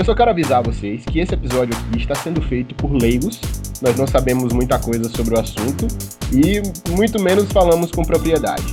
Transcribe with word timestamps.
Eu 0.00 0.04
só 0.06 0.14
quero 0.14 0.30
avisar 0.30 0.62
vocês 0.62 1.04
que 1.04 1.20
esse 1.20 1.34
episódio 1.34 1.76
aqui 1.76 1.98
está 1.98 2.14
sendo 2.14 2.40
feito 2.40 2.74
por 2.74 2.90
leigos. 2.90 3.38
Nós 3.82 3.94
não 3.96 4.06
sabemos 4.06 4.50
muita 4.50 4.78
coisa 4.78 5.10
sobre 5.10 5.34
o 5.34 5.38
assunto 5.38 5.86
e 6.32 6.62
muito 6.96 7.20
menos 7.20 7.52
falamos 7.52 7.90
com 7.90 8.02
propriedade. 8.02 8.64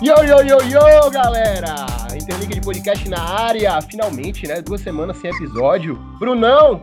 Yo, 0.00 0.14
yo, 0.22 0.40
yo, 0.42 0.60
yo, 0.60 1.10
galera! 1.10 1.74
Interliga 2.14 2.54
de 2.54 2.60
podcast 2.60 3.08
na 3.08 3.20
área, 3.20 3.82
finalmente, 3.82 4.46
né? 4.46 4.62
Duas 4.62 4.80
semanas 4.80 5.16
sem 5.16 5.28
episódio. 5.28 5.96
Brunão! 6.20 6.80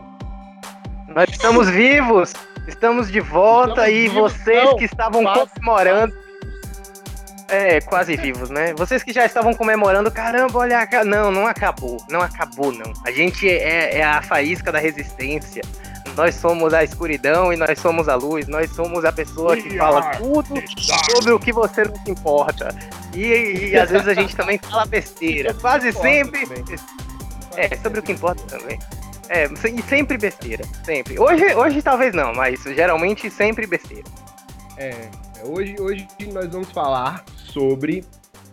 Nós 1.14 1.30
estamos 1.30 1.66
vivos! 1.70 2.34
Estamos 2.70 3.10
de 3.10 3.20
volta 3.20 3.90
estamos 3.90 3.90
e 3.90 4.08
vivos, 4.08 4.32
vocês 4.32 4.64
não, 4.64 4.76
que 4.76 4.84
estavam 4.84 5.24
comemorando. 5.24 6.14
É, 7.48 7.80
quase 7.80 8.16
vivos, 8.16 8.48
né? 8.48 8.72
Vocês 8.74 9.02
que 9.02 9.12
já 9.12 9.26
estavam 9.26 9.52
comemorando, 9.52 10.08
caramba, 10.10 10.60
olha, 10.60 10.88
não, 11.04 11.32
não 11.32 11.46
acabou, 11.48 11.96
não 12.08 12.20
acabou, 12.22 12.70
não. 12.72 12.92
A 13.04 13.10
gente 13.10 13.48
é, 13.48 13.98
é 13.98 14.04
a 14.04 14.22
faísca 14.22 14.70
da 14.70 14.78
resistência. 14.78 15.62
Nós 16.16 16.36
somos 16.36 16.72
a 16.72 16.84
escuridão 16.84 17.52
e 17.52 17.56
nós 17.56 17.76
somos 17.78 18.08
a 18.08 18.14
luz. 18.14 18.46
Nós 18.46 18.70
somos 18.70 19.04
a 19.04 19.10
pessoa 19.10 19.56
que 19.56 19.76
fala 19.76 20.12
tudo 20.12 20.54
sobre 20.78 21.32
o 21.32 21.40
que 21.40 21.52
você 21.52 21.84
não 21.84 21.96
se 21.96 22.10
importa. 22.10 22.72
E, 23.12 23.70
e 23.70 23.76
às 23.76 23.90
vezes 23.90 24.06
a 24.06 24.14
gente 24.14 24.36
também 24.36 24.58
fala 24.58 24.86
besteira. 24.86 25.52
Quase 25.60 25.92
sempre. 25.92 26.46
É, 27.56 27.76
sobre 27.78 27.98
o 27.98 28.02
que 28.02 28.12
importa 28.12 28.42
também. 28.44 28.78
É, 29.30 29.44
e 29.44 29.82
sempre 29.82 30.18
besteira, 30.18 30.64
sempre. 30.84 31.16
Hoje, 31.16 31.54
hoje 31.54 31.80
talvez 31.80 32.12
não, 32.12 32.34
mas 32.34 32.60
geralmente 32.64 33.30
sempre 33.30 33.64
besteira. 33.64 34.02
É, 34.76 35.08
hoje, 35.44 35.76
hoje 35.78 36.08
nós 36.32 36.48
vamos 36.48 36.68
falar 36.72 37.24
sobre 37.36 38.04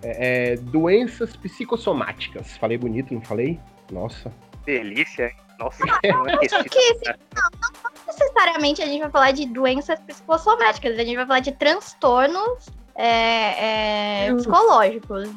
é, 0.03 0.51
é, 0.51 0.55
doenças 0.55 1.35
psicossomáticas. 1.35 2.55
Falei 2.57 2.77
bonito, 2.77 3.11
não 3.11 3.21
falei? 3.21 3.59
Nossa. 3.91 4.31
Delícia. 4.67 5.33
Nossa, 5.57 5.83
não, 6.05 6.25
não, 6.25 6.29
é 6.29 6.47
que, 6.47 6.93
não, 7.33 7.49
não 7.59 7.91
necessariamente 8.05 8.83
a 8.83 8.85
gente 8.85 9.01
vai 9.01 9.09
falar 9.09 9.31
de 9.31 9.47
doenças 9.47 9.99
psicossomáticas, 10.01 10.93
a 10.93 11.03
gente 11.03 11.15
vai 11.15 11.25
falar 11.25 11.39
de 11.39 11.53
transtornos 11.53 12.69
é, 12.93 14.27
é, 14.27 14.33
psicológicos 14.35 15.27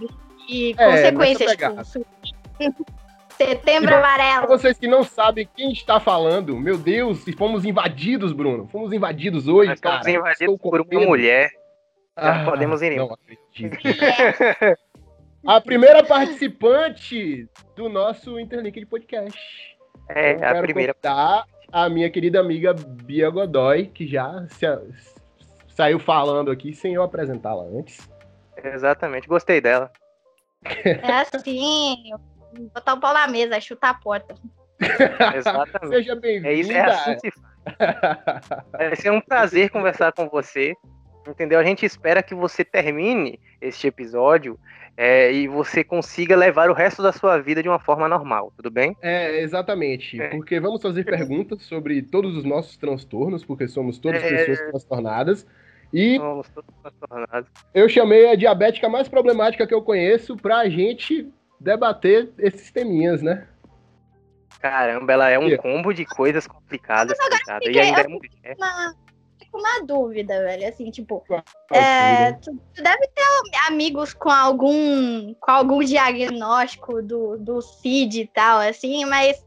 e 0.46 0.74
é, 0.77 0.91
consequências. 0.91 1.56
Tipo, 2.58 2.84
Setembro 3.41 3.94
Amarelo. 3.94 4.46
Pra 4.46 4.58
vocês 4.58 4.77
que 4.77 4.86
não 4.86 5.02
sabem 5.02 5.48
quem 5.56 5.72
está 5.72 5.98
falando, 5.98 6.55
meu 6.58 6.77
Deus, 6.77 7.24
fomos 7.38 7.64
invadidos, 7.64 8.34
Bruno. 8.34 8.69
Fomos 8.69 8.92
invadidos 8.92 9.48
hoje, 9.48 9.70
Nós 9.70 9.80
cara. 9.80 10.00
Fomos 10.00 10.14
invadidos 10.14 10.58
por 10.58 10.80
uma 10.83 11.00
mulher. 11.06 11.50
Já 12.18 12.42
ah, 12.42 12.44
podemos 12.44 12.83
ir. 12.83 12.96
Não 12.96 13.11
acredito. 13.11 13.78
a 15.46 15.58
primeira 15.58 16.05
participante 16.05 17.48
do 17.74 17.88
nosso 17.88 18.38
Interlink 18.38 18.78
de 18.78 18.84
podcast. 18.84 19.41
É, 20.11 20.34
Eu 20.34 20.58
a 20.58 20.61
primeira. 20.61 20.94
a 21.72 21.88
minha 21.88 22.11
querida 22.11 22.41
amiga 22.41 22.74
Bia 22.74 23.30
Godoy, 23.30 23.86
que 23.86 24.06
já 24.06 24.46
se, 24.48 24.66
saiu 25.68 25.98
falando 25.98 26.50
aqui 26.50 26.74
sem 26.74 26.92
eu 26.92 27.02
apresentá-la 27.02 27.62
antes. 27.62 28.06
Exatamente, 28.62 29.27
gostei 29.27 29.62
dela. 29.62 29.91
É 30.84 31.12
assim, 31.34 32.12
botar 32.74 32.94
o 32.94 33.00
pau 33.00 33.12
na 33.12 33.28
mesa, 33.28 33.60
chutar 33.60 33.90
a 33.90 33.94
porta. 33.94 34.34
Exatamente. 35.36 35.96
Seja 35.96 36.16
bem-vindo. 36.16 36.48
É 36.48 36.54
isso, 36.54 36.72
é 36.72 36.80
assim 36.80 37.16
que 37.16 37.30
Vai 38.72 38.96
ser 38.96 39.10
um 39.10 39.20
prazer 39.20 39.70
conversar 39.70 40.12
com 40.12 40.28
você. 40.28 40.74
Entendeu? 41.28 41.58
A 41.58 41.64
gente 41.64 41.84
espera 41.84 42.22
que 42.22 42.34
você 42.34 42.64
termine 42.64 43.39
este 43.60 43.86
episódio 43.86 44.58
é, 44.96 45.33
e 45.33 45.46
você 45.46 45.84
consiga 45.84 46.34
levar 46.34 46.70
o 46.70 46.74
resto 46.74 47.02
da 47.02 47.12
sua 47.12 47.39
vida 47.39 47.62
de 47.62 47.68
uma 47.68 47.78
forma 47.78 48.08
normal, 48.08 48.52
tudo 48.56 48.70
bem? 48.70 48.96
É, 49.02 49.40
exatamente. 49.40 50.20
É. 50.20 50.28
Porque 50.28 50.58
vamos 50.58 50.83
fazer 50.83 51.05
perguntas 51.05 51.62
sobre 51.62 52.02
todos 52.02 52.36
os 52.36 52.44
nossos 52.44 52.77
transtornos, 52.77 53.44
porque 53.44 53.68
somos 53.68 53.98
todas 53.98 54.22
é... 54.22 54.28
pessoas 54.28 54.70
transtornadas. 54.70 55.46
E 55.92 56.16
somos 56.18 56.48
todos 56.48 56.70
transtornados. 56.83 57.50
eu 57.74 57.89
chamei 57.89 58.30
a 58.30 58.34
diabética 58.34 58.89
mais 58.89 59.08
problemática 59.08 59.66
que 59.66 59.74
eu 59.74 59.83
conheço 59.83 60.36
pra 60.36 60.68
gente 60.68 61.28
debater 61.60 62.32
esses 62.38 62.70
teminhas, 62.72 63.20
né? 63.20 63.46
Caramba, 64.60 65.12
ela 65.12 65.28
é 65.28 65.38
um 65.38 65.56
combo 65.56 65.92
de 65.92 66.04
coisas 66.04 66.46
complicadas, 66.46 67.16
tá 67.46 67.58
E 67.62 67.78
ainda 67.78 68.00
é 68.00 68.08
mulher. 68.08 68.56
Uma, 68.56 68.94
uma 69.52 69.86
dúvida, 69.86 70.38
velho, 70.42 70.68
assim, 70.68 70.90
tipo, 70.90 71.24
é, 71.72 72.32
tu, 72.32 72.52
tu, 72.74 72.82
deve 72.82 73.06
ter 73.08 73.22
amigos 73.68 74.12
com 74.12 74.30
algum, 74.30 75.32
com 75.34 75.50
algum 75.50 75.82
diagnóstico 75.82 77.02
do, 77.02 77.38
do 77.38 77.62
CID 77.62 78.22
e 78.22 78.27
tal, 78.27 78.60
assim, 78.60 79.04
mas, 79.06 79.44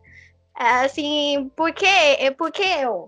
assim, 0.56 1.52
por 1.56 1.72
que, 1.74 2.32
por 2.38 2.52
que 2.52 2.64
eu? 2.64 3.08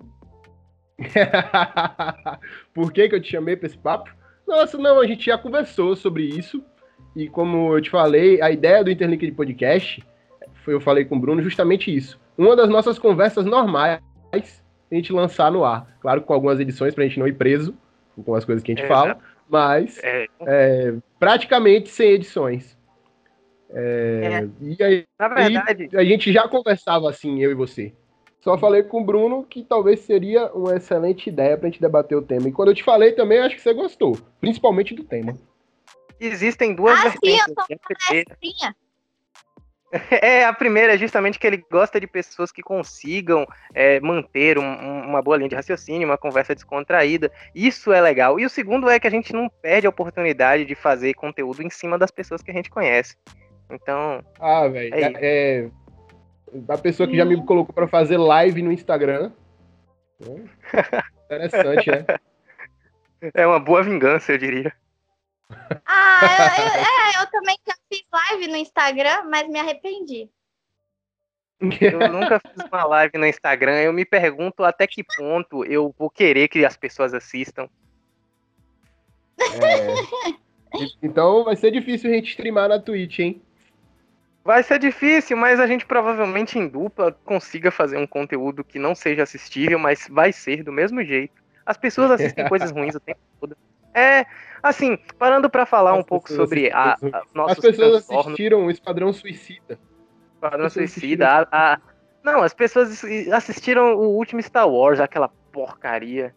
por 2.73 2.93
que 2.93 3.09
que 3.09 3.16
eu 3.16 3.22
te 3.22 3.31
chamei 3.31 3.55
pra 3.55 3.67
esse 3.67 3.77
papo? 3.77 4.09
Nossa, 4.47 4.77
não, 4.77 4.99
a 4.99 5.07
gente 5.07 5.25
já 5.25 5.37
conversou 5.37 5.95
sobre 5.95 6.23
isso, 6.23 6.63
e 7.16 7.30
como 7.30 7.76
eu 7.76 7.81
te 7.81 7.90
falei, 7.90 8.42
a 8.42 8.52
ideia 8.52 8.84
do 8.84 8.92
Interlink 8.92 9.26
de 9.26 9.31
Podcast, 9.31 10.03
foi 10.64 10.74
eu 10.74 10.81
falei 10.81 11.06
com 11.06 11.16
o 11.16 11.20
Bruno, 11.20 11.42
justamente 11.42 11.96
isso. 11.96 12.20
Uma 12.38 12.56
das 12.56 12.70
nossas 12.70 13.00
conversas 13.00 13.46
normais, 13.46 14.02
a 14.31 14.96
gente 14.96 15.14
lançar 15.14 15.52
no 15.52 15.64
ar. 15.64 15.88
Claro, 16.02 16.22
com 16.22 16.34
algumas 16.34 16.59
edições 16.59 16.94
pra 16.94 17.06
gente 17.06 17.20
não 17.20 17.28
ir 17.28 17.34
preso 17.34 17.74
com 18.24 18.36
as 18.36 18.46
coisas 18.46 18.64
que 18.64 18.72
a 18.72 18.76
gente 18.76 18.86
é, 18.86 18.88
fala, 18.88 19.18
mas 19.50 20.00
é. 20.03 20.28
É, 20.42 20.94
praticamente 21.20 21.90
sem 21.90 22.12
edições. 22.12 22.78
É, 23.72 24.44
é. 24.44 24.50
E 24.62 24.84
aí, 24.84 25.06
Na 25.20 25.28
verdade... 25.28 25.90
a 25.94 26.03
gente 26.03 26.32
já 26.32 26.47
conversava 26.47 27.09
assim, 27.09 27.42
eu 27.42 27.52
e 27.52 27.56
você. 27.56 27.94
Só 28.42 28.58
falei 28.58 28.84
com 28.84 29.02
o 29.02 29.03
Bruno 29.03 29.44
que 29.44 29.64
talvez 29.64 30.02
seria 30.02 30.52
uma 30.53 30.76
excelente 30.76 31.30
ideia 31.30 31.58
pra 31.58 31.68
gente 31.68 31.82
debater 31.82 32.18
o 32.18 32.22
tema. 32.22 32.47
E 32.47 32.52
quando 32.52 32.70
eu 32.70 32.76
te 32.76 32.84
falei 32.84 33.12
também, 33.12 33.40
acho 33.40 33.56
que 33.56 33.62
você 33.62 33.74
gostou. 33.74 34.18
Principalmente 34.40 34.94
do 34.94 35.03
tema. 35.03 35.34
Existem 36.20 36.74
duas 36.74 37.00
ah, 37.00 37.03
vertentes. 37.03 37.53
Sim, 37.68 38.53
eu 38.64 38.86
É, 40.22 40.46
a 40.46 40.53
primeira 40.53 40.96
é 40.96 40.98
justamente 40.98 41.40
que 41.40 41.48
ele 41.48 41.64
gosta 41.72 42.00
de 42.00 42.08
pessoas 42.08 42.52
que 42.52 42.62
consigam 42.62 43.48
é, 43.74 44.00
manter 44.00 44.58
um, 44.58 45.06
uma 45.06 45.22
boa 45.22 45.38
linha 45.38 45.50
de 45.50 45.56
raciocínio, 45.56 46.08
uma 46.08 46.18
conversa 46.18 46.53
descontraída. 46.53 47.31
Isso 47.53 47.94
é 47.94 48.02
legal. 48.02 48.40
E 48.40 48.46
o 48.46 48.50
segundo 48.50 48.90
é 48.90 49.00
que 49.00 49.08
a 49.08 49.12
gente 49.12 49.34
não 49.34 49.50
perde 49.62 49.88
a 49.88 49.90
oportunidade 49.90 50.66
de 50.66 50.76
fazer 50.76 51.14
conteúdo 51.14 51.62
em 51.62 51.70
cima 51.70 51.98
das 51.98 52.12
pessoas 52.12 52.42
que 52.42 52.52
a 52.52 52.53
gente 52.53 52.70
conhece. 52.70 53.16
Então. 53.70 54.24
Ah, 54.40 54.68
velho. 54.68 54.94
É, 54.94 55.14
é, 55.22 55.70
a 56.68 56.78
pessoa 56.78 57.08
que 57.08 57.18
já 57.18 57.26
me 57.26 57.44
colocou 57.46 57.74
para 57.74 57.88
fazer 57.88 58.18
live 58.18 58.62
no 58.62 58.72
Instagram. 58.72 59.32
Interessante, 61.26 61.92
né? 61.92 62.06
É 63.34 63.47
uma 63.47 63.59
boa 63.59 63.82
vingança, 63.82 64.34
eu 64.34 64.38
diria. 64.38 64.74
Ah, 65.85 66.19
eu, 66.59 67.22
é, 67.22 67.23
eu 67.23 67.31
também 67.31 67.57
já 67.67 67.75
fiz 67.91 68.03
live 68.11 68.47
no 68.47 68.56
Instagram, 68.57 69.23
mas 69.29 69.47
me 69.47 69.59
arrependi. 69.59 70.29
Eu 71.59 72.11
nunca 72.11 72.39
fiz 72.39 72.66
uma 72.72 72.83
live 72.85 73.17
no 73.17 73.25
Instagram. 73.25 73.81
Eu 73.81 73.94
me 73.94 74.05
pergunto 74.05 74.63
até 74.63 74.85
que 74.85 75.03
ponto 75.03 75.63
eu 75.66 75.94
vou 75.97 76.09
querer 76.09 76.47
que 76.47 76.66
as 76.66 76.75
pessoas 76.75 77.13
assistam. 77.13 77.69
É. 79.39 80.35
Então 81.01 81.44
vai 81.44 81.55
ser 81.55 81.72
difícil 81.72 82.09
a 82.09 82.13
gente 82.13 82.29
streamar 82.29 82.69
na 82.69 82.79
Twitch, 82.79 83.19
hein? 83.19 83.41
Vai 84.44 84.61
ser 84.61 84.78
difícil, 84.78 85.35
mas 85.35 85.59
a 85.59 85.66
gente 85.66 85.85
provavelmente 85.85 86.59
em 86.59 86.67
dupla 86.67 87.11
consiga 87.25 87.72
fazer 87.72 87.97
um 87.97 88.05
conteúdo 88.05 88.64
que 88.64 88.78
não 88.78 88.93
seja 88.93 89.23
assistível, 89.23 89.79
mas 89.79 90.08
vai 90.09 90.31
ser 90.31 90.64
do 90.64 90.72
mesmo 90.72 91.03
jeito. 91.03 91.41
As 91.66 91.78
pessoas 91.78 92.11
assistem 92.11 92.47
coisas 92.47 92.72
ruins 92.72 92.93
o 92.93 92.99
tempo 92.99 93.20
todo. 93.40 93.58
É, 93.93 94.25
assim, 94.70 94.97
parando 95.17 95.50
para 95.50 95.66
falar 95.66 95.94
As 95.94 96.00
um 96.00 96.03
pouco 96.03 96.32
sobre 96.32 96.72
a, 96.72 96.94
a 96.94 97.23
nossos 97.34 97.58
As 97.58 97.59
pessoas 97.59 98.09
assistiram 98.09 98.66
o 98.66 98.72
Esquadrão 98.72 99.14
Suicida. 99.14 99.79
Esquadrão 100.34 100.70
Suicida, 100.70 101.28
a, 101.29 101.73
a, 101.73 101.79
Não, 102.23 102.41
as 102.41 102.53
pessoas 102.53 103.03
assistiram 103.32 103.96
o 103.96 104.16
último 104.16 104.41
Star 104.41 104.67
Wars, 104.67 105.00
aquela 105.00 105.29
porcaria. 105.52 106.34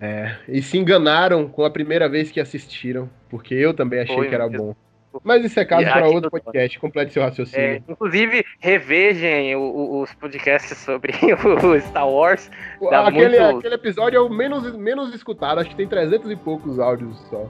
É, 0.00 0.36
e 0.48 0.62
se 0.62 0.78
enganaram 0.78 1.48
com 1.48 1.64
a 1.64 1.70
primeira 1.70 2.08
vez 2.08 2.30
que 2.30 2.40
assistiram, 2.40 3.08
porque 3.28 3.54
eu 3.54 3.72
também 3.72 4.00
achei 4.00 4.16
Foi, 4.16 4.28
que 4.28 4.34
era 4.34 4.48
bom. 4.48 4.74
Mas 5.22 5.44
isso 5.44 5.58
é 5.58 5.64
caso 5.64 5.84
para 5.84 6.06
outro 6.06 6.30
podcast, 6.30 6.78
complete 6.78 7.12
seu 7.12 7.22
raciocínio. 7.22 7.66
É, 7.66 7.82
inclusive, 7.88 8.44
revejem 8.58 9.56
os 9.56 10.12
podcasts 10.14 10.78
sobre 10.78 11.12
o 11.34 11.80
Star 11.80 12.08
Wars. 12.08 12.50
Aquele, 12.90 13.38
muito... 13.40 13.58
aquele 13.58 13.74
episódio 13.74 14.16
é 14.16 14.20
o 14.20 14.28
menos, 14.28 14.76
menos 14.76 15.14
escutado, 15.14 15.60
acho 15.60 15.70
que 15.70 15.76
tem 15.76 15.86
300 15.86 16.30
e 16.30 16.36
poucos 16.36 16.78
áudios 16.78 17.18
só. 17.30 17.46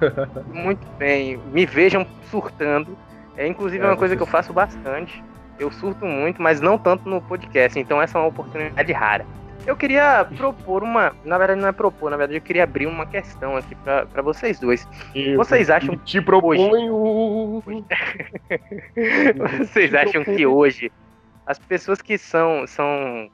muito 0.52 0.86
bem, 0.98 1.38
me 1.52 1.66
vejam 1.66 2.06
surtando. 2.30 2.96
É 3.36 3.46
inclusive 3.46 3.82
é, 3.82 3.86
uma 3.86 3.96
coisa 3.96 4.16
que 4.16 4.22
eu 4.22 4.26
faço 4.26 4.52
bastante. 4.52 5.22
Eu 5.58 5.70
surto 5.70 6.04
muito, 6.04 6.42
mas 6.42 6.60
não 6.60 6.76
tanto 6.76 7.08
no 7.08 7.20
podcast, 7.22 7.78
então 7.78 8.00
essa 8.00 8.18
é 8.18 8.20
uma 8.20 8.28
oportunidade 8.28 8.92
rara. 8.92 9.24
Eu 9.66 9.76
queria 9.76 10.24
propor 10.36 10.82
uma. 10.82 11.14
Na 11.24 11.38
verdade, 11.38 11.60
não 11.60 11.68
é 11.68 11.72
propor, 11.72 12.10
na 12.10 12.16
verdade, 12.16 12.38
eu 12.38 12.42
queria 12.42 12.64
abrir 12.64 12.86
uma 12.86 13.06
questão 13.06 13.56
aqui 13.56 13.74
para 13.76 14.22
vocês 14.22 14.58
dois. 14.58 14.86
Eu 15.14 15.36
vocês 15.36 15.70
acham. 15.70 15.96
Te. 15.96 16.18
Hoje... 16.20 16.70
vocês 19.58 19.94
acham 19.94 20.24
que 20.24 20.46
hoje 20.46 20.90
as 21.46 21.58
pessoas 21.58 22.00
que 22.00 22.16
são, 22.18 22.66
são 22.66 23.30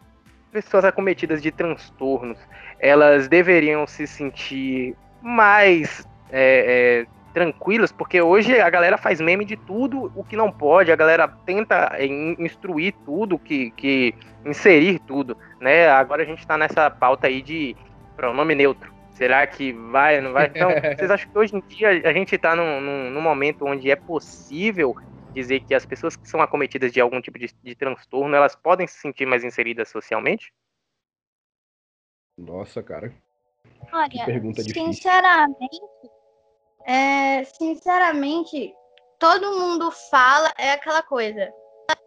pessoas 0.51 0.85
acometidas 0.85 1.43
de 1.43 1.51
transtornos, 1.51 2.39
elas 2.79 3.29
deveriam 3.29 3.87
se 3.87 4.07
sentir 4.07 4.95
mais 5.23 6.07
é, 6.31 7.05
é, 7.05 7.18
tranquilas, 7.39 7.93
porque 7.93 8.21
hoje 8.21 8.61
a 8.61 8.69
galera 8.69 8.99
faz 8.99 9.21
meme 9.21 9.45
de 9.45 9.57
tudo 9.57 10.11
o 10.17 10.25
que 10.25 10.37
não 10.37 10.51
pode, 10.51 10.91
a 10.91 10.97
galera 10.97 11.29
tenta 11.47 11.97
instruir 12.37 12.93
tudo, 13.05 13.39
que, 13.39 13.71
que 13.73 14.13
inserir 14.45 14.99
tudo, 15.01 15.37
né? 15.61 15.89
Agora 15.89 16.23
a 16.23 16.27
gente 16.27 16.45
tá 16.45 16.59
nessa 16.59 16.91
pauta 16.91 17.29
aí 17.29 17.41
de 17.41 17.77
pronome 18.17 18.57
neutro. 18.57 18.93
Será 19.11 19.47
que 19.47 19.73
vai, 19.73 20.21
não 20.21 20.33
vai? 20.33 20.47
Então, 20.47 20.69
vocês 20.99 21.11
acham 21.11 21.31
que 21.31 21.39
hoje 21.39 21.55
em 21.55 21.61
dia 21.61 21.91
a 21.91 22.13
gente 22.13 22.35
está 22.35 22.57
num, 22.57 22.81
num, 22.81 23.11
num, 23.11 23.21
momento 23.21 23.65
onde 23.65 23.89
é 23.89 23.97
possível 23.97 24.97
dizer 25.33 25.61
que 25.61 25.75
as 25.75 25.87
pessoas 25.87 26.17
que 26.17 26.29
são 26.29 26.43
acometidas 26.43 26.93
de 26.93 27.01
algum 27.01 27.21
tipo 27.21 27.39
de, 27.39 27.55
de 27.63 27.75
transtorno, 27.77 28.35
elas 28.35 28.57
podem 28.57 28.87
se 28.87 28.99
sentir 28.99 29.27
mais 29.27 29.45
inseridas 29.45 29.89
socialmente? 29.89 30.53
Nossa, 32.37 32.83
cara. 32.83 33.13
Olha, 33.93 34.25
sinceramente, 34.73 35.81
é, 36.89 37.45
sinceramente, 37.45 38.73
todo 39.19 39.59
mundo 39.59 39.91
fala, 40.11 40.51
é 40.57 40.73
aquela 40.73 41.03
coisa. 41.03 41.53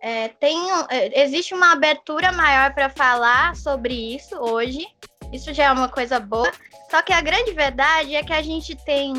É, 0.02 0.30
tem, 0.30 0.58
é, 0.90 1.22
existe 1.22 1.54
uma 1.54 1.74
abertura 1.74 2.32
maior 2.32 2.74
para 2.74 2.90
falar 2.90 3.56
sobre 3.56 3.94
isso 3.94 4.36
hoje. 4.40 4.88
Isso 5.32 5.54
já 5.54 5.66
é 5.66 5.72
uma 5.72 5.88
coisa 5.88 6.20
boa. 6.20 6.52
Só 6.90 7.00
que 7.04 7.14
a 7.14 7.22
grande 7.22 7.52
verdade 7.52 8.16
é 8.16 8.24
que 8.24 8.34
a 8.34 8.42
gente 8.42 8.76
tem, 8.84 9.14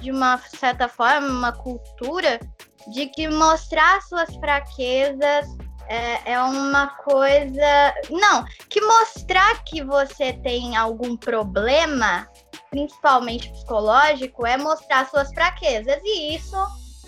de 0.00 0.10
uma 0.10 0.38
certa 0.38 0.88
forma, 0.88 1.28
uma 1.28 1.52
cultura 1.52 2.40
de 2.86 3.06
que 3.08 3.28
mostrar 3.28 4.00
suas 4.02 4.34
fraquezas 4.36 5.46
é, 5.86 6.32
é 6.32 6.42
uma 6.42 6.88
coisa. 6.88 7.94
Não, 8.10 8.44
que 8.70 8.80
mostrar 8.80 9.62
que 9.64 9.84
você 9.84 10.32
tem 10.32 10.76
algum 10.76 11.14
problema, 11.14 12.26
principalmente 12.70 13.50
psicológico, 13.50 14.46
é 14.46 14.56
mostrar 14.56 15.08
suas 15.08 15.32
fraquezas. 15.32 16.00
E 16.04 16.34
isso 16.34 16.56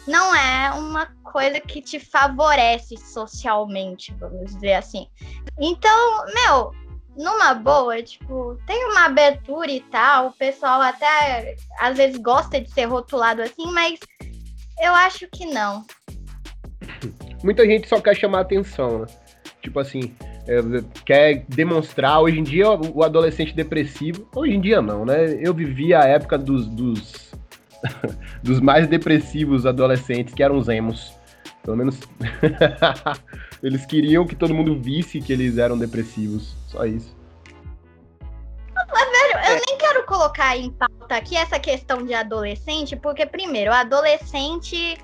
não 0.06 0.34
é 0.34 0.72
uma 0.72 1.06
coisa 1.24 1.60
que 1.60 1.80
te 1.80 2.00
favorece 2.00 2.96
socialmente, 2.96 4.14
vamos 4.14 4.54
dizer 4.54 4.74
assim. 4.74 5.06
Então, 5.58 6.24
meu, 6.34 6.72
numa 7.16 7.54
boa, 7.54 8.02
tipo, 8.02 8.56
tem 8.66 8.84
uma 8.86 9.06
abertura 9.06 9.70
e 9.70 9.80
tal, 9.80 10.28
o 10.28 10.32
pessoal 10.32 10.80
até 10.80 11.56
às 11.78 11.96
vezes 11.96 12.18
gosta 12.18 12.60
de 12.60 12.70
ser 12.70 12.86
rotulado 12.86 13.42
assim, 13.42 13.66
mas 13.72 13.98
eu 14.80 14.94
acho 14.94 15.28
que 15.28 15.46
não 15.46 15.84
muita 17.42 17.66
gente 17.66 17.88
só 17.88 18.00
quer 18.00 18.16
chamar 18.16 18.40
atenção, 18.40 19.00
né? 19.00 19.06
Tipo 19.62 19.80
assim, 19.80 20.14
quer 21.04 21.44
demonstrar. 21.48 22.20
Hoje 22.20 22.38
em 22.38 22.42
dia, 22.42 22.70
o 22.70 23.02
adolescente 23.02 23.54
depressivo. 23.54 24.28
Hoje 24.34 24.54
em 24.54 24.60
dia, 24.60 24.82
não, 24.82 25.04
né? 25.04 25.38
Eu 25.40 25.54
vivi 25.54 25.94
a 25.94 26.00
época 26.00 26.36
dos, 26.36 26.66
dos, 26.66 27.32
dos 28.42 28.60
mais 28.60 28.86
depressivos 28.86 29.66
adolescentes, 29.66 30.34
que 30.34 30.42
eram 30.42 30.56
os 30.56 30.68
emos. 30.68 31.14
Pelo 31.62 31.76
menos. 31.76 32.00
eles 33.62 33.84
queriam 33.86 34.26
que 34.26 34.34
todo 34.34 34.54
mundo 34.54 34.80
visse 34.80 35.20
que 35.20 35.32
eles 35.32 35.58
eram 35.58 35.78
depressivos. 35.78 36.56
Só 36.66 36.84
isso. 36.84 37.16
Mas, 38.74 39.10
velho, 39.10 39.54
eu 39.54 39.62
nem 39.66 39.78
quero 39.78 40.04
colocar 40.06 40.56
em 40.56 40.70
pauta 40.70 41.16
aqui 41.16 41.36
essa 41.36 41.58
questão 41.58 42.04
de 42.04 42.14
adolescente, 42.14 42.96
porque, 42.96 43.26
primeiro, 43.26 43.70
o 43.70 43.74
adolescente 43.74 44.96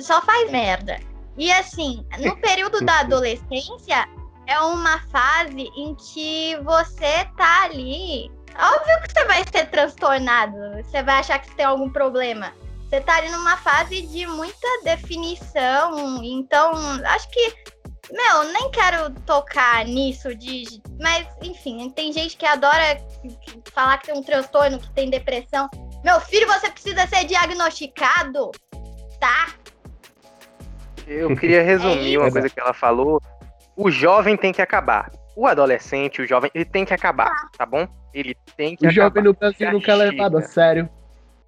só 0.00 0.20
faz 0.22 0.50
merda. 0.50 0.98
E 1.36 1.50
assim, 1.50 2.04
no 2.20 2.36
período 2.36 2.84
da 2.84 3.00
adolescência, 3.00 4.06
é 4.46 4.58
uma 4.60 5.00
fase 5.08 5.70
em 5.76 5.94
que 5.94 6.56
você 6.62 7.24
tá 7.36 7.64
ali. 7.64 8.30
Óbvio 8.58 9.02
que 9.02 9.12
você 9.12 9.24
vai 9.24 9.44
ser 9.44 9.70
transtornado, 9.70 10.56
você 10.82 11.02
vai 11.02 11.20
achar 11.20 11.38
que 11.38 11.48
você 11.48 11.54
tem 11.54 11.64
algum 11.64 11.90
problema. 11.90 12.52
Você 12.88 13.00
tá 13.00 13.16
ali 13.16 13.30
numa 13.30 13.56
fase 13.56 14.02
de 14.02 14.26
muita 14.26 14.68
definição, 14.84 16.22
então 16.22 16.72
acho 17.06 17.30
que, 17.30 17.54
meu, 18.10 18.44
nem 18.52 18.70
quero 18.70 19.10
tocar 19.24 19.86
nisso 19.86 20.34
de. 20.34 20.64
Mas, 21.00 21.26
enfim, 21.42 21.88
tem 21.88 22.12
gente 22.12 22.36
que 22.36 22.44
adora 22.44 23.00
falar 23.72 23.96
que 23.98 24.08
tem 24.08 24.14
um 24.14 24.22
transtorno, 24.22 24.78
que 24.78 24.90
tem 24.90 25.08
depressão. 25.08 25.70
Meu 26.04 26.20
filho, 26.20 26.46
você 26.46 26.70
precisa 26.70 27.06
ser 27.06 27.24
diagnosticado, 27.24 28.50
tá? 29.18 29.54
Eu 31.06 31.34
queria 31.34 31.62
resumir 31.62 32.18
uma 32.18 32.30
coisa 32.30 32.50
que 32.50 32.60
ela 32.60 32.74
falou. 32.74 33.22
O 33.76 33.90
jovem 33.90 34.36
tem 34.36 34.52
que 34.52 34.62
acabar. 34.62 35.10
O 35.36 35.46
adolescente, 35.46 36.20
o 36.20 36.26
jovem, 36.26 36.50
ele 36.54 36.64
tem 36.64 36.84
que 36.84 36.92
acabar, 36.92 37.32
tá 37.56 37.64
bom? 37.64 37.86
Ele 38.12 38.36
tem 38.56 38.76
que 38.76 38.86
o 38.86 38.90
acabar. 38.90 39.02
O 39.02 39.08
jovem 39.08 39.22
no 39.22 39.34
Brasil 39.34 39.72
nunca 39.72 39.92
é 39.92 39.94
levado 39.94 40.38
a 40.38 40.42
sério. 40.42 40.88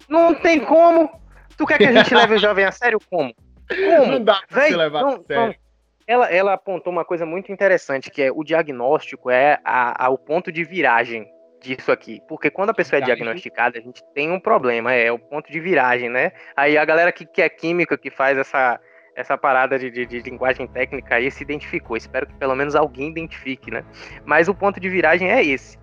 Não 0.09 0.33
tem 0.33 0.59
como. 0.59 1.09
Tu 1.57 1.65
quer 1.65 1.77
que 1.77 1.85
a 1.85 1.91
gente 1.91 2.13
leve 2.15 2.35
o 2.35 2.39
jovem 2.39 2.65
a 2.65 2.71
sério 2.71 2.99
como? 3.09 3.33
Como? 3.69 4.11
Não 4.11 4.23
dá 4.23 4.41
pra 4.47 4.61
Véi, 4.61 4.71
ser 4.71 4.77
levado 4.77 5.05
não, 5.05 5.13
a 5.13 5.23
sério. 5.23 5.47
Não. 5.47 5.65
Ela, 6.07 6.31
ela 6.31 6.53
apontou 6.53 6.93
uma 6.93 7.03
coisa 7.03 7.25
muito 7.25 7.51
interessante, 7.51 8.11
que 8.11 8.21
é 8.21 8.31
o 8.31 8.43
diagnóstico 8.43 9.29
é 9.31 9.59
a, 9.65 10.05
a, 10.05 10.09
o 10.09 10.17
ponto 10.17 10.51
de 10.51 10.63
viragem 10.63 11.27
disso 11.59 11.91
aqui. 11.91 12.21
Porque 12.27 12.51
quando 12.51 12.69
a 12.69 12.73
pessoa 12.73 12.99
é 12.99 13.01
diagnosticada, 13.03 13.79
a 13.79 13.81
gente 13.81 14.03
tem 14.13 14.31
um 14.31 14.39
problema, 14.39 14.93
é 14.93 15.11
o 15.11 15.17
ponto 15.17 15.51
de 15.51 15.59
viragem, 15.59 16.09
né? 16.09 16.31
Aí 16.55 16.77
a 16.77 16.85
galera 16.85 17.11
que, 17.11 17.25
que 17.25 17.41
é 17.41 17.49
química, 17.49 17.97
que 17.97 18.11
faz 18.11 18.37
essa, 18.37 18.79
essa 19.15 19.37
parada 19.37 19.79
de, 19.79 19.89
de, 19.89 20.05
de, 20.05 20.19
linguagem 20.19 20.67
técnica 20.67 21.15
aí 21.15 21.31
se 21.31 21.41
identificou. 21.41 21.95
Espero 21.95 22.27
que 22.27 22.33
pelo 22.33 22.55
menos 22.55 22.75
alguém 22.75 23.09
identifique, 23.09 23.71
né? 23.71 23.83
Mas 24.25 24.47
o 24.47 24.53
ponto 24.53 24.79
de 24.79 24.89
viragem 24.89 25.31
é 25.31 25.43
esse. 25.43 25.79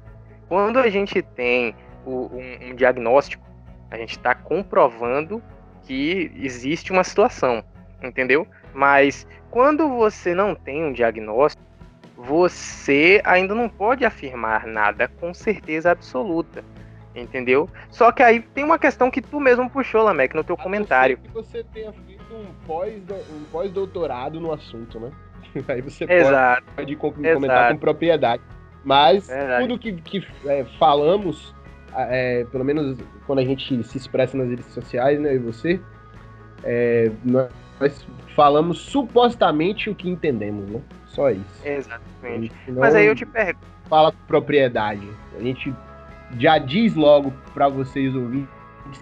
Quando 0.48 0.78
a 0.78 0.88
gente 0.90 1.22
tem 1.22 1.74
o, 2.04 2.26
um, 2.26 2.70
um 2.70 2.74
diagnóstico, 2.74 3.42
a 3.90 3.96
gente 3.96 4.10
está 4.10 4.34
comprovando 4.34 5.42
que 5.82 6.30
existe 6.36 6.92
uma 6.92 7.02
situação, 7.02 7.64
entendeu? 8.02 8.46
Mas 8.74 9.26
quando 9.50 9.88
você 9.88 10.34
não 10.34 10.54
tem 10.54 10.84
um 10.84 10.92
diagnóstico, 10.92 11.62
você 12.16 13.20
ainda 13.24 13.54
não 13.54 13.68
pode 13.68 14.04
afirmar 14.04 14.66
nada 14.66 15.08
com 15.08 15.34
certeza 15.34 15.90
absoluta 15.90 16.62
entendeu? 17.14 17.68
Só 17.90 18.10
que 18.12 18.22
aí 18.22 18.40
tem 18.40 18.64
uma 18.64 18.78
questão 18.78 19.10
que 19.10 19.20
tu 19.20 19.40
mesmo 19.40 19.68
puxou, 19.68 20.02
Lamek, 20.02 20.34
no 20.34 20.44
teu 20.44 20.56
a 20.58 20.62
comentário. 20.62 21.18
Que 21.18 21.28
você 21.28 21.64
tenha 21.72 21.92
feito 21.92 22.34
um 22.34 22.46
pós-doutorado 23.50 24.38
um 24.38 24.42
pós 24.42 24.48
no 24.48 24.52
assunto, 24.52 25.00
né? 25.00 25.10
Aí 25.68 25.82
você 25.82 26.04
Exato. 26.04 26.62
pode, 26.74 26.96
pode 26.96 26.96
comentar 26.96 27.36
Exato. 27.36 27.74
com 27.74 27.78
propriedade. 27.80 28.42
Mas 28.84 29.28
Verdade. 29.28 29.68
tudo 29.68 29.78
que, 29.78 29.92
que 29.92 30.26
é, 30.46 30.64
falamos, 30.78 31.54
é, 31.94 32.44
pelo 32.50 32.64
menos 32.64 32.98
quando 33.26 33.38
a 33.38 33.44
gente 33.44 33.82
se 33.84 33.96
expressa 33.96 34.36
nas 34.36 34.48
redes 34.48 34.66
sociais, 34.66 35.20
né, 35.20 35.34
e 35.34 35.38
você, 35.38 35.80
é, 36.64 37.10
nós 37.24 38.06
falamos 38.34 38.78
supostamente 38.78 39.88
o 39.90 39.94
que 39.94 40.08
entendemos, 40.08 40.68
né? 40.68 40.80
Só 41.06 41.30
isso. 41.30 41.44
Exatamente. 41.64 42.52
Mas 42.68 42.94
aí 42.94 43.06
eu 43.06 43.14
te 43.14 43.26
pergunto. 43.26 43.66
Fala 43.88 44.10
com 44.10 44.18
propriedade. 44.26 45.06
A 45.38 45.42
gente 45.42 45.72
já 46.38 46.58
diz 46.58 46.94
logo 46.94 47.32
para 47.52 47.68
vocês 47.68 48.14
ouvirem 48.14 48.48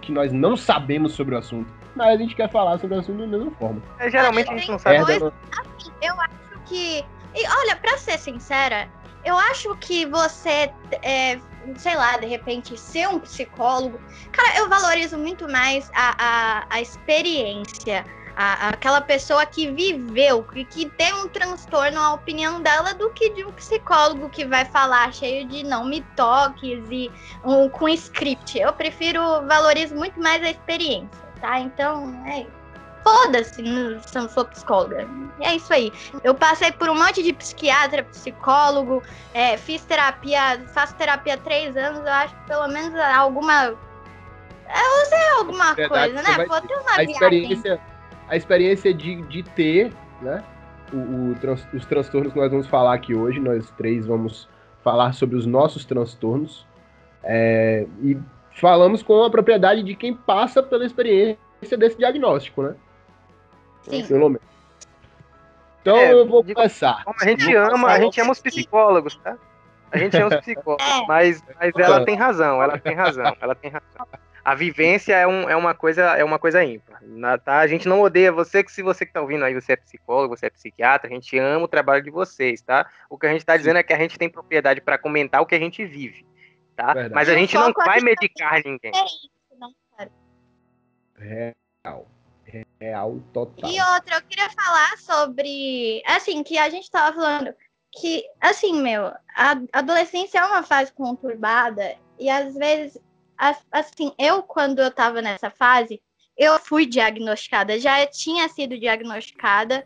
que 0.01 0.11
nós 0.11 0.31
não 0.31 0.55
sabemos 0.55 1.13
sobre 1.13 1.35
o 1.35 1.37
assunto. 1.37 1.71
Mas 1.95 2.15
a 2.15 2.17
gente 2.17 2.35
quer 2.35 2.49
falar 2.49 2.79
sobre 2.79 2.95
o 2.95 2.99
assunto 2.99 3.19
da 3.19 3.27
mesma 3.27 3.51
forma. 3.51 3.81
É, 3.99 4.09
geralmente 4.09 4.49
a 4.49 4.57
gente 4.57 4.71
não 4.71 4.79
sabe. 4.79 5.03
Coisa, 5.03 5.33
assim, 5.59 5.91
eu 6.01 6.13
acho 6.21 6.63
que. 6.65 7.05
E 7.35 7.47
olha, 7.47 7.75
pra 7.75 7.97
ser 7.97 8.17
sincera, 8.17 8.87
eu 9.25 9.37
acho 9.37 9.75
que 9.77 10.05
você, 10.05 10.71
é, 11.03 11.39
sei 11.75 11.95
lá, 11.95 12.17
de 12.17 12.27
repente, 12.27 12.77
ser 12.77 13.07
um 13.09 13.19
psicólogo. 13.19 13.99
Cara, 14.31 14.57
eu 14.57 14.69
valorizo 14.69 15.17
muito 15.17 15.49
mais 15.49 15.89
a, 15.93 16.15
a, 16.17 16.65
a 16.69 16.81
experiência 16.81 18.05
a, 18.35 18.69
aquela 18.69 19.01
pessoa 19.01 19.45
que 19.45 19.71
viveu 19.71 20.45
e 20.53 20.65
que 20.65 20.89
tem 20.89 21.13
um 21.13 21.27
transtorno, 21.27 21.99
a 21.99 22.13
opinião 22.13 22.61
dela, 22.61 22.93
do 22.93 23.09
que 23.11 23.29
de 23.31 23.45
um 23.45 23.51
psicólogo 23.51 24.29
que 24.29 24.45
vai 24.45 24.65
falar 24.65 25.13
cheio 25.13 25.47
de 25.47 25.63
não 25.63 25.85
me 25.85 26.01
toques 26.15 26.83
e 26.89 27.11
um, 27.43 27.69
com 27.69 27.87
script. 27.89 28.59
Eu 28.59 28.73
prefiro, 28.73 29.21
valorizo 29.47 29.95
muito 29.95 30.19
mais 30.19 30.41
a 30.43 30.51
experiência, 30.51 31.21
tá? 31.39 31.59
Então, 31.59 32.13
é 32.25 32.45
foda-se 33.03 33.55
se 33.55 34.17
eu 34.17 34.21
não 34.21 34.29
sou 34.29 34.45
psicóloga. 34.45 35.07
É 35.39 35.55
isso 35.55 35.73
aí. 35.73 35.91
Eu 36.23 36.33
passei 36.35 36.71
por 36.71 36.89
um 36.89 36.95
monte 36.95 37.21
de 37.23 37.33
psiquiatra, 37.33 38.03
psicólogo, 38.03 39.03
é, 39.33 39.57
fiz 39.57 39.83
terapia, 39.83 40.61
faço 40.73 40.95
terapia 40.95 41.35
há 41.35 41.37
três 41.37 41.75
anos, 41.75 42.01
eu 42.01 42.13
acho 42.13 42.35
que 42.35 42.47
pelo 42.47 42.67
menos 42.67 42.99
alguma. 42.99 43.65
Eu 44.73 45.05
sei 45.05 45.29
alguma 45.37 45.73
Verdade, 45.73 46.13
coisa, 46.13 46.29
né? 46.29 46.45
Pô, 46.45 46.61
ter 46.61 46.75
uma 46.75 46.91
a 46.95 47.03
experiência, 47.03 47.81
a 48.31 48.37
experiência 48.37 48.93
de, 48.93 49.21
de 49.23 49.43
ter, 49.43 49.91
né? 50.21 50.41
O, 50.93 51.31
o 51.31 51.35
trans, 51.35 51.67
os 51.73 51.85
transtornos 51.85 52.31
que 52.31 52.39
nós 52.39 52.49
vamos 52.49 52.65
falar 52.65 52.93
aqui 52.93 53.13
hoje, 53.13 53.39
nós 53.41 53.69
três 53.71 54.05
vamos 54.05 54.47
falar 54.81 55.13
sobre 55.13 55.35
os 55.35 55.45
nossos 55.45 55.83
transtornos 55.85 56.65
é, 57.23 57.85
e 58.01 58.17
falamos 58.53 59.03
com 59.03 59.21
a 59.23 59.29
propriedade 59.29 59.83
de 59.83 59.95
quem 59.95 60.13
passa 60.15 60.63
pela 60.63 60.85
experiência 60.85 61.37
desse 61.77 61.97
diagnóstico, 61.97 62.63
né? 62.63 62.75
Sim. 63.83 64.07
Pelo 64.07 64.29
menos. 64.29 64.47
Então 65.81 65.97
É, 65.97 66.13
eu 66.13 66.25
vou 66.25 66.43
começar. 66.43 67.03
A 67.21 67.25
gente 67.25 67.45
Vou 67.45 67.57
ama, 67.57 67.89
a 67.89 67.99
gente 67.99 68.19
ama 68.21 68.31
os 68.31 68.39
psicólogos, 68.41 69.15
tá? 69.17 69.37
A 69.91 69.97
gente 69.97 70.15
ama 70.15 70.27
os 70.35 70.41
psicólogos, 70.41 70.85
É. 70.85 71.05
mas, 71.05 71.43
mas 71.59 71.71
ela 71.75 72.05
tem 72.05 72.15
razão, 72.15 72.63
ela 72.63 72.77
tem 72.77 72.95
razão, 72.95 73.35
ela 73.41 73.55
tem 73.55 73.71
razão. 73.71 74.07
A 74.43 74.55
vivência 74.55 75.13
é, 75.13 75.27
um, 75.27 75.49
é 75.49 75.55
uma 75.55 75.73
coisa 75.73 76.17
é 76.17 76.23
uma 76.23 76.39
coisa 76.39 76.63
ímpar, 76.63 76.99
na- 77.03 77.37
tá? 77.37 77.59
A 77.59 77.67
gente 77.67 77.87
não 77.87 78.01
odeia 78.01 78.31
você, 78.31 78.63
que 78.63 78.71
se 78.71 78.81
você 78.81 79.05
que 79.05 79.13
tá 79.13 79.21
ouvindo 79.21 79.45
aí, 79.45 79.53
você 79.53 79.73
é 79.73 79.75
psicólogo, 79.75 80.35
você 80.35 80.47
é 80.47 80.49
psiquiatra, 80.49 81.09
a 81.09 81.13
gente 81.13 81.37
ama 81.37 81.65
o 81.65 81.67
trabalho 81.67 82.03
de 82.03 82.09
vocês, 82.09 82.61
tá? 82.61 82.89
O 83.09 83.17
que 83.17 83.27
a 83.27 83.31
gente 83.31 83.45
tá 83.45 83.55
dizendo 83.55 83.77
é 83.77 83.83
que 83.83 83.93
a 83.93 83.97
gente 83.99 84.17
tem 84.17 84.29
propriedade 84.29 84.81
para 84.81 84.97
comentar 84.97 85.41
o 85.41 85.45
que 85.45 85.55
a 85.55 85.59
gente 85.59 85.85
vive, 85.85 86.25
tá? 86.75 86.93
Verdade. 86.93 87.13
Mas 87.13 87.29
a 87.29 87.35
gente 87.35 87.53
não 87.55 87.71
vai 87.71 87.97
aqui 87.97 88.05
medicar 88.05 88.61
ninguém. 88.65 88.91
É 88.93 89.05
isso, 89.05 89.29
não 89.59 89.73
quero. 89.97 90.11
Real. 91.17 92.07
Real 92.79 93.19
total. 93.31 93.69
E 93.69 93.79
outra, 93.79 94.15
eu 94.15 94.21
queria 94.23 94.49
falar 94.49 94.97
sobre. 94.97 96.01
Assim, 96.05 96.43
que 96.43 96.57
a 96.57 96.69
gente 96.69 96.89
tava 96.89 97.15
falando 97.15 97.53
que, 97.91 98.25
assim, 98.41 98.81
meu, 98.81 99.05
a 99.35 99.61
adolescência 99.71 100.39
é 100.39 100.45
uma 100.45 100.63
fase 100.63 100.91
conturbada 100.93 101.95
e 102.19 102.29
às 102.29 102.55
vezes, 102.55 102.97
assim, 103.71 104.13
eu, 104.19 104.43
quando 104.43 104.79
eu 104.79 104.91
tava 104.91 105.21
nessa 105.21 105.49
fase, 105.49 105.99
eu 106.37 106.59
fui 106.59 106.85
diagnosticada, 106.85 107.79
já 107.79 108.05
tinha 108.05 108.47
sido 108.49 108.77
diagnosticada 108.79 109.85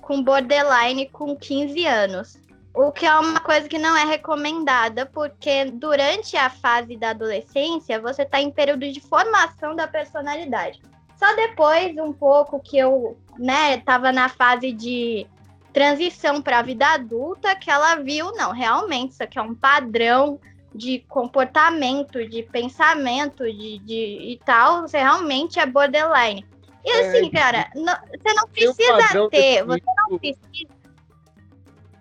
com 0.00 0.22
borderline 0.22 1.08
com 1.10 1.36
15 1.36 1.86
anos. 1.86 2.40
O 2.74 2.90
que 2.90 3.06
é 3.06 3.14
uma 3.18 3.38
coisa 3.40 3.68
que 3.68 3.78
não 3.78 3.96
é 3.96 4.04
recomendada, 4.04 5.06
porque 5.06 5.66
durante 5.66 6.36
a 6.36 6.50
fase 6.50 6.96
da 6.96 7.10
adolescência, 7.10 8.00
você 8.00 8.22
está 8.22 8.40
em 8.40 8.50
período 8.50 8.90
de 8.90 9.00
formação 9.00 9.76
da 9.76 9.86
personalidade. 9.86 10.82
Só 11.16 11.36
depois, 11.36 11.96
um 11.98 12.12
pouco 12.12 12.58
que 12.58 12.76
eu, 12.76 13.16
né, 13.38 13.78
tava 13.78 14.10
na 14.10 14.28
fase 14.28 14.72
de 14.72 15.26
transição 15.72 16.42
para 16.42 16.58
a 16.58 16.62
vida 16.62 16.86
adulta, 16.86 17.54
que 17.54 17.70
ela 17.70 17.96
viu, 17.96 18.32
não, 18.32 18.50
realmente, 18.50 19.12
isso 19.12 19.22
aqui 19.22 19.38
é 19.38 19.42
um 19.42 19.54
padrão 19.54 20.40
de 20.74 20.98
comportamento, 21.08 22.26
de 22.28 22.42
pensamento, 22.42 23.44
de, 23.44 23.78
de 23.78 24.32
e 24.32 24.40
tal, 24.44 24.82
você 24.82 24.98
realmente 24.98 25.58
é 25.60 25.66
borderline. 25.66 26.44
E 26.84 26.90
É, 26.90 27.00
assim, 27.08 27.30
cara, 27.30 27.70
não- 27.74 27.96
você 28.10 28.34
não 28.34 28.48
precisa 28.48 29.28
ter, 29.30 29.64
você 29.64 29.82
não 29.96 30.18
precisa. 30.18 30.74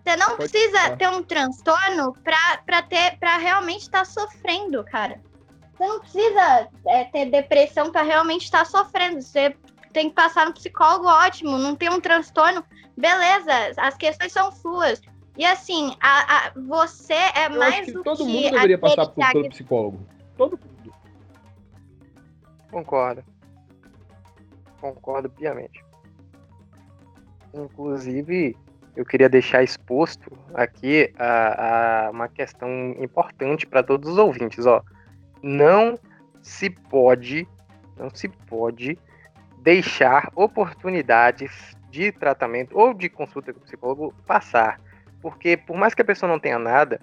Você 0.06 0.15
não 0.18 0.36
Pode 0.36 0.51
precisa 0.51 0.80
falar. 0.80 0.98
ter 0.98 1.10
um 1.10 1.24
transtorno 1.24 2.13
pra, 2.24 2.58
pra, 2.65 2.82
ter, 2.82 3.18
pra 3.20 3.38
realmente 3.38 3.84
estar 3.84 4.06
sofrendo, 4.06 4.84
cara. 4.84 5.22
Você 5.77 5.88
não 5.88 6.00
precisa 6.01 6.68
é, 6.88 7.06
ter 7.06 7.27
depressão 7.27 7.89
pra 7.89 8.01
realmente 8.01 8.44
estar 8.44 8.65
sofrendo. 8.65 9.22
Você 9.22 9.56
tem 9.94 10.10
que 10.10 10.15
passar 10.15 10.46
no 10.46 10.53
psicólogo 10.53 11.08
ótimo, 11.08 11.58
não 11.58 11.74
tem 11.75 11.89
um 11.89 12.01
transtorno. 12.01 12.63
Beleza, 12.98 13.51
as 13.77 13.96
questões 13.96 14.34
são 14.34 14.51
suas. 14.51 15.01
E 15.37 15.45
assim, 15.45 15.95
a, 15.99 16.47
a- 16.47 16.51
você 16.67 17.13
é 17.13 17.47
Eu 17.47 17.57
mais 17.57 17.73
acho 17.75 17.85
que 17.85 17.91
do 17.91 18.03
todo 18.03 18.17
que 18.17 18.23
mundo 18.23 18.51
deveria 18.51 18.77
passar 18.77 19.07
por, 19.07 19.31
pelo 19.31 19.49
psicólogo. 19.49 20.07
Todo 20.37 20.59
mundo. 20.59 20.93
Concordo. 22.71 23.23
Concordo 24.79 25.29
piamente. 25.29 25.83
Inclusive, 27.53 28.55
eu 28.95 29.05
queria 29.05 29.29
deixar 29.29 29.63
exposto 29.63 30.31
aqui 30.53 31.13
a, 31.17 32.07
a 32.07 32.11
uma 32.11 32.27
questão 32.27 32.69
importante 32.99 33.65
para 33.65 33.83
todos 33.83 34.09
os 34.11 34.17
ouvintes, 34.17 34.65
ó. 34.65 34.83
Não 35.41 35.97
se 36.41 36.69
pode, 36.69 37.47
não 37.97 38.09
se 38.13 38.27
pode 38.27 38.97
deixar 39.59 40.29
oportunidades 40.35 41.75
de 41.89 42.11
tratamento 42.11 42.77
ou 42.77 42.93
de 42.93 43.07
consulta 43.09 43.53
com 43.53 43.59
o 43.59 43.63
psicólogo 43.63 44.13
passar, 44.25 44.79
porque 45.24 45.56
por 45.56 45.77
mais 45.77 45.96
que 45.96 46.01
a 46.01 46.06
pessoa 46.06 46.30
não 46.30 46.38
tenha 46.38 46.60
nada, 46.60 47.00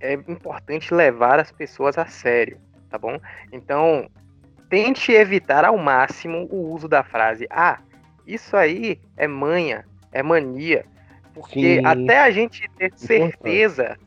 é 0.00 0.12
importante 0.12 0.94
levar 0.94 1.40
as 1.40 1.50
pessoas 1.50 1.98
a 1.98 2.06
sério, 2.06 2.58
tá 2.88 2.96
bom? 2.96 3.18
Então, 3.52 4.08
tente 4.70 5.10
evitar 5.10 5.64
ao 5.64 5.76
máximo 5.76 6.46
o 6.48 6.72
uso 6.72 6.88
da 6.88 7.02
frase 7.02 7.46
ah, 7.50 7.80
isso 8.24 8.56
aí 8.56 9.00
é 9.16 9.26
manha, 9.26 9.84
é 10.12 10.22
mania. 10.22 10.86
Porque 11.34 11.80
Sim. 11.80 11.84
até 11.84 12.20
a 12.20 12.30
gente 12.30 12.68
ter 12.78 12.92
certeza, 12.96 13.98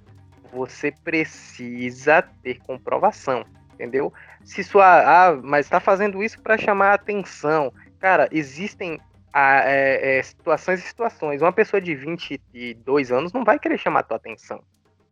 você 0.51 0.91
precisa 1.03 2.23
ter 2.41 2.59
comprovação, 2.59 3.45
entendeu? 3.73 4.11
Se 4.43 4.63
sua. 4.63 4.85
Ah, 4.85 5.35
mas 5.35 5.65
está 5.65 5.79
fazendo 5.79 6.23
isso 6.23 6.41
para 6.41 6.57
chamar 6.57 6.91
a 6.91 6.95
atenção. 6.95 7.71
Cara, 7.99 8.27
existem 8.31 8.99
ah, 9.31 9.61
é, 9.63 10.17
é, 10.17 10.23
situações 10.23 10.79
e 10.79 10.87
situações. 10.87 11.41
Uma 11.41 11.53
pessoa 11.53 11.79
de 11.79 11.93
22 11.95 13.11
anos 13.11 13.31
não 13.31 13.43
vai 13.43 13.59
querer 13.59 13.77
chamar 13.77 14.01
a 14.01 14.03
tua 14.03 14.17
atenção. 14.17 14.61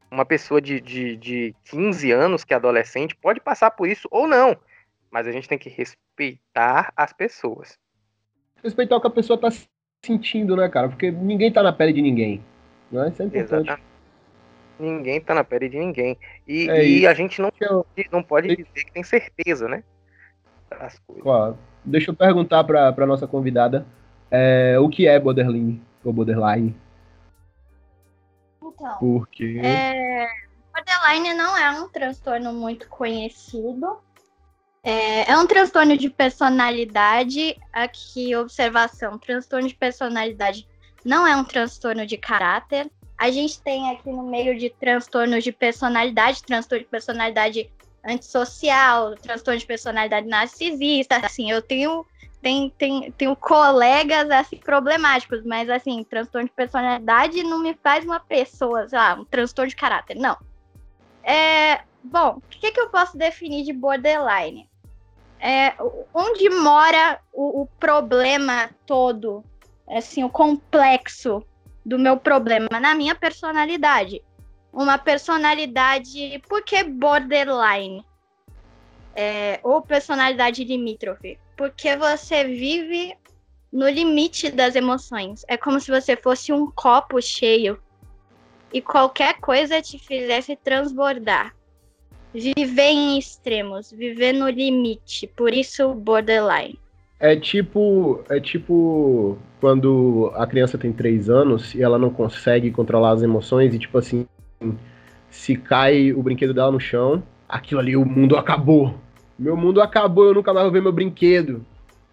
Uma 0.09 0.25
pessoa 0.25 0.61
de, 0.61 0.79
de, 0.79 1.15
de 1.17 1.55
15 1.65 2.11
anos, 2.11 2.43
que 2.43 2.53
é 2.53 2.57
adolescente, 2.57 3.15
pode 3.15 3.39
passar 3.39 3.71
por 3.71 3.87
isso 3.87 4.07
ou 4.09 4.27
não. 4.27 4.55
Mas 5.11 5.27
a 5.27 5.31
gente 5.31 5.47
tem 5.47 5.57
que 5.57 5.69
respeitar 5.69 6.91
as 6.95 7.13
pessoas. 7.13 7.77
Respeitar 8.63 8.95
o 8.97 9.01
que 9.01 9.07
a 9.07 9.11
pessoa 9.11 9.39
tá 9.39 9.49
sentindo, 10.03 10.55
né, 10.55 10.67
cara? 10.69 10.89
Porque 10.89 11.11
ninguém 11.11 11.51
tá 11.51 11.61
na 11.61 11.73
pele 11.73 11.93
de 11.93 12.01
ninguém. 12.01 12.43
Né? 12.91 13.09
Isso 13.09 13.21
é 13.21 13.25
importante. 13.25 13.67
Exatamente. 13.67 13.87
Ninguém 14.79 15.19
tá 15.21 15.33
na 15.33 15.43
pele 15.43 15.69
de 15.69 15.77
ninguém. 15.77 16.17
E, 16.47 16.69
É 16.69 16.85
e 16.85 17.07
a 17.07 17.13
gente 17.13 17.41
não, 17.41 17.51
Eu- 17.59 17.85
não 18.11 18.23
pode 18.23 18.47
dizer 18.47 18.85
que 18.85 18.91
tem 18.91 19.03
certeza, 19.03 19.67
né? 19.67 19.83
Das 20.69 20.99
coisas. 20.99 21.23
Claro. 21.23 21.57
Deixa 21.83 22.11
eu 22.11 22.15
perguntar 22.15 22.63
pra 22.63 23.05
nossa 23.05 23.27
convidada 23.27 23.85
é, 24.31 24.77
o 24.79 24.89
que 24.89 25.07
é 25.07 25.19
borderline 25.19 25.81
ou 26.03 26.13
borderline. 26.13 26.75
Então, 28.61 28.97
Porque. 28.99 29.59
É, 29.63 30.27
borderline 30.73 31.33
não 31.33 31.57
é 31.57 31.71
um 31.71 31.89
transtorno 31.89 32.53
muito 32.53 32.87
conhecido. 32.87 33.97
É, 34.83 35.31
é 35.31 35.37
um 35.37 35.47
transtorno 35.47 35.97
de 35.97 36.09
personalidade. 36.09 37.57
Aqui, 37.73 38.35
observação: 38.35 39.17
transtorno 39.17 39.67
de 39.67 39.75
personalidade 39.75 40.67
não 41.03 41.25
é 41.25 41.35
um 41.35 41.43
transtorno 41.43 42.05
de 42.05 42.17
caráter. 42.17 42.89
A 43.17 43.31
gente 43.31 43.59
tem 43.61 43.89
aqui 43.89 44.09
no 44.09 44.23
meio 44.23 44.57
de 44.57 44.69
transtornos 44.69 45.43
de 45.43 45.51
personalidade, 45.51 46.43
transtorno 46.43 46.83
de 46.83 46.89
personalidade 46.89 47.71
antissocial, 48.07 49.15
transtorno 49.15 49.59
de 49.59 49.65
personalidade 49.65 50.27
narcisista. 50.27 51.17
Assim, 51.17 51.51
eu 51.51 51.61
tenho 51.61 52.05
tem, 52.41 52.69
tem, 52.77 53.11
tenho 53.11 53.35
colegas 53.35 54.29
assim, 54.29 54.57
problemáticos, 54.57 55.43
mas 55.43 55.69
assim, 55.69 56.03
transtorno 56.03 56.47
de 56.47 56.53
personalidade 56.53 57.43
não 57.43 57.59
me 57.59 57.73
faz 57.83 58.05
uma 58.05 58.19
pessoa, 58.19 58.87
sei 58.87 58.97
lá, 58.97 59.15
um 59.15 59.25
transtorno 59.25 59.69
de 59.69 59.75
caráter, 59.75 60.15
não. 60.15 60.37
É, 61.23 61.81
bom, 62.03 62.37
o 62.37 62.41
que, 62.49 62.71
que 62.71 62.79
eu 62.79 62.89
posso 62.89 63.17
definir 63.17 63.63
de 63.63 63.73
borderline? 63.73 64.69
É, 65.39 65.73
onde 66.13 66.49
mora 66.49 67.19
o, 67.33 67.63
o 67.63 67.65
problema 67.79 68.69
todo, 68.85 69.43
assim, 69.89 70.23
o 70.23 70.29
complexo 70.29 71.43
do 71.85 71.99
meu 71.99 72.17
problema? 72.17 72.67
Na 72.79 72.95
minha 72.95 73.13
personalidade. 73.13 74.23
Uma 74.77 74.99
personalidade. 74.99 76.39
Por 76.47 76.61
que 76.61 76.83
borderline? 76.83 78.05
É, 79.15 79.59
ou 79.63 79.81
personalidade 79.81 80.63
limítrofe? 80.63 81.39
Porque 81.57 81.97
você 81.97 82.43
vive 82.43 83.15
no 83.73 83.89
limite 83.89 84.51
das 84.51 84.75
emoções. 84.75 85.43
É 85.47 85.57
como 85.57 85.79
se 85.79 85.89
você 85.89 86.15
fosse 86.15 86.53
um 86.53 86.69
copo 86.69 87.19
cheio 87.19 87.79
e 88.71 88.79
qualquer 88.79 89.39
coisa 89.39 89.81
te 89.81 89.97
fizesse 89.97 90.55
transbordar. 90.55 91.55
Viver 92.31 92.91
em 92.91 93.17
extremos, 93.17 93.91
viver 93.91 94.31
no 94.31 94.47
limite. 94.47 95.25
Por 95.25 95.55
isso, 95.55 95.91
borderline. 95.95 96.79
É 97.19 97.35
tipo. 97.35 98.23
É 98.29 98.39
tipo 98.39 99.39
quando 99.59 100.31
a 100.35 100.45
criança 100.45 100.77
tem 100.77 100.93
3 100.93 101.31
anos 101.31 101.73
e 101.73 101.81
ela 101.81 101.97
não 101.97 102.11
consegue 102.11 102.69
controlar 102.69 103.13
as 103.13 103.23
emoções 103.23 103.73
e, 103.73 103.79
tipo 103.79 103.97
assim, 103.97 104.27
se 105.29 105.55
cai 105.55 106.11
o 106.13 106.21
brinquedo 106.23 106.53
dela 106.53 106.71
no 106.71 106.79
chão, 106.79 107.23
aquilo 107.47 107.79
ali, 107.79 107.95
o 107.95 108.05
mundo 108.05 108.37
acabou. 108.37 108.95
Meu 109.37 109.55
mundo 109.55 109.81
acabou, 109.81 110.25
eu 110.25 110.33
nunca 110.33 110.53
mais 110.53 110.65
vou 110.65 110.73
ver 110.73 110.81
meu 110.81 110.91
brinquedo. 110.91 111.65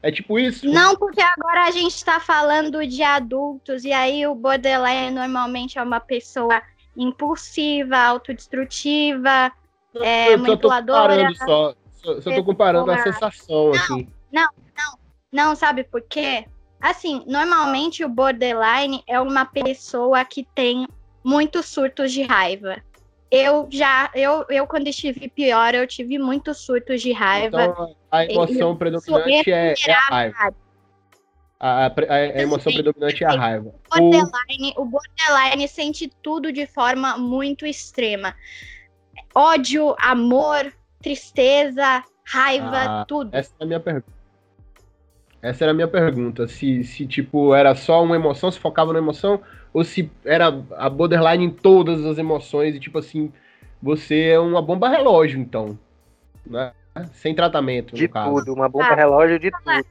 É 0.02 0.12
tipo 0.12 0.38
isso? 0.38 0.66
Não, 0.66 0.96
porque 0.96 1.22
agora 1.22 1.64
a 1.64 1.70
gente 1.70 1.94
está 1.94 2.20
falando 2.20 2.86
de 2.86 3.02
adultos, 3.02 3.84
e 3.84 3.92
aí 3.92 4.26
o 4.26 4.34
borderline 4.34 5.10
normalmente 5.10 5.78
é 5.78 5.82
uma 5.82 6.00
pessoa 6.00 6.60
impulsiva, 6.94 7.96
autodestrutiva, 7.96 9.50
é, 9.96 10.34
eu 10.34 10.38
tô 10.38 10.42
manipuladora. 10.42 11.34
só. 11.34 11.74
Só, 11.92 12.20
só 12.20 12.34
tô 12.34 12.44
comparando 12.44 12.90
a 12.90 12.98
sensação, 12.98 13.72
assim. 13.72 14.06
Não, 15.32 15.56
sabe 15.56 15.84
por 15.84 16.02
quê? 16.02 16.46
Assim, 16.80 17.24
normalmente 17.26 18.04
o 18.04 18.08
borderline 18.08 19.02
é 19.08 19.18
uma 19.18 19.46
pessoa 19.46 20.22
que 20.24 20.46
tem 20.54 20.86
muitos 21.24 21.66
surtos 21.66 22.12
de 22.12 22.22
raiva. 22.22 22.76
eu 23.30 23.66
já, 23.70 24.10
eu, 24.14 24.44
eu 24.48 24.66
quando 24.66 24.86
estive 24.86 25.28
pior, 25.28 25.74
eu 25.74 25.86
tive 25.86 26.18
muitos 26.18 26.58
surtos 26.58 27.02
de 27.02 27.12
raiva. 27.12 27.64
Então, 27.64 27.96
a 28.10 28.24
emoção 28.24 28.76
predominante 28.76 29.50
é, 29.50 29.74
é, 29.86 29.92
a 29.92 29.98
raiva. 30.00 30.54
A, 31.58 31.86
a, 31.86 31.92
a 32.14 32.42
emoção 32.42 32.70
assim, 32.70 32.82
predominante 32.82 33.24
é 33.24 33.26
a 33.26 33.32
raiva. 33.32 33.74
O 33.96 34.10
borderline, 34.10 34.74
o 34.76 34.84
borderline 34.84 35.66
sente 35.66 36.10
tudo 36.22 36.52
de 36.52 36.66
forma 36.66 37.16
muito 37.16 37.66
extrema. 37.66 38.36
Ódio, 39.34 39.96
amor, 39.98 40.72
tristeza, 41.02 42.04
raiva, 42.24 43.00
ah, 43.00 43.04
tudo. 43.06 43.34
Essa 43.34 43.52
é 43.58 43.64
a 43.64 43.66
minha 43.66 43.80
pergunta. 43.80 44.23
Essa 45.44 45.64
era 45.64 45.72
a 45.72 45.74
minha 45.74 45.86
pergunta. 45.86 46.48
Se, 46.48 46.82
se, 46.84 47.06
tipo, 47.06 47.54
era 47.54 47.74
só 47.74 48.02
uma 48.02 48.16
emoção, 48.16 48.50
se 48.50 48.58
focava 48.58 48.94
na 48.94 48.98
emoção, 48.98 49.42
ou 49.74 49.84
se 49.84 50.10
era 50.24 50.46
a 50.78 50.88
borderline 50.88 51.44
em 51.44 51.50
todas 51.50 52.02
as 52.06 52.16
emoções 52.16 52.74
e, 52.74 52.80
tipo 52.80 52.98
assim, 52.98 53.30
você 53.82 54.28
é 54.28 54.40
uma 54.40 54.62
bomba 54.62 54.88
relógio, 54.88 55.38
então. 55.38 55.78
Né? 56.46 56.72
Sem 57.12 57.34
tratamento. 57.34 57.94
De 57.94 58.08
tudo, 58.08 58.54
uma 58.54 58.70
bomba 58.70 58.86
ah, 58.86 58.94
relógio 58.94 59.38
de 59.38 59.50
tudo. 59.50 59.86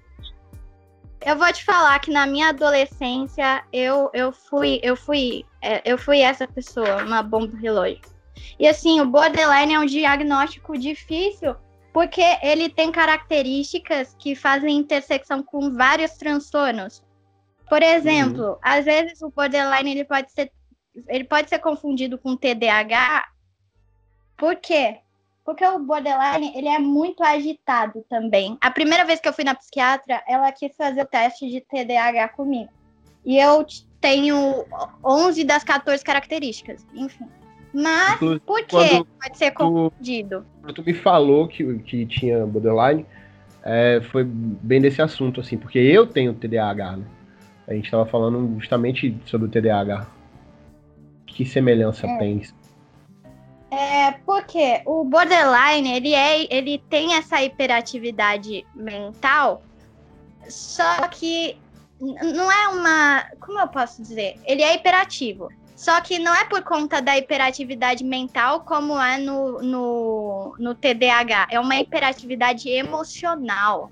Eu 1.24 1.38
vou 1.38 1.54
te 1.54 1.64
falar 1.64 2.00
que 2.00 2.10
na 2.10 2.26
minha 2.26 2.50
adolescência 2.50 3.64
eu, 3.72 4.10
eu 4.12 4.32
fui 4.32 4.80
eu 4.82 4.96
fui 4.96 5.46
é, 5.62 5.82
eu 5.86 5.98
fui 6.00 6.20
essa 6.20 6.48
pessoa, 6.48 7.04
uma 7.04 7.22
bomba 7.22 7.56
relógio. 7.58 8.02
E 8.60 8.68
assim, 8.68 9.00
o 9.00 9.06
borderline 9.06 9.76
é 9.76 9.80
um 9.80 9.86
diagnóstico 9.86 10.78
difícil 10.78 11.56
porque 11.94 12.24
ele 12.42 12.70
tem 12.70 12.92
características 12.92 14.16
que 14.18 14.36
fazem 14.36 14.76
intersecção 14.76 15.44
com 15.44 15.72
vários 15.72 16.14
transtornos. 16.14 17.04
Por 17.70 17.84
exemplo, 17.84 18.50
uhum. 18.50 18.58
às 18.62 18.86
vezes 18.86 19.22
o 19.22 19.30
borderline 19.30 19.92
ele 19.92 20.04
pode 20.04 20.32
ser 20.32 20.52
ele 21.08 21.24
pode 21.24 21.50
ser 21.50 21.60
confundido 21.60 22.18
com 22.18 22.36
TDAH. 22.36 23.28
Por 24.38 24.56
quê? 24.58 25.00
Porque 25.46 25.66
o 25.66 25.80
borderline 25.80 26.52
ele 26.56 26.68
é 26.68 26.80
muito 26.80 27.24
agitado 27.24 28.04
também. 28.10 28.58
A 28.62 28.72
primeira 28.72 29.06
vez 29.06 29.20
que 29.20 29.28
eu 29.28 29.34
fui 29.34 29.44
na 29.44 29.56
psiquiatra, 29.56 30.24
ela 30.28 30.52
quis 30.52 30.76
fazer 30.76 31.02
o 31.02 31.08
teste 31.08 31.50
de 31.50 31.62
TDAH 31.62 32.30
comigo. 32.30 32.72
E 33.26 33.38
eu 33.38 33.66
tenho 34.00 34.66
11 35.04 35.44
das 35.44 35.64
14 35.64 36.04
características, 36.04 36.86
enfim. 36.94 37.28
Mas 37.74 38.16
Inclusive, 38.16 38.42
por 38.46 38.66
que 38.66 39.06
pode 39.22 39.38
ser 39.38 39.52
confundido? 39.52 40.46
Quando 40.62 40.76
tu 40.76 40.84
me 40.84 40.94
falou 40.94 41.48
que, 41.48 41.80
que 41.80 42.06
tinha 42.06 42.46
borderline, 42.46 43.06
é, 43.64 44.02
foi 44.12 44.24
bem 44.24 44.80
desse 44.80 45.02
assunto, 45.02 45.42
assim, 45.42 45.58
porque 45.58 45.80
eu 45.80 46.06
tenho 46.06 46.34
TDAH, 46.34 46.98
né? 46.98 47.06
A 47.68 47.74
gente 47.74 47.86
estava 47.86 48.06
falando 48.06 48.60
justamente 48.60 49.18
sobre 49.26 49.48
o 49.48 49.50
TDAH. 49.50 50.06
Que 51.26 51.46
semelhança 51.46 52.06
é. 52.06 52.18
tem 52.18 52.38
isso? 52.38 52.54
É, 53.72 54.12
porque 54.24 54.82
o 54.86 55.04
borderline, 55.04 55.96
ele, 55.96 56.14
é, 56.14 56.54
ele 56.54 56.78
tem 56.90 57.16
essa 57.16 57.42
hiperatividade 57.42 58.64
mental, 58.76 59.64
só 60.48 61.08
que 61.08 61.58
não 62.00 62.52
é 62.52 62.68
uma. 62.68 63.26
Como 63.40 63.60
eu 63.60 63.68
posso 63.68 64.02
dizer? 64.02 64.36
Ele 64.46 64.62
é 64.62 64.76
hiperativo. 64.76 65.50
Só 65.84 66.00
que 66.00 66.18
não 66.18 66.34
é 66.34 66.46
por 66.46 66.64
conta 66.64 67.02
da 67.02 67.18
hiperatividade 67.18 68.06
mental 68.06 68.62
como 68.62 68.98
é 68.98 69.18
no, 69.18 69.62
no, 69.62 70.56
no 70.58 70.74
TDAH. 70.74 71.48
É 71.52 71.60
uma 71.60 71.76
hiperatividade 71.76 72.70
emocional. 72.70 73.92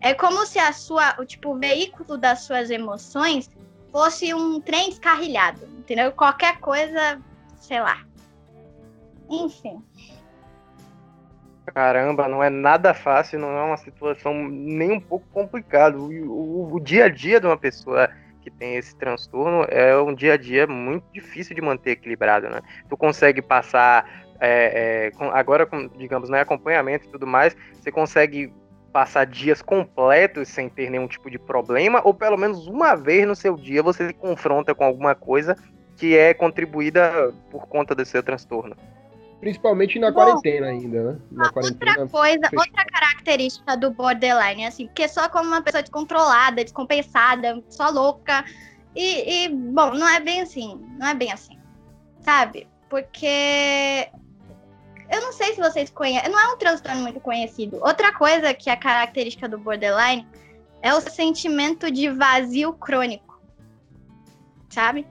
É 0.00 0.12
como 0.12 0.44
se 0.44 0.58
a 0.58 0.72
sua, 0.72 1.14
o 1.16 1.24
tipo, 1.24 1.54
o 1.54 1.56
veículo 1.56 2.18
das 2.18 2.40
suas 2.40 2.70
emoções 2.70 3.48
fosse 3.92 4.34
um 4.34 4.60
trem 4.60 4.88
descarrilhado, 4.88 5.64
entendeu? 5.78 6.10
Qualquer 6.10 6.58
coisa, 6.58 7.20
sei 7.60 7.78
lá. 7.78 8.02
Enfim. 9.30 9.80
Caramba, 11.72 12.26
não 12.26 12.42
é 12.42 12.50
nada 12.50 12.92
fácil, 12.92 13.38
não 13.38 13.56
é 13.56 13.62
uma 13.62 13.76
situação 13.76 14.34
nem 14.34 14.90
um 14.90 15.00
pouco 15.00 15.24
complicada. 15.28 15.96
O, 15.96 16.10
o, 16.10 16.74
o, 16.74 16.80
dia 16.80 17.04
a 17.04 17.08
dia 17.08 17.38
de 17.38 17.46
uma 17.46 17.56
pessoa 17.56 18.10
que 18.48 18.56
tem 18.56 18.76
esse 18.76 18.96
transtorno 18.96 19.66
é 19.68 19.96
um 20.00 20.14
dia 20.14 20.34
a 20.34 20.36
dia 20.36 20.66
muito 20.66 21.04
difícil 21.12 21.54
de 21.54 21.60
manter 21.60 21.92
equilibrado, 21.92 22.48
né? 22.48 22.60
Tu 22.88 22.96
consegue 22.96 23.42
passar, 23.42 24.08
é, 24.40 25.06
é, 25.06 25.10
com, 25.12 25.30
agora, 25.30 25.66
com, 25.66 25.88
digamos, 25.88 26.30
né, 26.30 26.40
acompanhamento 26.40 27.06
e 27.06 27.10
tudo 27.10 27.26
mais, 27.26 27.56
você 27.74 27.92
consegue 27.92 28.52
passar 28.92 29.26
dias 29.26 29.60
completos 29.60 30.48
sem 30.48 30.68
ter 30.68 30.90
nenhum 30.90 31.06
tipo 31.06 31.30
de 31.30 31.38
problema, 31.38 32.00
ou 32.04 32.14
pelo 32.14 32.38
menos 32.38 32.66
uma 32.66 32.94
vez 32.94 33.26
no 33.26 33.36
seu 33.36 33.56
dia 33.56 33.82
você 33.82 34.08
se 34.08 34.14
confronta 34.14 34.74
com 34.74 34.84
alguma 34.84 35.14
coisa 35.14 35.54
que 35.96 36.16
é 36.16 36.32
contribuída 36.32 37.34
por 37.50 37.66
conta 37.66 37.94
do 37.94 38.04
seu 38.04 38.22
transtorno. 38.22 38.76
Principalmente 39.40 39.98
na 39.98 40.10
Bom, 40.10 40.16
quarentena 40.16 40.66
ainda, 40.66 41.12
né? 41.12 41.18
Na 41.30 41.44
outra 41.54 42.08
coisa, 42.08 42.50
outra 42.56 42.84
característica 42.84 43.76
do 43.76 43.92
borderline, 43.92 44.66
assim, 44.66 44.86
porque 44.86 45.06
só 45.06 45.28
como 45.28 45.48
uma 45.48 45.62
pessoa 45.62 45.82
descontrolada, 45.82 46.64
descompensada, 46.64 47.62
só 47.68 47.88
louca. 47.88 48.44
E, 48.96 49.44
e, 49.44 49.48
bom, 49.48 49.94
não 49.94 50.08
é 50.08 50.18
bem 50.18 50.40
assim. 50.40 50.84
Não 50.98 51.06
é 51.06 51.14
bem 51.14 51.30
assim. 51.32 51.56
Sabe? 52.20 52.66
Porque. 52.88 54.08
Eu 55.10 55.22
não 55.22 55.32
sei 55.32 55.54
se 55.54 55.60
vocês 55.60 55.88
conhecem. 55.88 56.30
Não 56.30 56.38
é 56.38 56.52
um 56.52 56.58
transtorno 56.58 57.02
muito 57.02 57.20
conhecido. 57.20 57.78
Outra 57.80 58.12
coisa 58.12 58.52
que 58.52 58.68
é 58.68 58.76
característica 58.76 59.48
do 59.48 59.56
borderline 59.56 60.26
é 60.82 60.92
o 60.92 61.00
sentimento 61.00 61.90
de 61.90 62.10
vazio 62.10 62.72
crônico. 62.72 63.40
Sabe? 64.68 65.06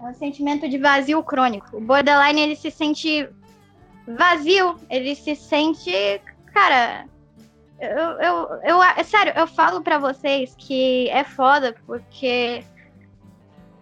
É 0.00 0.04
um 0.04 0.14
sentimento 0.14 0.68
de 0.68 0.78
vazio 0.78 1.22
crônico. 1.22 1.76
O 1.76 1.80
borderline, 1.80 2.40
ele 2.40 2.56
se 2.56 2.70
sente 2.70 3.28
vazio. 4.06 4.76
Ele 4.88 5.14
se 5.14 5.34
sente. 5.34 5.92
Cara. 6.52 7.06
Eu, 7.80 8.10
eu, 8.20 8.60
eu, 8.64 8.82
é 8.82 9.04
sério, 9.04 9.32
eu 9.36 9.46
falo 9.46 9.80
para 9.82 9.98
vocês 9.98 10.52
que 10.58 11.08
é 11.10 11.22
foda, 11.22 11.76
porque 11.86 12.64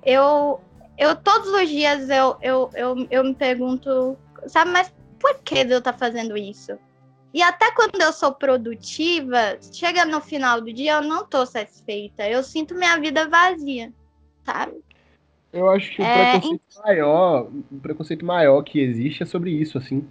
eu, 0.05 0.61
eu 0.98 1.16
todos 1.16 1.48
os 1.48 1.66
dias 1.66 2.11
eu, 2.11 2.37
eu, 2.42 2.70
eu, 2.74 3.07
eu 3.11 3.24
me 3.24 3.35
pergunto, 3.35 4.14
sabe, 4.48 4.70
mas 4.70 4.92
por 5.18 5.38
que 5.38 5.61
eu 5.61 5.81
tá 5.81 5.94
fazendo 5.94 6.37
isso? 6.37 6.79
E 7.33 7.42
até 7.42 7.70
quando 7.72 8.00
eu 8.00 8.12
sou 8.12 8.33
produtiva, 8.33 9.59
chega 9.72 10.05
no 10.05 10.20
final 10.20 10.61
do 10.61 10.72
dia, 10.72 10.94
eu 10.94 11.02
não 11.02 11.26
tô 11.26 11.44
satisfeita. 11.44 12.26
Eu 12.29 12.42
sinto 12.42 12.74
minha 12.74 12.98
vida 12.98 13.29
vazia, 13.29 13.92
sabe? 14.44 14.83
Eu 15.56 15.70
acho 15.70 15.90
que 15.90 16.02
o 16.02 16.04
é... 16.04 16.32
preconceito 16.32 16.82
maior, 16.84 17.50
o 17.72 17.80
preconceito 17.80 18.26
maior 18.26 18.62
que 18.62 18.78
existe 18.78 19.22
é 19.22 19.26
sobre 19.26 19.50
isso, 19.50 19.78
assim. 19.78 20.06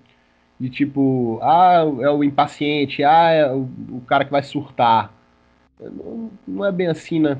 De 0.59 0.69
tipo, 0.69 1.39
ah, 1.43 1.83
é 2.01 2.09
o 2.09 2.23
impaciente, 2.23 3.03
ah, 3.03 3.29
é 3.29 3.51
o, 3.51 3.69
o 3.91 4.01
cara 4.07 4.25
que 4.25 4.31
vai 4.31 4.41
surtar. 4.41 5.13
Não, 5.79 6.31
não 6.47 6.65
é 6.65 6.71
bem 6.71 6.87
assim, 6.87 7.19
né? 7.19 7.39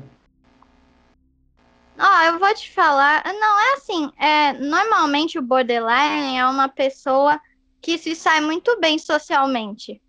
Ó, 1.98 2.04
oh, 2.04 2.22
eu 2.24 2.38
vou 2.38 2.54
te 2.54 2.70
falar. 2.70 3.24
Não, 3.24 3.60
é 3.60 3.72
assim. 3.74 4.12
É, 4.18 4.52
normalmente 4.52 5.38
o 5.38 5.42
borderline 5.42 6.36
é 6.36 6.46
uma 6.46 6.68
pessoa 6.68 7.40
que 7.80 7.98
se 7.98 8.14
sai 8.14 8.40
muito 8.40 8.78
bem 8.78 8.98
socialmente. 8.98 10.00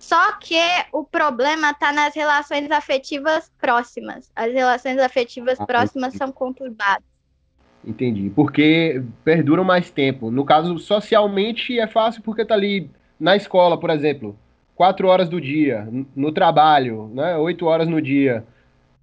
Só 0.00 0.32
que 0.38 0.56
o 0.92 1.04
problema 1.04 1.72
está 1.72 1.92
nas 1.92 2.14
relações 2.14 2.70
afetivas 2.70 3.52
próximas. 3.60 4.32
As 4.34 4.50
relações 4.50 4.98
afetivas 4.98 5.60
ah, 5.60 5.66
próximas 5.66 6.14
são 6.14 6.32
conturbadas. 6.32 7.04
Entendi. 7.84 8.30
Porque 8.30 9.04
perduram 9.22 9.62
mais 9.62 9.90
tempo. 9.90 10.30
No 10.30 10.42
caso, 10.42 10.78
socialmente 10.78 11.78
é 11.78 11.86
fácil 11.86 12.22
porque 12.22 12.46
tá 12.46 12.54
ali 12.54 12.90
na 13.20 13.36
escola, 13.36 13.78
por 13.78 13.90
exemplo, 13.90 14.38
quatro 14.74 15.06
horas 15.06 15.28
do 15.28 15.38
dia, 15.38 15.86
no 16.16 16.32
trabalho, 16.32 17.10
né? 17.14 17.36
Oito 17.36 17.66
horas 17.66 17.86
no 17.86 18.00
dia. 18.00 18.46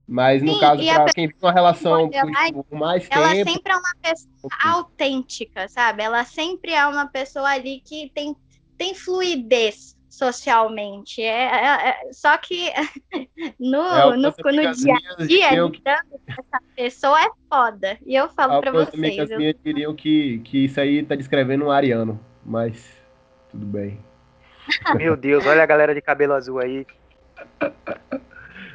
Mas 0.07 0.41
no 0.41 0.55
Sim, 0.55 0.59
caso, 0.59 0.83
para 0.83 1.13
quem 1.13 1.27
vive 1.27 1.39
uma 1.43 1.51
relação 1.51 2.09
por 2.09 2.77
mais 2.79 3.07
ela 3.11 3.29
tempo. 3.29 3.35
Ela 3.35 3.51
sempre 3.51 3.71
é 3.71 3.75
uma 3.75 3.95
pessoa 4.01 4.73
autêntica, 4.73 5.67
sabe? 5.67 6.01
Ela 6.01 6.23
sempre 6.23 6.71
é 6.71 6.87
uma 6.87 7.05
pessoa 7.05 7.49
ali 7.49 7.81
que 7.85 8.09
tem, 8.15 8.35
tem 8.77 8.95
fluidez 8.95 9.96
socialmente. 10.17 11.21
É, 11.21 11.43
é, 11.43 11.89
é 11.89 12.11
só 12.11 12.35
que 12.37 12.71
no, 13.59 13.83
é, 13.83 14.17
no, 14.17 14.33
no 14.33 14.73
dia 14.73 14.95
a 14.95 15.25
dia, 15.25 15.55
eu... 15.55 15.71
essa 15.85 16.63
pessoa 16.75 17.21
é 17.21 17.29
foda. 17.47 17.97
E 18.05 18.15
eu 18.15 18.27
falo 18.29 18.59
para 18.59 18.71
vocês. 18.71 19.29
Eu... 19.29 19.37
minhas 19.37 19.55
diriam 19.63 19.95
que, 19.95 20.39
que 20.39 20.65
isso 20.65 20.81
aí 20.81 21.03
tá 21.03 21.15
descrevendo 21.15 21.65
um 21.65 21.71
ariano, 21.71 22.19
mas 22.43 22.91
tudo 23.51 23.65
bem. 23.65 23.99
Meu 24.97 25.15
Deus, 25.15 25.45
olha 25.45 25.61
a 25.61 25.67
galera 25.67 25.93
de 25.93 26.01
cabelo 26.01 26.33
azul 26.33 26.59
aí. 26.59 26.85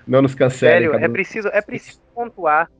Não 0.07 0.22
nos 0.22 0.37
cancele. 0.37 0.87
Sério, 0.88 0.94
é 0.94 1.09
preciso, 1.09 1.48
é 1.48 1.61
preciso 1.61 2.00
pontuar. 2.14 2.70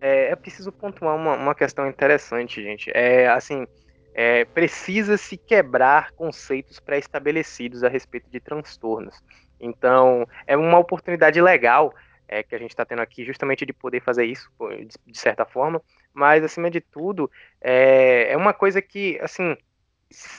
É, 0.00 0.30
é 0.30 0.36
preciso 0.36 0.70
pontuar 0.70 1.16
uma, 1.16 1.34
uma 1.34 1.54
questão 1.54 1.88
interessante, 1.88 2.62
gente. 2.62 2.92
É 2.94 3.26
assim 3.28 3.66
é, 4.14 4.44
precisa 4.44 5.16
se 5.16 5.36
quebrar 5.36 6.12
conceitos 6.12 6.78
pré-estabelecidos 6.78 7.82
a 7.82 7.88
respeito 7.88 8.30
de 8.30 8.40
transtornos. 8.40 9.20
Então, 9.60 10.26
é 10.46 10.56
uma 10.56 10.78
oportunidade 10.78 11.40
legal 11.40 11.92
é, 12.28 12.42
que 12.42 12.54
a 12.54 12.58
gente 12.58 12.70
está 12.70 12.84
tendo 12.84 13.02
aqui, 13.02 13.24
justamente 13.24 13.66
de 13.66 13.72
poder 13.72 14.00
fazer 14.00 14.24
isso, 14.24 14.48
de, 14.60 15.12
de 15.12 15.18
certa 15.18 15.44
forma, 15.44 15.82
mas 16.12 16.44
acima 16.44 16.70
de 16.70 16.80
tudo, 16.80 17.30
é, 17.60 18.32
é 18.32 18.36
uma 18.36 18.52
coisa 18.52 18.80
que, 18.80 19.18
assim, 19.20 19.56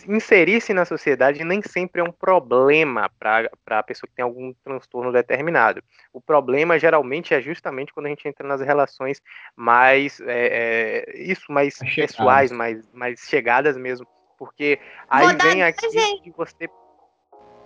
inserir-se 0.07 0.73
na 0.73 0.85
sociedade 0.85 1.43
nem 1.43 1.61
sempre 1.61 2.01
é 2.01 2.03
um 2.03 2.11
problema 2.11 3.09
para 3.19 3.49
a 3.67 3.83
pessoa 3.83 4.07
que 4.07 4.15
tem 4.15 4.23
algum 4.23 4.53
transtorno 4.63 5.11
determinado. 5.11 5.83
O 6.13 6.21
problema 6.21 6.79
geralmente 6.79 7.33
é 7.33 7.41
justamente 7.41 7.93
quando 7.93 8.07
a 8.07 8.09
gente 8.09 8.27
entra 8.27 8.47
nas 8.47 8.61
relações 8.61 9.21
mais 9.55 10.19
é, 10.21 11.05
é, 11.07 11.17
isso, 11.17 11.51
mais 11.51 11.77
pessoais, 11.95 12.51
mais, 12.51 12.87
mais 12.93 13.19
chegadas 13.21 13.77
mesmo. 13.77 14.07
Porque 14.37 14.79
aí 15.09 15.35
vem 15.37 15.63
aqui 15.63 15.87
que 16.23 16.31
você. 16.31 16.69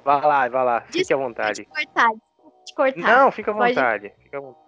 Vai 0.03 0.21
lá, 0.21 0.47
vai 0.47 0.65
lá, 0.65 0.81
fique 0.81 1.13
à 1.13 1.17
vontade. 1.17 1.65
Cortar, 1.65 2.09
cortar. 2.75 3.01
Não, 3.01 3.31
fica 3.31 3.51
à 3.51 3.53
vontade. 3.53 4.13
Fica 4.23 4.37
à 4.37 4.41
vontade. 4.41 4.58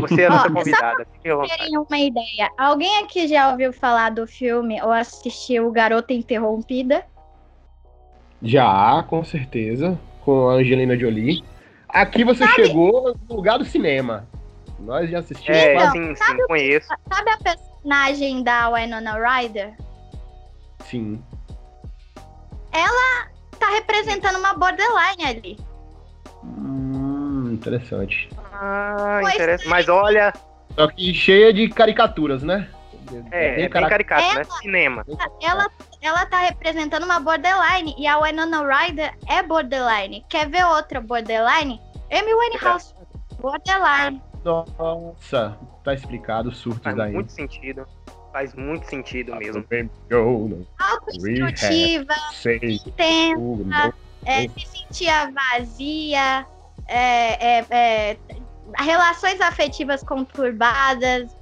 Você 0.00 0.22
é 0.22 0.26
a 0.26 0.30
nossa 0.30 0.50
convidada. 0.50 1.06
Só 1.26 1.36
pra 1.38 1.56
terem 1.56 1.78
uma 1.78 1.98
ideia. 1.98 2.50
Alguém 2.56 3.02
aqui 3.02 3.26
já 3.28 3.50
ouviu 3.50 3.72
falar 3.72 4.10
do 4.10 4.26
filme 4.26 4.80
ou 4.82 4.90
assistiu 4.90 5.70
Garota 5.70 6.12
Interrompida? 6.12 7.04
Já, 8.42 9.04
com 9.08 9.24
certeza. 9.24 9.98
Com 10.24 10.48
a 10.48 10.54
Angelina 10.54 10.96
Jolie. 10.96 11.44
Aqui 11.88 12.24
você 12.24 12.46
sabe... 12.46 12.66
chegou 12.66 13.14
no 13.28 13.36
lugar 13.36 13.58
do 13.58 13.64
cinema. 13.64 14.26
Nós 14.80 15.10
já 15.10 15.20
assistimos. 15.20 15.56
É, 15.56 15.74
então, 15.74 15.92
sim, 15.92 16.14
sim, 16.14 16.46
conheço. 16.46 16.88
Sabe 17.12 17.30
a 17.30 17.38
personagem 17.38 18.42
da 18.42 18.70
Winona 18.70 19.16
Ryder? 19.16 19.74
Sim. 20.84 21.22
Ela 22.72 23.28
tá 23.58 23.70
representando 23.70 24.38
uma 24.38 24.54
borderline 24.54 25.24
ali. 25.24 25.58
Hum, 26.42 27.52
interessante. 27.52 28.28
Ah, 28.54 29.20
interessante. 29.22 29.68
Mas 29.68 29.88
olha. 29.88 30.32
Só 30.74 30.88
que 30.88 31.14
cheia 31.14 31.52
de 31.52 31.68
caricaturas, 31.68 32.42
né? 32.42 32.68
É, 33.30 33.48
é 33.48 33.56
bem, 33.56 33.68
caricato, 33.68 33.90
caricato 33.90 34.22
ela, 34.22 34.34
né? 34.34 34.44
Cinema. 34.60 35.06
Ela, 35.42 35.70
ela 36.00 36.26
tá 36.26 36.40
representando 36.40 37.04
uma 37.04 37.20
borderline 37.20 37.94
e 37.98 38.06
a 38.06 38.18
Winona 38.18 38.62
Ryder 38.66 39.14
é 39.28 39.42
borderline. 39.42 40.24
Quer 40.28 40.48
ver 40.48 40.64
outra 40.66 41.00
borderline? 41.00 41.80
Amy 42.10 42.34
Winehouse. 42.34 42.94
Borderline. 43.40 44.22
Nossa, 44.44 45.56
tá 45.82 45.94
explicado 45.94 46.48
o 46.48 46.54
surto 46.54 46.82
Faz 46.82 46.96
daí. 46.96 47.12
muito 47.12 47.32
sentido. 47.32 47.86
Faz 48.32 48.54
muito 48.54 48.86
sentido 48.86 49.34
mesmo. 49.36 49.64
Autodestrutiva, 50.78 52.14
intensa, 52.64 53.94
é, 54.26 54.48
se 54.48 54.66
sentia 54.66 55.30
vazia, 55.30 56.46
é, 56.88 57.58
é, 57.58 57.66
é, 57.70 58.16
relações 58.78 59.40
afetivas 59.40 60.02
conturbadas. 60.02 61.36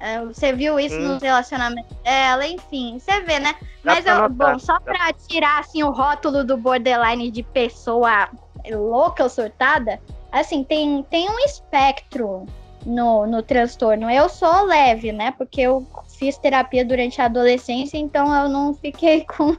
É, 0.00 0.24
você 0.24 0.52
viu 0.52 0.78
isso 0.78 0.96
hum. 0.96 1.14
nos 1.14 1.22
relacionamentos 1.22 1.96
dela, 2.04 2.46
enfim, 2.46 2.98
você 2.98 3.20
vê, 3.22 3.40
né? 3.40 3.54
Mas 3.82 4.06
eu, 4.06 4.28
bom, 4.28 4.58
só 4.58 4.78
pra 4.78 5.12
tirar 5.12 5.60
assim 5.60 5.82
o 5.82 5.90
rótulo 5.90 6.44
do 6.44 6.56
borderline 6.56 7.30
de 7.30 7.42
pessoa 7.42 8.28
louca 8.70 9.24
ou 9.24 9.30
surtada, 9.30 10.00
assim, 10.30 10.62
tem, 10.62 11.02
tem 11.10 11.28
um 11.28 11.38
espectro 11.40 12.46
no, 12.84 13.26
no 13.26 13.42
transtorno. 13.42 14.10
Eu 14.10 14.28
sou 14.28 14.64
leve, 14.64 15.12
né? 15.12 15.32
Porque 15.32 15.60
eu 15.62 15.86
fiz 16.18 16.38
terapia 16.38 16.84
durante 16.84 17.20
a 17.20 17.26
adolescência, 17.26 17.98
então 17.98 18.34
eu 18.34 18.48
não 18.48 18.74
fiquei 18.74 19.24
com. 19.36 19.56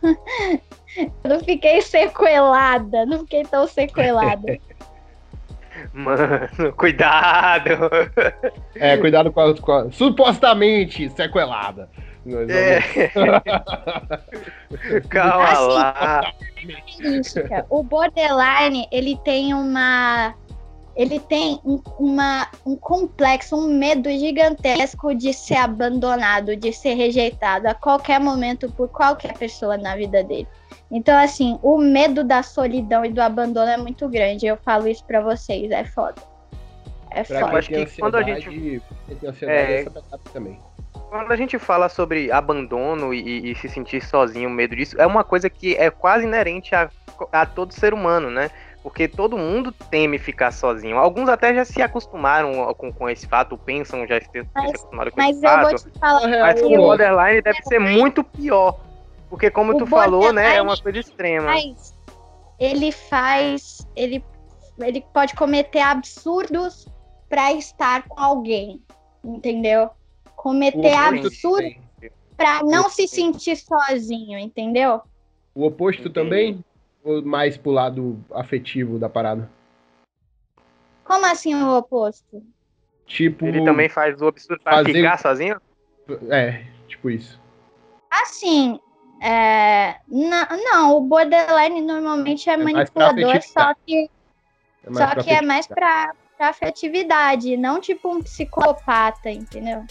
eu 0.95 1.29
não 1.29 1.39
fiquei 1.39 1.81
sequelada, 1.81 3.05
não 3.05 3.19
fiquei 3.19 3.43
tão 3.43 3.67
sequelada. 3.67 4.57
Mano, 5.93 6.49
cuidado! 6.77 7.89
É, 8.75 8.97
cuidado 8.97 9.31
com 9.31 9.41
a, 9.41 9.55
com 9.55 9.71
a 9.71 9.91
supostamente 9.91 11.09
sequelada. 11.09 11.89
É. 12.49 13.09
Calma 15.09 15.59
lá. 15.59 16.33
O 17.69 17.81
borderline, 17.81 18.87
ele 18.91 19.17
tem 19.23 19.53
uma 19.53 20.35
ele 20.99 21.17
tem 21.17 21.61
um, 21.63 21.81
uma, 21.97 22.45
um 22.65 22.75
complexo, 22.75 23.55
um 23.55 23.73
medo 23.73 24.09
gigantesco 24.09 25.15
de 25.15 25.31
ser 25.31 25.55
abandonado, 25.55 26.57
de 26.57 26.73
ser 26.73 26.95
rejeitado 26.95 27.69
a 27.69 27.73
qualquer 27.73 28.19
momento 28.19 28.69
por 28.69 28.89
qualquer 28.89 29.31
pessoa 29.37 29.77
na 29.77 29.95
vida 29.95 30.21
dele. 30.21 30.45
Então, 30.91 31.17
assim, 31.17 31.57
o 31.63 31.77
medo 31.77 32.21
da 32.21 32.43
solidão 32.43 33.05
e 33.05 33.13
do 33.13 33.21
abandono 33.21 33.69
é 33.69 33.77
muito 33.77 34.09
grande. 34.09 34.45
Eu 34.45 34.57
falo 34.57 34.89
isso 34.89 35.05
pra 35.05 35.21
vocês, 35.21 35.71
é 35.71 35.85
foda. 35.85 36.21
É 37.11 37.23
foda. 37.23 37.39
Eu 37.39 37.57
acho 37.57 37.69
que 37.69 37.85
quando 37.97 38.15
a 38.15 38.23
gente. 38.23 38.81
É... 39.43 39.85
também. 40.33 40.59
Quando 41.09 41.31
a 41.31 41.35
gente 41.37 41.57
fala 41.57 41.87
sobre 41.87 42.29
abandono 42.29 43.13
e, 43.13 43.51
e, 43.51 43.55
se 43.55 43.69
sentir 43.69 44.03
sozinho, 44.03 44.49
medo 44.49 44.75
disso, 44.75 44.99
é 44.99 45.07
uma 45.07 45.23
coisa 45.23 45.49
que 45.49 45.75
é 45.75 45.89
quase 45.89 46.25
inerente 46.25 46.75
a, 46.75 46.89
a 47.31 47.45
todo 47.45 47.73
ser 47.73 47.93
humano, 47.93 48.29
né? 48.29 48.51
Porque 48.89 49.07
todo 49.07 49.37
mundo 49.37 49.71
teme 49.71 50.17
ficar 50.17 50.51
sozinho. 50.51 50.97
Alguns 50.97 51.29
até 51.29 51.53
já 51.53 51.63
se 51.63 51.79
acostumaram 51.79 52.73
com, 52.73 52.91
com 52.91 53.07
esse 53.07 53.27
fato, 53.27 53.55
pensam 53.55 54.07
já 54.07 54.19
ter, 54.19 54.43
se 54.45 54.49
acostumaram 54.55 55.11
com 55.11 55.17
mas 55.21 55.37
esse 55.37 55.41
fato. 55.45 55.61
Mas 55.61 55.71
eu 55.71 55.79
vou 55.79 55.91
te 55.91 55.99
falar. 55.99 56.39
Mas 56.41 56.61
o 56.63 56.69
borderline 56.69 57.41
deve 57.43 57.61
ser 57.61 57.77
muito 57.77 58.23
pior, 58.23 58.79
porque 59.29 59.51
como 59.51 59.73
o 59.73 59.77
tu 59.77 59.85
falou, 59.85 60.33
né, 60.33 60.55
é 60.55 60.61
uma 60.61 60.75
coisa 60.75 60.97
extrema. 60.97 61.53
Faz, 61.53 61.95
ele 62.59 62.91
faz, 62.91 63.87
ele, 63.95 64.25
ele 64.79 65.05
pode 65.13 65.35
cometer 65.35 65.81
absurdos 65.81 66.87
para 67.29 67.53
estar 67.53 68.07
com 68.07 68.19
alguém, 68.19 68.81
entendeu? 69.23 69.91
Cometer 70.35 70.95
absurdos 70.95 71.75
para 72.35 72.63
não 72.63 72.89
se 72.89 73.07
sentir 73.07 73.55
sozinho, 73.55 74.39
entendeu? 74.39 74.99
O 75.53 75.67
oposto 75.67 76.07
Entendi. 76.07 76.13
também 76.15 76.65
ou 77.03 77.23
mais 77.23 77.57
pro 77.57 77.71
lado 77.71 78.23
afetivo 78.31 78.99
da 78.99 79.09
parada? 79.09 79.49
Como 81.03 81.25
assim 81.25 81.55
o 81.55 81.77
oposto? 81.77 82.43
Tipo. 83.05 83.45
Ele 83.45 83.63
também 83.65 83.89
faz 83.89 84.21
o 84.21 84.27
absurdo 84.27 84.61
pra 84.63 84.73
fazer... 84.73 84.93
ficar 84.93 85.17
sozinho? 85.17 85.59
É, 86.29 86.63
tipo 86.87 87.09
isso. 87.09 87.39
Assim, 88.11 88.79
é... 89.21 89.95
não, 90.07 90.47
não, 90.63 90.97
o 90.97 91.01
borderline 91.01 91.81
normalmente 91.81 92.49
é, 92.49 92.53
é 92.53 92.57
manipulador, 92.57 93.41
só 93.41 93.73
que, 93.85 94.09
é 94.83 94.93
só 94.93 95.15
que 95.15 95.29
é 95.29 95.41
mais 95.41 95.67
pra, 95.67 96.13
pra 96.37 96.49
afetividade, 96.49 97.55
não 97.57 97.79
tipo 97.79 98.09
um 98.09 98.21
psicopata, 98.21 99.29
entendeu? 99.29 99.83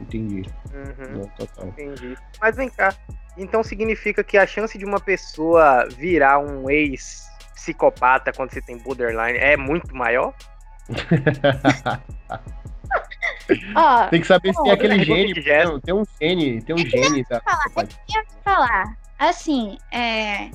Entendi. 0.00 0.42
Uhum. 0.72 1.18
Não, 1.18 1.28
total. 1.30 1.68
Entendi. 1.68 2.16
Mas 2.40 2.56
vem 2.56 2.68
cá, 2.68 2.94
então 3.36 3.62
significa 3.62 4.22
que 4.22 4.38
a 4.38 4.46
chance 4.46 4.78
de 4.78 4.84
uma 4.84 5.00
pessoa 5.00 5.88
virar 5.88 6.38
um 6.38 6.70
ex-psicopata 6.70 8.32
quando 8.32 8.52
você 8.52 8.60
tem 8.62 8.78
borderline 8.78 9.38
é 9.38 9.56
muito 9.56 9.94
maior? 9.94 10.34
oh, 13.76 14.08
tem 14.10 14.20
que 14.20 14.26
saber 14.26 14.54
se 14.54 14.62
tem 14.62 14.72
aquele 14.72 15.04
gene. 15.04 15.34
Tem, 15.34 15.80
tem 15.80 15.94
um 15.94 16.04
gene, 16.20 16.62
tem 16.62 16.76
um 16.76 16.78
é 16.78 16.86
gene. 16.86 17.24
Tá? 17.24 17.40
Falar, 17.40 17.88
eu 18.14 18.22
falar. 18.44 18.96
Assim, 19.18 19.78
é... 19.90 20.50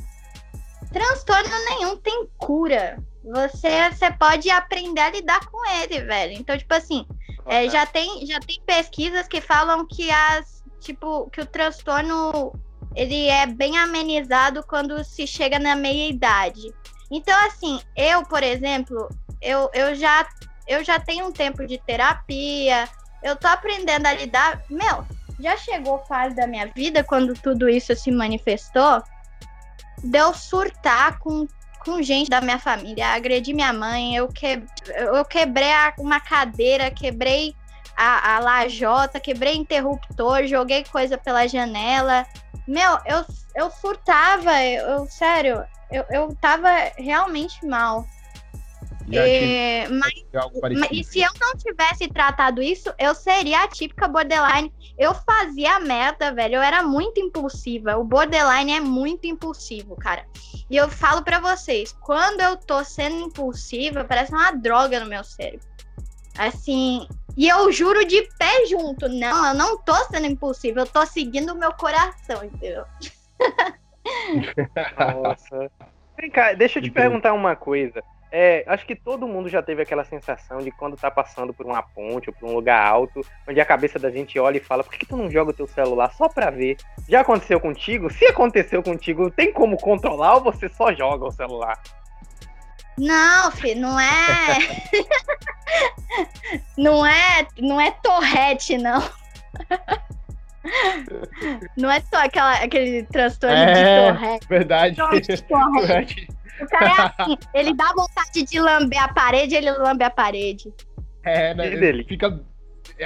transtorno 0.91 1.49
nenhum 1.69 1.97
tem 1.97 2.27
cura. 2.37 2.97
Você, 3.23 3.91
você 3.91 4.11
pode 4.11 4.49
aprender 4.49 5.01
a 5.01 5.11
lidar 5.11 5.45
com 5.47 5.65
ele, 5.81 6.01
velho. 6.01 6.33
Então, 6.33 6.57
tipo 6.57 6.73
assim, 6.73 7.05
é, 7.45 7.69
já, 7.69 7.85
tem, 7.85 8.25
já 8.25 8.39
tem 8.39 8.61
pesquisas 8.65 9.27
que 9.27 9.41
falam 9.41 9.85
que 9.85 10.09
as. 10.09 10.59
Tipo, 10.79 11.29
que 11.29 11.41
o 11.41 11.45
transtorno 11.45 12.53
ele 12.95 13.27
é 13.27 13.45
bem 13.45 13.77
amenizado 13.77 14.63
quando 14.63 15.03
se 15.03 15.27
chega 15.27 15.59
na 15.59 15.75
meia 15.75 16.09
idade. 16.09 16.73
Então, 17.11 17.35
assim, 17.47 17.79
eu, 17.95 18.23
por 18.23 18.43
exemplo, 18.43 19.09
eu, 19.41 19.69
eu, 19.73 19.95
já, 19.95 20.27
eu 20.67 20.83
já 20.83 20.99
tenho 20.99 21.27
um 21.27 21.31
tempo 21.31 21.65
de 21.65 21.77
terapia, 21.77 22.87
eu 23.23 23.35
tô 23.35 23.47
aprendendo 23.47 24.05
a 24.05 24.13
lidar. 24.13 24.61
Meu, 24.69 25.05
já 25.39 25.55
chegou 25.57 25.99
fase 26.05 26.35
da 26.35 26.45
minha 26.45 26.67
vida 26.67 27.03
quando 27.03 27.33
tudo 27.33 27.69
isso 27.69 27.95
se 27.95 28.11
manifestou, 28.11 29.01
deu 30.03 30.33
surtar 30.33 31.17
com, 31.19 31.47
com 31.83 32.01
gente 32.01 32.29
da 32.29 32.41
minha 32.41 32.59
família, 32.59 33.07
agredi 33.07 33.53
minha 33.53 33.73
mãe, 33.73 34.15
eu, 34.15 34.27
que, 34.27 34.61
eu 34.87 35.23
quebrei 35.25 35.71
uma 35.97 36.19
cadeira, 36.19 36.91
quebrei 36.91 37.55
a, 37.99 38.37
a 38.37 38.39
lajota, 38.39 39.19
quebrei 39.19 39.57
interruptor, 39.57 40.47
joguei 40.47 40.85
coisa 40.85 41.17
pela 41.17 41.45
janela. 41.47 42.25
Meu, 42.65 42.97
eu, 43.05 43.25
eu 43.53 43.69
furtava, 43.69 44.63
eu, 44.63 44.87
eu 44.87 45.05
sério, 45.07 45.65
eu, 45.91 46.05
eu 46.09 46.35
tava 46.39 46.69
realmente 46.97 47.65
mal. 47.65 48.07
É, 49.11 49.87
mas, 49.89 50.13
mas, 50.77 50.89
e 50.91 51.03
se 51.03 51.19
eu 51.19 51.31
não 51.41 51.55
tivesse 51.55 52.07
tratado 52.07 52.61
isso, 52.61 52.93
eu 52.97 53.13
seria 53.15 53.63
a 53.63 53.67
típica 53.67 54.07
borderline. 54.07 54.71
Eu 54.97 55.13
fazia 55.15 55.79
merda, 55.79 56.31
velho. 56.31 56.55
Eu 56.55 56.61
era 56.61 56.83
muito 56.83 57.19
impulsiva. 57.19 57.97
O 57.97 58.03
borderline 58.03 58.71
é 58.71 58.79
muito 58.79 59.25
impulsivo, 59.25 59.95
cara. 59.95 60.25
E 60.69 60.77
eu 60.77 60.87
falo 60.87 61.23
para 61.23 61.39
vocês, 61.39 61.91
quando 61.99 62.41
eu 62.41 62.55
tô 62.55 62.83
sendo 62.83 63.19
impulsiva, 63.19 64.05
parece 64.05 64.31
uma 64.31 64.51
droga 64.51 64.99
no 64.99 65.07
meu 65.07 65.23
cérebro. 65.23 65.67
Assim, 66.37 67.07
E 67.39 67.47
eu 67.47 67.71
juro 67.71 68.03
de 68.03 68.21
pé 68.37 68.65
junto, 68.65 69.07
não, 69.07 69.47
eu 69.47 69.53
não 69.53 69.77
tô 69.77 69.95
sendo 70.11 70.27
impulsiva, 70.27 70.81
eu 70.81 70.85
tô 70.85 71.05
seguindo 71.05 71.53
o 71.53 71.57
meu 71.57 71.71
coração, 71.71 72.43
entendeu? 72.43 72.83
Nossa. 75.23 75.71
Vem 76.19 76.29
cá, 76.29 76.51
deixa 76.51 76.79
eu 76.79 76.83
te 76.83 76.91
perguntar 76.91 77.31
uma 77.31 77.55
coisa. 77.55 78.03
É, 78.29 78.65
acho 78.67 78.85
que 78.85 78.93
todo 78.93 79.25
mundo 79.25 79.47
já 79.47 79.61
teve 79.61 79.81
aquela 79.81 80.03
sensação 80.03 80.57
de 80.57 80.69
quando 80.69 80.97
tá 80.97 81.09
passando 81.09 81.53
por 81.53 81.65
uma 81.65 81.81
ponte 81.81 82.29
ou 82.29 82.35
por 82.35 82.49
um 82.49 82.53
lugar 82.53 82.85
alto, 82.85 83.21
onde 83.47 83.61
a 83.61 83.65
cabeça 83.65 83.97
da 83.97 84.11
gente 84.11 84.37
olha 84.37 84.57
e 84.57 84.59
fala, 84.59 84.83
por 84.83 84.91
que, 84.91 84.99
que 84.99 85.05
tu 85.05 85.15
não 85.15 85.31
joga 85.31 85.51
o 85.51 85.55
teu 85.55 85.65
celular 85.65 86.11
só 86.11 86.27
pra 86.27 86.49
ver? 86.49 86.75
Já 87.07 87.21
aconteceu 87.21 87.57
contigo? 87.61 88.11
Se 88.11 88.25
aconteceu 88.25 88.83
contigo, 88.83 89.31
tem 89.31 89.53
como 89.53 89.77
controlar 89.77 90.35
ou 90.35 90.43
você 90.43 90.67
só 90.67 90.91
joga 90.93 91.27
o 91.27 91.31
celular? 91.31 91.81
Não, 92.99 93.51
filho, 93.51 93.81
não 93.81 93.99
é. 93.99 94.57
não 96.77 97.05
é. 97.05 97.47
Não 97.57 97.79
é 97.79 97.91
torrete, 97.91 98.77
não. 98.77 99.01
Não 101.77 101.89
é 101.89 102.01
só 102.01 102.17
aquela, 102.17 102.53
aquele 102.55 103.03
transtorno 103.05 103.55
é, 103.55 103.73
de 103.73 104.13
torrete. 104.13 104.47
Verdade. 104.49 104.95
Torrete. 105.47 106.27
O 106.61 106.67
cara 106.67 106.85
é 106.85 107.23
assim, 107.23 107.37
ele 107.53 107.73
dá 107.73 107.91
vontade 107.95 108.43
de 108.43 108.59
lamber 108.59 109.01
a 109.01 109.07
parede, 109.07 109.55
ele 109.55 109.71
lambe 109.71 110.03
a 110.03 110.09
parede. 110.09 110.71
É, 111.23 111.55
né? 111.55 111.67
Ele 111.67 112.03
fica 112.03 112.41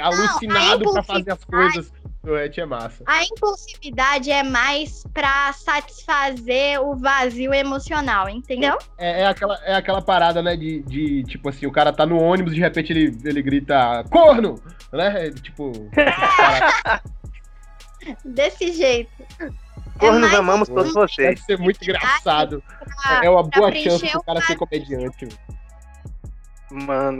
alucinado 0.00 0.92
para 0.92 1.02
fazer 1.04 1.32
as 1.32 1.44
coisas. 1.44 1.92
Torrete 2.24 2.60
é 2.60 2.66
massa. 2.66 3.04
A 3.06 3.24
impulsividade 3.24 4.30
é 4.30 4.42
mais 4.42 5.04
pra 5.12 5.52
satisfazer 5.52 6.80
o 6.80 6.96
vazio 6.96 7.52
emocional, 7.52 8.28
entendeu? 8.28 8.78
É, 8.96 9.22
é, 9.22 9.26
aquela, 9.26 9.58
é 9.64 9.74
aquela 9.74 10.00
parada, 10.00 10.42
né, 10.42 10.56
de, 10.56 10.82
de, 10.82 11.24
tipo 11.24 11.48
assim, 11.48 11.66
o 11.66 11.72
cara 11.72 11.92
tá 11.92 12.06
no 12.06 12.18
ônibus, 12.18 12.54
de 12.54 12.60
repente 12.60 12.92
ele, 12.92 13.18
ele 13.24 13.42
grita, 13.42 14.04
corno! 14.10 14.54
Né? 14.92 15.30
Tipo. 15.42 15.72
Desse 18.24 18.72
jeito. 18.72 19.10
Cornos 19.98 20.32
é 20.32 20.36
amamos 20.36 20.68
todos 20.68 20.92
vocês. 20.92 21.28
Deve 21.28 21.42
ser 21.42 21.58
muito 21.58 21.82
engraçado. 21.82 22.62
Pra, 23.02 23.24
é 23.24 23.30
uma 23.30 23.42
boa 23.42 23.72
chance 23.72 24.06
pro 24.10 24.22
cara 24.22 24.40
ser 24.42 24.56
comediante. 24.56 25.24
Mano, 25.24 25.53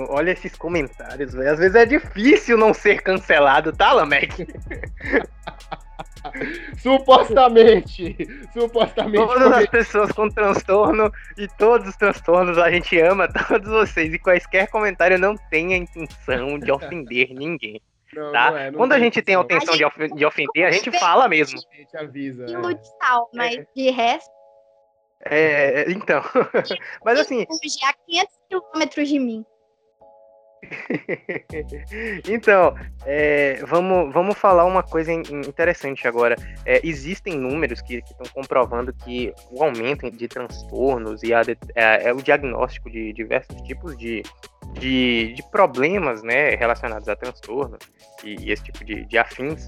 olha 0.09 0.31
esses 0.31 0.57
comentários, 0.57 1.33
velho. 1.33 1.53
Às 1.53 1.59
vezes 1.59 1.75
é 1.75 1.87
difícil 1.87 2.57
não 2.57 2.75
ser 2.75 3.03
cancelado, 3.03 3.73
tá, 3.73 3.93
Lamek? 3.93 4.47
supostamente. 6.79 8.17
Supostamente. 8.53 9.17
Todas 9.17 9.53
as 9.53 9.67
pessoas 9.67 10.12
com 10.12 10.29
transtorno 10.29 11.12
e 11.37 11.49
todos 11.49 11.88
os 11.88 11.97
transtornos 11.97 12.59
a 12.59 12.71
gente 12.71 12.99
ama 13.01 13.29
todos 13.49 13.71
vocês. 13.71 14.12
E 14.12 14.19
quaisquer 14.19 14.69
comentário 14.69 15.19
não 15.19 15.37
tem 15.51 15.75
a 15.75 15.77
intenção 15.77 16.59
de 16.59 16.73
ofender 16.73 17.29
ninguém. 17.35 17.81
Não, 18.14 18.31
tá? 18.31 18.51
Não 18.51 18.59
é, 18.59 18.71
não 18.71 18.79
Quando 18.79 18.93
a 18.93 18.99
gente 18.99 19.21
tem 19.21 19.35
a 19.35 19.40
intenção 19.40 19.77
de, 19.77 19.85
of 19.85 20.09
de 20.09 20.25
ofender, 20.25 20.67
a 20.67 20.71
gente 20.71 20.90
fala 20.99 21.29
mesmo. 21.29 21.59
A 21.59 21.77
gente 21.77 21.97
avisa. 21.97 22.45
É. 22.45 22.47
de 22.47 22.88
sal, 23.03 23.29
mas 23.35 23.57
é. 23.57 23.67
de 23.75 23.90
resto. 23.90 24.34
É, 25.20 25.90
então. 25.90 26.22
mas 27.05 27.20
assim. 27.20 27.42
A 27.42 27.92
500 28.07 28.35
quilômetros 28.48 29.09
de 29.09 29.18
mim. 29.18 29.44
então, 32.29 32.74
é, 33.05 33.62
vamos, 33.66 34.12
vamos 34.12 34.37
falar 34.37 34.64
uma 34.64 34.83
coisa 34.83 35.12
interessante 35.12 36.07
agora. 36.07 36.37
É, 36.64 36.81
existem 36.87 37.38
números 37.38 37.81
que 37.81 37.96
estão 37.96 38.27
comprovando 38.33 38.92
que 38.92 39.33
o 39.50 39.62
aumento 39.62 40.11
de 40.11 40.29
transtornos 40.29 41.22
e 41.22 41.33
a, 41.35 41.42
é, 41.74 42.09
é, 42.09 42.12
o 42.12 42.22
diagnóstico 42.22 42.90
de 42.90 43.12
diversos 43.12 43.61
tipos 43.62 43.96
de, 43.96 44.22
de, 44.72 45.35
de 45.35 45.42
problemas 45.50 46.22
né, 46.22 46.50
relacionados 46.50 47.09
a 47.09 47.16
transtorno 47.16 47.79
e, 48.22 48.37
e 48.40 48.53
esse 48.53 48.64
tipo 48.64 48.85
de, 48.85 49.05
de 49.05 49.18
afins, 49.18 49.66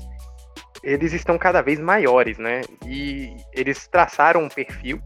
eles 0.83 1.13
estão 1.13 1.37
cada 1.39 1.63
vez 1.63 1.81
maiores, 1.81 2.39
né? 2.39 2.61
E 2.87 3.37
eles 3.53 3.89
traçaram 3.89 4.45
um 4.45 4.49
perfil. 4.49 5.01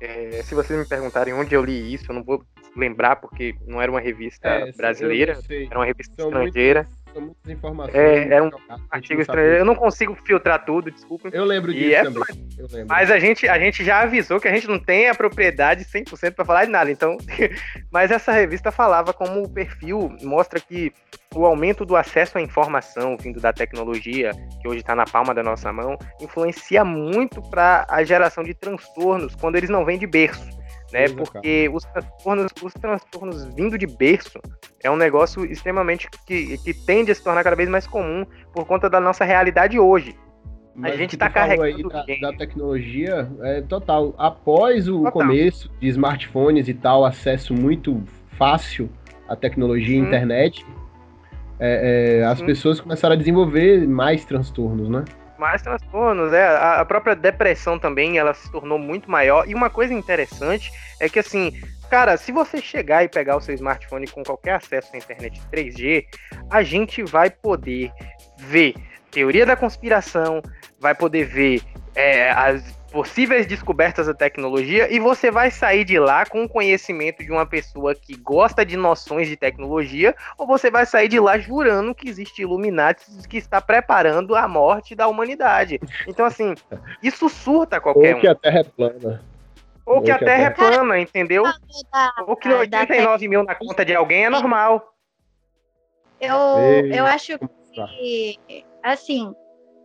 É, 0.00 0.42
se 0.42 0.54
vocês 0.54 0.78
me 0.78 0.86
perguntarem 0.86 1.32
onde 1.32 1.54
eu 1.54 1.64
li 1.64 1.92
isso, 1.92 2.10
eu 2.10 2.14
não 2.14 2.22
vou 2.22 2.44
lembrar, 2.76 3.16
porque 3.16 3.54
não 3.66 3.80
era 3.80 3.90
uma 3.90 4.00
revista 4.00 4.48
é, 4.48 4.72
brasileira, 4.72 5.38
era 5.48 5.78
uma 5.78 5.86
revista 5.86 6.14
São 6.16 6.26
estrangeira. 6.28 6.82
Muitas, 6.82 7.05
são 7.16 7.22
muitas 7.22 7.50
informações. 7.50 7.94
É, 7.94 8.34
era 8.34 8.44
um 8.44 8.50
artigo 8.90 9.20
estrangeiro. 9.22 9.56
Eu 9.56 9.64
não 9.64 9.74
consigo 9.74 10.14
filtrar 10.14 10.64
tudo, 10.64 10.90
desculpa. 10.90 11.30
Eu 11.32 11.44
lembro 11.44 11.72
disso 11.72 11.94
é, 11.94 12.02
também. 12.04 12.22
Lembro. 12.58 12.86
Mas 12.88 13.10
a 13.10 13.18
gente, 13.18 13.48
a 13.48 13.58
gente 13.58 13.82
já 13.82 14.02
avisou 14.02 14.38
que 14.38 14.48
a 14.48 14.54
gente 14.54 14.68
não 14.68 14.78
tem 14.78 15.08
a 15.08 15.14
propriedade 15.14 15.84
100% 15.84 16.34
para 16.34 16.44
falar 16.44 16.66
de 16.66 16.70
nada. 16.70 16.90
Então, 16.90 17.16
mas 17.90 18.10
essa 18.10 18.32
revista 18.32 18.70
falava 18.70 19.12
como 19.14 19.42
o 19.42 19.48
perfil 19.48 20.14
mostra 20.22 20.60
que 20.60 20.92
o 21.34 21.44
aumento 21.44 21.84
do 21.84 21.96
acesso 21.96 22.38
à 22.38 22.42
informação 22.42 23.16
vindo 23.16 23.40
da 23.40 23.52
tecnologia, 23.52 24.32
que 24.60 24.68
hoje 24.68 24.80
está 24.80 24.94
na 24.94 25.04
palma 25.04 25.34
da 25.34 25.42
nossa 25.42 25.72
mão, 25.72 25.96
influencia 26.20 26.84
muito 26.84 27.40
para 27.50 27.86
a 27.88 28.04
geração 28.04 28.44
de 28.44 28.54
transtornos 28.54 29.34
quando 29.34 29.56
eles 29.56 29.70
não 29.70 29.84
vêm 29.84 29.98
de 29.98 30.06
berço 30.06 30.55
né? 30.92 31.08
Porque 31.08 31.68
os 31.72 31.84
transtornos, 31.84 32.52
os 32.62 32.72
transtornos 32.74 33.44
vindo 33.54 33.76
de 33.76 33.86
berço 33.86 34.40
é 34.82 34.90
um 34.90 34.96
negócio 34.96 35.44
extremamente 35.44 36.08
que, 36.26 36.58
que 36.58 36.72
tende 36.74 37.10
a 37.10 37.14
se 37.14 37.22
tornar 37.22 37.42
cada 37.42 37.56
vez 37.56 37.68
mais 37.68 37.86
comum 37.86 38.24
por 38.52 38.64
conta 38.66 38.88
da 38.88 39.00
nossa 39.00 39.24
realidade 39.24 39.78
hoje. 39.78 40.16
Mas 40.74 40.92
a 40.92 40.96
gente 40.96 41.14
está 41.14 41.30
carregando 41.30 41.94
aí 41.94 42.20
da, 42.20 42.30
da, 42.30 42.36
tecnologia 42.36 43.28
é 43.40 43.62
total. 43.62 44.14
Após 44.18 44.88
o 44.88 44.98
total. 44.98 45.12
começo 45.12 45.70
de 45.80 45.88
smartphones 45.88 46.68
e 46.68 46.74
tal, 46.74 47.04
acesso 47.04 47.54
muito 47.54 48.02
fácil 48.36 48.90
à 49.26 49.34
tecnologia 49.34 49.96
e 49.96 49.98
internet, 49.98 50.66
é, 51.58 52.20
é, 52.20 52.24
as 52.26 52.38
Sim. 52.38 52.46
pessoas 52.46 52.78
começaram 52.78 53.14
a 53.14 53.16
desenvolver 53.16 53.88
mais 53.88 54.26
transtornos, 54.26 54.90
né? 54.90 55.02
Mais 55.38 55.62
transtornos, 55.62 56.32
é. 56.32 56.46
A, 56.46 56.84
própria 56.84 57.14
depressão 57.14 57.78
também, 57.78 58.18
ela 58.18 58.34
se 58.34 58.50
tornou 58.50 58.78
muito 58.78 59.10
maior. 59.10 59.48
E 59.48 59.54
uma 59.54 59.70
coisa 59.70 59.92
interessante 59.92 60.70
é 61.00 61.08
que, 61.08 61.18
assim, 61.18 61.52
cara, 61.90 62.16
se 62.16 62.32
você 62.32 62.60
chegar 62.60 63.04
e 63.04 63.08
pegar 63.08 63.36
o 63.36 63.40
seu 63.40 63.54
smartphone 63.54 64.06
com 64.06 64.22
qualquer 64.22 64.54
acesso 64.54 64.90
à 64.94 64.98
internet 64.98 65.40
3G, 65.52 66.04
a 66.50 66.62
gente 66.62 67.02
vai 67.02 67.30
poder 67.30 67.90
ver 68.38 68.74
teoria 69.10 69.46
da 69.46 69.56
conspiração, 69.56 70.42
vai 70.78 70.94
poder 70.94 71.24
ver 71.24 71.62
é, 71.94 72.30
as 72.30 72.62
possíveis 72.96 73.46
descobertas 73.46 74.06
da 74.06 74.14
tecnologia 74.14 74.90
e 74.90 74.98
você 74.98 75.30
vai 75.30 75.50
sair 75.50 75.84
de 75.84 75.98
lá 75.98 76.24
com 76.24 76.44
o 76.44 76.48
conhecimento 76.48 77.22
de 77.22 77.30
uma 77.30 77.44
pessoa 77.44 77.94
que 77.94 78.16
gosta 78.16 78.64
de 78.64 78.74
noções 78.74 79.28
de 79.28 79.36
tecnologia, 79.36 80.16
ou 80.38 80.46
você 80.46 80.70
vai 80.70 80.86
sair 80.86 81.06
de 81.06 81.20
lá 81.20 81.36
jurando 81.36 81.94
que 81.94 82.08
existe 82.08 82.40
Illuminati 82.40 83.04
que 83.28 83.36
está 83.36 83.60
preparando 83.60 84.34
a 84.34 84.48
morte 84.48 84.94
da 84.94 85.08
humanidade. 85.08 85.78
Então, 86.08 86.24
assim, 86.24 86.54
isso 87.02 87.28
surta 87.28 87.82
qualquer 87.82 88.14
ou 88.14 88.20
que 88.22 88.28
um. 88.28 88.30
a 88.30 88.34
Terra 88.34 88.60
é 88.60 88.64
plana. 88.64 89.22
Ou, 89.84 89.96
ou 89.96 90.02
que, 90.02 90.10
a 90.10 90.18
Terra, 90.18 90.44
é 90.44 90.50
plana, 90.50 90.98
entendeu? 90.98 91.44
ou 92.26 92.34
que 92.34 92.48
89 92.48 93.28
mil 93.28 93.44
na 93.44 93.54
conta 93.54 93.84
de 93.84 93.94
alguém 93.94 94.24
é 94.24 94.30
normal. 94.30 94.94
Eu, 96.18 96.34
eu 96.94 97.04
acho 97.04 97.38
que, 97.74 98.38
assim, 98.82 99.34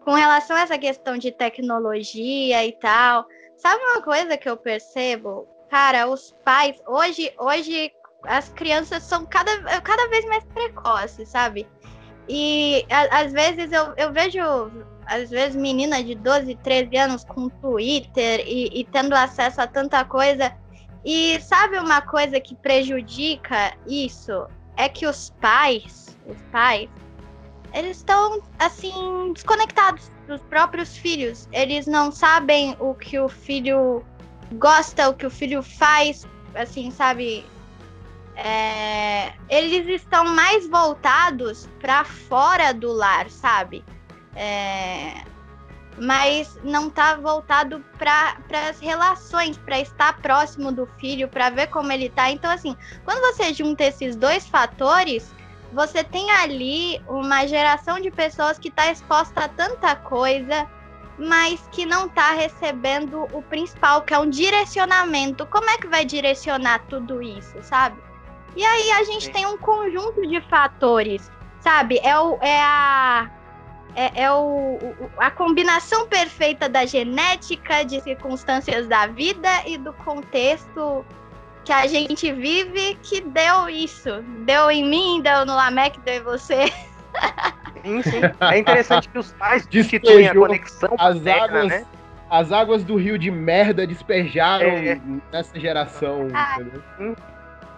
com 0.03 0.13
relação 0.13 0.55
a 0.55 0.61
essa 0.61 0.77
questão 0.77 1.17
de 1.17 1.31
tecnologia 1.31 2.65
e 2.65 2.71
tal, 2.73 3.25
sabe 3.57 3.81
uma 3.83 4.01
coisa 4.01 4.37
que 4.37 4.49
eu 4.49 4.57
percebo? 4.57 5.47
Cara, 5.69 6.07
os 6.07 6.35
pais, 6.43 6.81
hoje, 6.87 7.31
hoje 7.37 7.91
as 8.23 8.49
crianças 8.49 9.03
são 9.03 9.25
cada, 9.25 9.81
cada 9.81 10.07
vez 10.09 10.25
mais 10.25 10.43
precoces, 10.45 11.29
sabe? 11.29 11.67
E 12.27 12.85
a, 12.89 13.21
às 13.21 13.31
vezes 13.31 13.71
eu, 13.71 13.93
eu 13.97 14.11
vejo, 14.11 14.39
às 15.05 15.29
vezes, 15.29 15.55
meninas 15.55 16.05
de 16.05 16.15
12, 16.15 16.55
13 16.57 16.97
anos 16.97 17.23
com 17.23 17.49
Twitter 17.49 18.43
e, 18.45 18.79
e 18.79 18.83
tendo 18.85 19.13
acesso 19.13 19.61
a 19.61 19.67
tanta 19.67 20.03
coisa. 20.05 20.53
E 21.03 21.39
sabe 21.41 21.79
uma 21.79 22.01
coisa 22.01 22.39
que 22.39 22.55
prejudica 22.55 23.73
isso? 23.87 24.47
É 24.77 24.87
que 24.87 25.05
os 25.05 25.31
pais, 25.41 26.17
os 26.27 26.41
pais, 26.51 26.89
eles 27.73 27.97
estão 27.97 28.41
assim 28.59 29.31
desconectados 29.33 30.11
dos 30.27 30.41
próprios 30.41 30.95
filhos. 30.97 31.47
Eles 31.51 31.87
não 31.87 32.11
sabem 32.11 32.75
o 32.79 32.93
que 32.93 33.17
o 33.19 33.29
filho 33.29 34.03
gosta, 34.53 35.09
o 35.09 35.13
que 35.13 35.25
o 35.25 35.29
filho 35.29 35.63
faz, 35.63 36.27
assim, 36.53 36.91
sabe? 36.91 37.45
É... 38.35 39.33
eles 39.49 40.01
estão 40.01 40.23
mais 40.25 40.67
voltados 40.67 41.69
para 41.79 42.03
fora 42.03 42.73
do 42.73 42.91
lar, 42.91 43.29
sabe? 43.29 43.83
É... 44.35 45.23
mas 45.97 46.57
não 46.63 46.89
tá 46.89 47.15
voltado 47.15 47.83
para 47.97 48.37
as 48.69 48.79
relações, 48.79 49.57
para 49.57 49.79
estar 49.79 50.17
próximo 50.21 50.71
do 50.71 50.85
filho, 50.97 51.27
para 51.27 51.49
ver 51.49 51.67
como 51.67 51.91
ele 51.91 52.09
tá. 52.09 52.29
Então, 52.31 52.51
assim, 52.51 52.75
quando 53.05 53.21
você 53.21 53.53
junta 53.53 53.85
esses 53.85 54.15
dois 54.15 54.45
fatores, 54.47 55.33
você 55.71 56.03
tem 56.03 56.29
ali 56.31 57.01
uma 57.07 57.45
geração 57.47 57.99
de 57.99 58.11
pessoas 58.11 58.59
que 58.59 58.69
está 58.69 58.91
exposta 58.91 59.45
a 59.45 59.47
tanta 59.47 59.95
coisa, 59.95 60.67
mas 61.17 61.67
que 61.71 61.85
não 61.85 62.07
está 62.07 62.31
recebendo 62.31 63.27
o 63.31 63.41
principal, 63.43 64.01
que 64.01 64.13
é 64.13 64.19
um 64.19 64.29
direcionamento. 64.29 65.45
Como 65.45 65.69
é 65.69 65.77
que 65.77 65.87
vai 65.87 66.05
direcionar 66.05 66.79
tudo 66.89 67.21
isso, 67.21 67.55
sabe? 67.61 67.99
E 68.55 68.65
aí 68.65 68.91
a 68.91 69.03
gente 69.03 69.25
Sim. 69.25 69.31
tem 69.31 69.45
um 69.45 69.57
conjunto 69.57 70.27
de 70.27 70.41
fatores 70.41 71.31
sabe? 71.61 71.99
É, 72.03 72.19
o, 72.19 72.37
é 72.41 72.61
a. 72.61 73.29
É, 73.93 74.23
é 74.23 74.31
o, 74.31 74.79
a 75.17 75.29
combinação 75.29 76.07
perfeita 76.07 76.69
da 76.69 76.85
genética, 76.85 77.83
de 77.83 77.99
circunstâncias 78.01 78.87
da 78.87 79.05
vida 79.07 79.49
e 79.65 79.77
do 79.77 79.91
contexto 79.91 81.05
que 81.63 81.71
a 81.71 81.87
gente 81.87 82.31
vive 82.31 82.97
que 83.03 83.21
deu 83.21 83.69
isso. 83.69 84.21
Deu 84.45 84.71
em 84.71 84.87
mim, 84.87 85.21
deu 85.21 85.45
no 85.45 85.55
Lamek, 85.55 85.99
deu 86.01 86.15
em 86.15 86.23
você. 86.23 86.71
Sim, 87.83 88.03
sim. 88.03 88.21
É 88.39 88.59
interessante 88.59 89.09
que 89.09 89.17
os 89.17 89.33
pais 89.33 89.65
destituem 89.65 90.27
a 90.27 90.35
conexão 90.35 90.93
as 90.99 91.17
paterna, 91.17 91.45
águas, 91.45 91.67
né? 91.67 91.85
As 92.29 92.51
águas 92.51 92.83
do 92.83 92.95
rio 92.95 93.17
de 93.17 93.31
merda 93.31 93.87
despejaram 93.87 94.67
é. 94.67 95.01
nessa 95.31 95.59
geração. 95.59 96.27
Ah. 96.31 96.59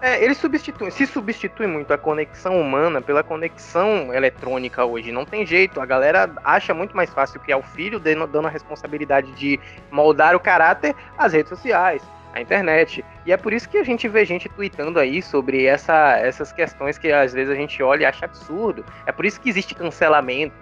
É, 0.02 0.22
eles 0.22 0.38
substituem, 0.38 0.92
se 0.92 1.08
substitui 1.08 1.66
muito 1.68 1.94
a 1.94 1.98
conexão 1.98 2.60
humana 2.60 3.02
pela 3.02 3.24
conexão 3.24 4.14
eletrônica 4.14 4.84
hoje. 4.84 5.14
Não 5.14 5.24
tem 5.24 5.46
jeito. 5.46 5.80
A 5.80 5.86
galera 5.86 6.30
acha 6.44 6.74
muito 6.74 6.94
mais 6.94 7.10
fácil 7.10 7.40
criar 7.40 7.58
o 7.58 7.64
filho, 7.64 7.98
dando 7.98 8.46
a 8.46 8.50
responsabilidade 8.50 9.32
de 9.32 9.58
moldar 9.90 10.36
o 10.36 10.40
caráter 10.42 10.94
às 11.18 11.32
redes 11.32 11.48
sociais 11.48 12.02
a 12.34 12.42
internet. 12.42 13.06
E 13.26 13.32
é 13.32 13.38
por 13.38 13.54
isso 13.54 13.70
que 13.70 13.78
a 13.78 13.84
gente 13.84 14.08
vê 14.08 14.26
gente 14.26 14.50
tweetando 14.50 15.00
aí 15.00 15.22
sobre 15.22 15.66
essa, 15.66 16.18
essas 16.18 16.52
questões 16.52 16.98
que 16.98 17.12
às 17.12 17.34
vezes 17.34 17.52
a 17.52 17.56
gente 17.56 17.82
olha 17.82 18.04
e 18.04 18.06
acha 18.06 18.26
absurdo. 18.26 18.84
É 19.06 19.12
por 19.12 19.26
isso 19.26 19.40
que 19.40 19.50
existe 19.50 19.76
cancelamento, 19.76 20.56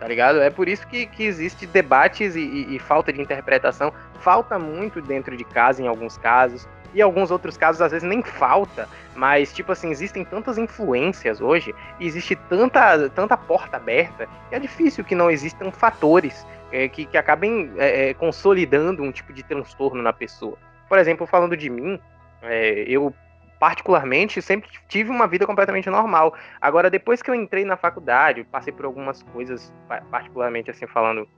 tá 0.00 0.08
ligado? 0.08 0.40
É 0.40 0.50
por 0.50 0.68
isso 0.68 0.86
que, 0.86 1.06
que 1.06 1.24
existe 1.24 1.66
debates 1.66 2.34
e, 2.34 2.40
e, 2.40 2.76
e 2.76 2.78
falta 2.78 3.12
de 3.12 3.20
interpretação. 3.20 3.92
Falta 4.20 4.58
muito 4.58 5.00
dentro 5.00 5.36
de 5.36 5.44
casa 5.44 5.82
em 5.82 5.86
alguns 5.86 6.16
casos. 6.16 6.66
E 6.94 7.02
alguns 7.02 7.30
outros 7.30 7.58
casos, 7.58 7.82
às 7.82 7.92
vezes, 7.92 8.08
nem 8.08 8.22
falta, 8.22 8.88
mas, 9.14 9.52
tipo 9.52 9.70
assim, 9.72 9.90
existem 9.90 10.24
tantas 10.24 10.56
influências 10.56 11.38
hoje, 11.38 11.74
existe 12.00 12.34
tanta, 12.48 13.10
tanta 13.10 13.36
porta 13.36 13.76
aberta, 13.76 14.26
que 14.48 14.54
é 14.54 14.58
difícil 14.58 15.04
que 15.04 15.14
não 15.14 15.30
existam 15.30 15.70
fatores 15.70 16.46
é, 16.72 16.88
que, 16.88 17.04
que 17.04 17.18
acabem 17.18 17.70
é, 17.76 18.14
consolidando 18.14 19.02
um 19.02 19.12
tipo 19.12 19.34
de 19.34 19.42
transtorno 19.42 20.02
na 20.02 20.14
pessoa. 20.14 20.56
Por 20.88 20.98
exemplo, 20.98 21.26
falando 21.26 21.56
de 21.56 21.68
mim, 21.68 22.00
é, 22.42 22.84
eu 22.86 23.12
particularmente 23.58 24.40
sempre 24.40 24.70
tive 24.88 25.10
uma 25.10 25.26
vida 25.26 25.46
completamente 25.46 25.90
normal. 25.90 26.34
Agora, 26.60 26.88
depois 26.88 27.20
que 27.20 27.30
eu 27.30 27.34
entrei 27.34 27.64
na 27.64 27.76
faculdade, 27.76 28.44
passei 28.44 28.72
por 28.72 28.84
algumas 28.84 29.22
coisas, 29.22 29.72
particularmente 30.10 30.70
assim 30.70 30.86
falando, 30.86 31.28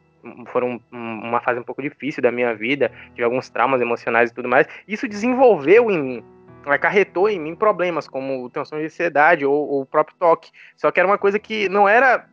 foram 0.46 0.80
uma 0.92 1.40
fase 1.40 1.58
um 1.58 1.62
pouco 1.62 1.80
difícil 1.80 2.22
da 2.22 2.30
minha 2.30 2.54
vida, 2.54 2.92
tive 3.14 3.24
alguns 3.24 3.48
traumas 3.48 3.80
emocionais 3.80 4.30
e 4.30 4.34
tudo 4.34 4.48
mais. 4.48 4.66
Isso 4.86 5.08
desenvolveu 5.08 5.90
em 5.90 5.98
mim, 5.98 6.24
acarretou 6.66 7.28
em 7.28 7.40
mim 7.40 7.54
problemas 7.54 8.06
como 8.06 8.44
o 8.44 8.50
transtorno 8.50 8.82
de 8.82 8.92
ansiedade 8.92 9.46
ou, 9.46 9.54
ou 9.54 9.80
o 9.82 9.86
próprio 9.86 10.16
toque. 10.18 10.50
Só 10.76 10.90
que 10.90 11.00
era 11.00 11.08
uma 11.08 11.18
coisa 11.18 11.38
que 11.38 11.68
não 11.68 11.88
era 11.88 12.26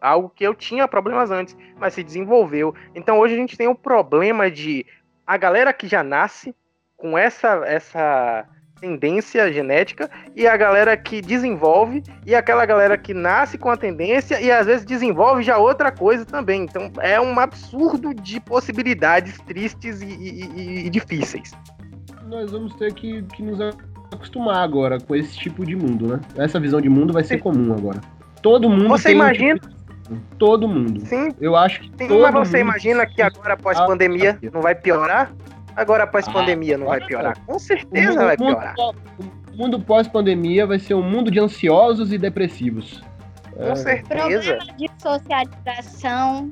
algo 0.00 0.30
que 0.30 0.44
eu 0.44 0.54
tinha 0.54 0.86
problemas 0.86 1.30
antes, 1.30 1.56
mas 1.78 1.94
se 1.94 2.02
desenvolveu. 2.02 2.74
Então 2.94 3.18
hoje 3.18 3.34
a 3.34 3.38
gente 3.38 3.56
tem 3.56 3.66
o 3.66 3.74
problema 3.74 4.50
de 4.50 4.86
a 5.26 5.36
galera 5.36 5.72
que 5.72 5.88
já 5.88 6.02
nasce 6.02 6.54
com 7.02 7.18
essa, 7.18 7.62
essa 7.66 8.44
tendência 8.80 9.52
genética 9.52 10.08
e 10.36 10.46
a 10.46 10.56
galera 10.56 10.96
que 10.96 11.20
desenvolve 11.20 12.00
e 12.24 12.32
aquela 12.32 12.64
galera 12.64 12.96
que 12.96 13.12
nasce 13.12 13.58
com 13.58 13.68
a 13.68 13.76
tendência 13.76 14.40
e 14.40 14.52
às 14.52 14.66
vezes 14.66 14.86
desenvolve 14.86 15.42
já 15.42 15.58
outra 15.58 15.90
coisa 15.90 16.24
também. 16.24 16.62
Então 16.62 16.92
é 17.00 17.20
um 17.20 17.40
absurdo 17.40 18.14
de 18.14 18.38
possibilidades 18.38 19.36
tristes 19.40 20.00
e, 20.00 20.06
e, 20.06 20.86
e 20.86 20.90
difíceis. 20.90 21.50
Nós 22.28 22.52
vamos 22.52 22.72
ter 22.76 22.94
que, 22.94 23.22
que, 23.34 23.42
nos 23.42 23.60
acostumar 24.12 24.62
agora 24.62 25.00
com 25.00 25.16
esse 25.16 25.36
tipo 25.36 25.66
de 25.66 25.74
mundo, 25.74 26.06
né? 26.06 26.20
Essa 26.36 26.60
visão 26.60 26.80
de 26.80 26.88
mundo 26.88 27.12
vai 27.12 27.24
ser 27.24 27.38
comum 27.38 27.72
agora. 27.72 28.00
Todo 28.40 28.70
mundo. 28.70 28.88
Você 28.88 29.10
imagina? 29.10 29.54
Um 29.54 29.58
tipo 29.58 29.82
todo 30.38 30.68
mundo. 30.68 31.00
Sim. 31.06 31.30
Eu 31.40 31.56
acho 31.56 31.80
que. 31.80 32.06
Sim, 32.06 32.20
mas 32.20 32.34
você 32.34 32.58
imagina 32.58 33.06
que 33.06 33.22
agora 33.22 33.54
após 33.54 33.78
a 33.78 33.86
pandemia 33.86 34.38
não 34.52 34.60
vai 34.60 34.74
piorar? 34.74 35.32
Agora, 35.76 36.04
após 36.04 36.26
ah, 36.28 36.32
pandemia, 36.32 36.76
não 36.76 36.86
vai 36.86 37.00
piorar? 37.00 37.38
Com 37.46 37.58
certeza 37.58 38.10
mundo, 38.10 38.24
vai 38.24 38.36
piorar. 38.36 38.74
O 38.78 39.56
mundo 39.56 39.80
pós-pandemia 39.80 40.66
vai 40.66 40.78
ser 40.78 40.94
um 40.94 41.02
mundo 41.02 41.30
de 41.30 41.38
ansiosos 41.40 42.12
e 42.12 42.18
depressivos. 42.18 43.02
Com 43.54 43.64
é. 43.64 43.76
certeza. 43.76 44.56
Problema 44.56 44.76
de 44.76 44.90
socialização 44.98 46.50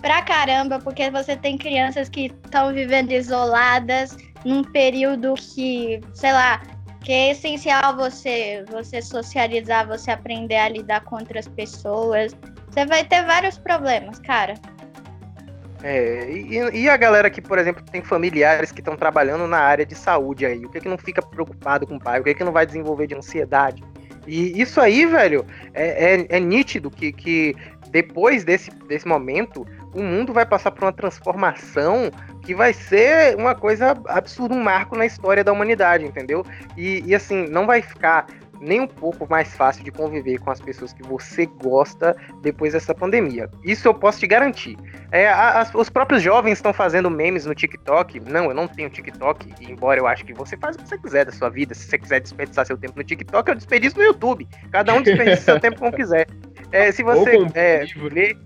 pra 0.00 0.22
caramba, 0.22 0.78
porque 0.78 1.10
você 1.10 1.36
tem 1.36 1.56
crianças 1.58 2.08
que 2.08 2.26
estão 2.44 2.72
vivendo 2.72 3.12
isoladas 3.12 4.16
num 4.44 4.62
período 4.62 5.34
que, 5.34 6.00
sei 6.14 6.32
lá, 6.32 6.62
que 7.00 7.12
é 7.12 7.30
essencial 7.30 7.96
você, 7.96 8.64
você 8.70 9.00
socializar, 9.00 9.86
você 9.86 10.10
aprender 10.10 10.56
a 10.56 10.68
lidar 10.68 11.00
com 11.02 11.16
outras 11.16 11.48
pessoas. 11.48 12.36
Você 12.70 12.84
vai 12.84 13.04
ter 13.04 13.24
vários 13.24 13.56
problemas, 13.58 14.18
cara. 14.18 14.54
É, 15.88 16.28
e, 16.28 16.82
e, 16.82 16.88
a 16.88 16.96
galera 16.96 17.30
que, 17.30 17.40
por 17.40 17.60
exemplo, 17.60 17.80
tem 17.80 18.02
familiares 18.02 18.72
que 18.72 18.80
estão 18.80 18.96
trabalhando 18.96 19.46
na 19.46 19.58
área 19.58 19.86
de 19.86 19.94
saúde 19.94 20.44
aí, 20.44 20.66
o 20.66 20.68
que, 20.68 20.80
que 20.80 20.88
não 20.88 20.98
fica 20.98 21.22
preocupado 21.22 21.86
com 21.86 21.94
o 21.94 22.00
pai, 22.00 22.18
o 22.18 22.24
que, 22.24 22.34
que 22.34 22.42
não 22.42 22.50
vai 22.50 22.66
desenvolver 22.66 23.06
de 23.06 23.14
ansiedade? 23.14 23.84
E 24.26 24.60
isso 24.60 24.80
aí, 24.80 25.06
velho, 25.06 25.46
é, 25.72 26.16
é, 26.16 26.26
é 26.28 26.40
nítido 26.40 26.90
que, 26.90 27.12
que 27.12 27.54
depois 27.90 28.42
desse, 28.42 28.68
desse 28.88 29.06
momento, 29.06 29.64
o 29.94 30.02
mundo 30.02 30.32
vai 30.32 30.44
passar 30.44 30.72
por 30.72 30.82
uma 30.82 30.92
transformação 30.92 32.10
que 32.42 32.52
vai 32.52 32.72
ser 32.72 33.36
uma 33.36 33.54
coisa 33.54 33.96
absurda, 34.08 34.56
um 34.56 34.62
marco 34.64 34.96
na 34.96 35.06
história 35.06 35.44
da 35.44 35.52
humanidade, 35.52 36.04
entendeu? 36.04 36.44
E, 36.76 37.04
e 37.06 37.14
assim, 37.14 37.46
não 37.46 37.64
vai 37.64 37.80
ficar 37.80 38.26
nem 38.60 38.80
um 38.80 38.86
pouco 38.86 39.28
mais 39.28 39.54
fácil 39.54 39.84
de 39.84 39.90
conviver 39.90 40.38
com 40.38 40.50
as 40.50 40.60
pessoas 40.60 40.92
que 40.92 41.02
você 41.02 41.46
gosta 41.46 42.16
depois 42.42 42.72
dessa 42.72 42.94
pandemia. 42.94 43.50
Isso 43.64 43.86
eu 43.88 43.94
posso 43.94 44.20
te 44.20 44.26
garantir. 44.26 44.76
É, 45.10 45.28
as, 45.28 45.74
os 45.74 45.88
próprios 45.88 46.22
jovens 46.22 46.52
estão 46.52 46.72
fazendo 46.72 47.10
memes 47.10 47.46
no 47.46 47.54
TikTok. 47.54 48.20
Não, 48.20 48.46
eu 48.46 48.54
não 48.54 48.66
tenho 48.66 48.90
TikTok, 48.90 49.52
embora 49.68 50.00
eu 50.00 50.06
acho 50.06 50.24
que 50.24 50.32
você 50.32 50.56
faz 50.56 50.76
o 50.76 50.78
que 50.78 50.88
você 50.88 50.98
quiser 50.98 51.24
da 51.24 51.32
sua 51.32 51.48
vida. 51.48 51.74
Se 51.74 51.86
você 51.86 51.98
quiser 51.98 52.20
desperdiçar 52.20 52.66
seu 52.66 52.76
tempo 52.76 52.94
no 52.96 53.04
TikTok, 53.04 53.48
eu 53.48 53.54
desperdiço 53.54 53.96
no 53.96 54.04
YouTube. 54.04 54.48
Cada 54.70 54.94
um 54.94 55.02
desperdiça 55.02 55.42
seu 55.42 55.60
tempo 55.60 55.78
como 55.78 55.92
quiser. 55.92 56.26
É, 56.72 56.90
se 56.90 57.02
você 57.02 57.36
é, 57.54 57.84
vê, 57.84 58.36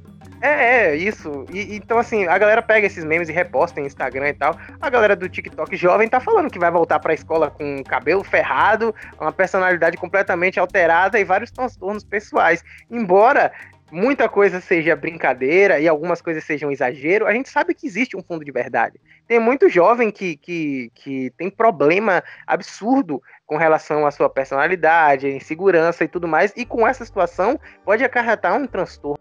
é, 0.40 0.48
é, 0.88 0.96
isso. 0.96 1.44
E, 1.52 1.76
então, 1.76 1.98
assim, 1.98 2.26
a 2.26 2.38
galera 2.38 2.62
pega 2.62 2.86
esses 2.86 3.04
memes 3.04 3.28
e 3.28 3.32
reposta 3.32 3.80
em 3.80 3.86
Instagram 3.86 4.28
e 4.28 4.34
tal. 4.34 4.56
A 4.80 4.88
galera 4.88 5.14
do 5.14 5.28
TikTok 5.28 5.76
jovem 5.76 6.08
tá 6.08 6.18
falando 6.18 6.50
que 6.50 6.58
vai 6.58 6.70
voltar 6.70 6.98
pra 6.98 7.12
escola 7.12 7.50
com 7.50 7.82
cabelo 7.84 8.24
ferrado, 8.24 8.94
uma 9.20 9.32
personalidade 9.32 9.96
completamente 9.98 10.58
alterada 10.58 11.20
e 11.20 11.24
vários 11.24 11.50
transtornos 11.50 12.04
pessoais. 12.04 12.64
Embora 12.90 13.52
muita 13.90 14.28
coisa 14.28 14.60
seja 14.60 14.96
brincadeira 14.96 15.78
e 15.78 15.86
algumas 15.86 16.22
coisas 16.22 16.44
sejam 16.44 16.70
exagero, 16.70 17.26
a 17.26 17.32
gente 17.32 17.50
sabe 17.50 17.74
que 17.74 17.86
existe 17.86 18.16
um 18.16 18.22
fundo 18.22 18.44
de 18.44 18.52
verdade. 18.52 18.98
Tem 19.26 19.38
muito 19.38 19.68
jovem 19.68 20.10
que, 20.10 20.36
que, 20.36 20.90
que 20.94 21.30
tem 21.36 21.50
problema 21.50 22.22
absurdo 22.46 23.22
com 23.44 23.56
relação 23.56 24.06
à 24.06 24.10
sua 24.10 24.30
personalidade, 24.30 25.28
insegurança 25.28 26.04
e 26.04 26.08
tudo 26.08 26.26
mais, 26.26 26.52
e 26.56 26.64
com 26.64 26.86
essa 26.86 27.04
situação 27.04 27.58
pode 27.84 28.04
acarretar 28.04 28.54
um 28.54 28.66
transtorno 28.66 29.18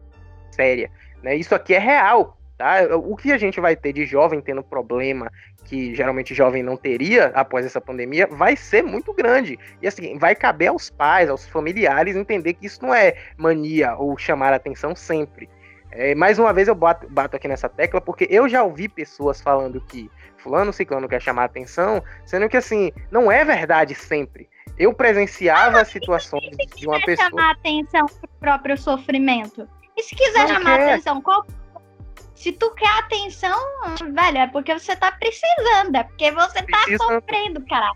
séria. 0.51 0.91
Né? 1.23 1.35
Isso 1.35 1.53
aqui 1.53 1.73
é 1.73 1.79
real. 1.79 2.37
Tá? 2.57 2.79
O 2.97 3.15
que 3.15 3.31
a 3.31 3.37
gente 3.37 3.61
vai 3.61 3.73
ter 3.73 3.93
de 3.93 4.05
jovem 4.05 4.41
tendo 4.41 4.61
problema 4.61 5.31
que 5.63 5.95
geralmente 5.95 6.33
jovem 6.33 6.61
não 6.61 6.75
teria 6.75 7.27
após 7.27 7.65
essa 7.65 7.79
pandemia 7.79 8.27
vai 8.27 8.55
ser 8.55 8.83
muito 8.83 9.13
grande. 9.13 9.57
E 9.81 9.87
assim, 9.87 10.17
vai 10.17 10.35
caber 10.35 10.67
aos 10.67 10.89
pais, 10.89 11.29
aos 11.29 11.47
familiares 11.47 12.17
entender 12.17 12.53
que 12.55 12.65
isso 12.65 12.81
não 12.81 12.93
é 12.93 13.15
mania 13.37 13.95
ou 13.95 14.17
chamar 14.17 14.51
atenção 14.51 14.95
sempre. 14.95 15.49
É, 15.91 16.13
mais 16.13 16.37
uma 16.37 16.51
vez 16.51 16.67
eu 16.67 16.75
bato, 16.75 17.07
bato 17.09 17.35
aqui 17.35 17.47
nessa 17.47 17.69
tecla 17.69 18.01
porque 18.01 18.27
eu 18.29 18.47
já 18.47 18.63
ouvi 18.63 18.87
pessoas 18.87 19.41
falando 19.41 19.81
que 19.81 20.09
fulano 20.37 20.73
ciclano 20.73 21.07
quer 21.07 21.21
chamar 21.21 21.45
atenção, 21.45 22.03
sendo 22.25 22.49
que 22.49 22.57
assim, 22.57 22.91
não 23.09 23.31
é 23.31 23.45
verdade 23.45 23.95
sempre. 23.95 24.49
Eu 24.77 24.93
presenciava 24.93 25.81
ah, 25.81 25.85
situações 25.85 26.55
de 26.75 26.87
uma 26.87 26.99
pessoa 27.01 27.29
chamar 27.29 27.51
atenção 27.51 28.05
pro 28.05 28.29
próprio 28.39 28.77
sofrimento. 28.77 29.67
E 29.99 30.03
se 30.03 30.15
quiser 30.15 30.47
não 30.47 30.47
chamar 30.47 30.77
quer. 30.77 30.93
atenção, 30.93 31.21
qual... 31.21 31.45
se 32.33 32.53
tu 32.53 32.73
quer 32.75 32.99
atenção, 32.99 33.59
velho, 34.13 34.37
é 34.37 34.47
porque 34.47 34.73
você 34.73 34.95
tá 34.95 35.11
precisando, 35.11 35.93
é 35.93 36.03
porque 36.03 36.31
você 36.31 36.63
tá 36.63 36.83
Precisa... 36.83 37.03
sofrendo, 37.03 37.65
cara. 37.67 37.91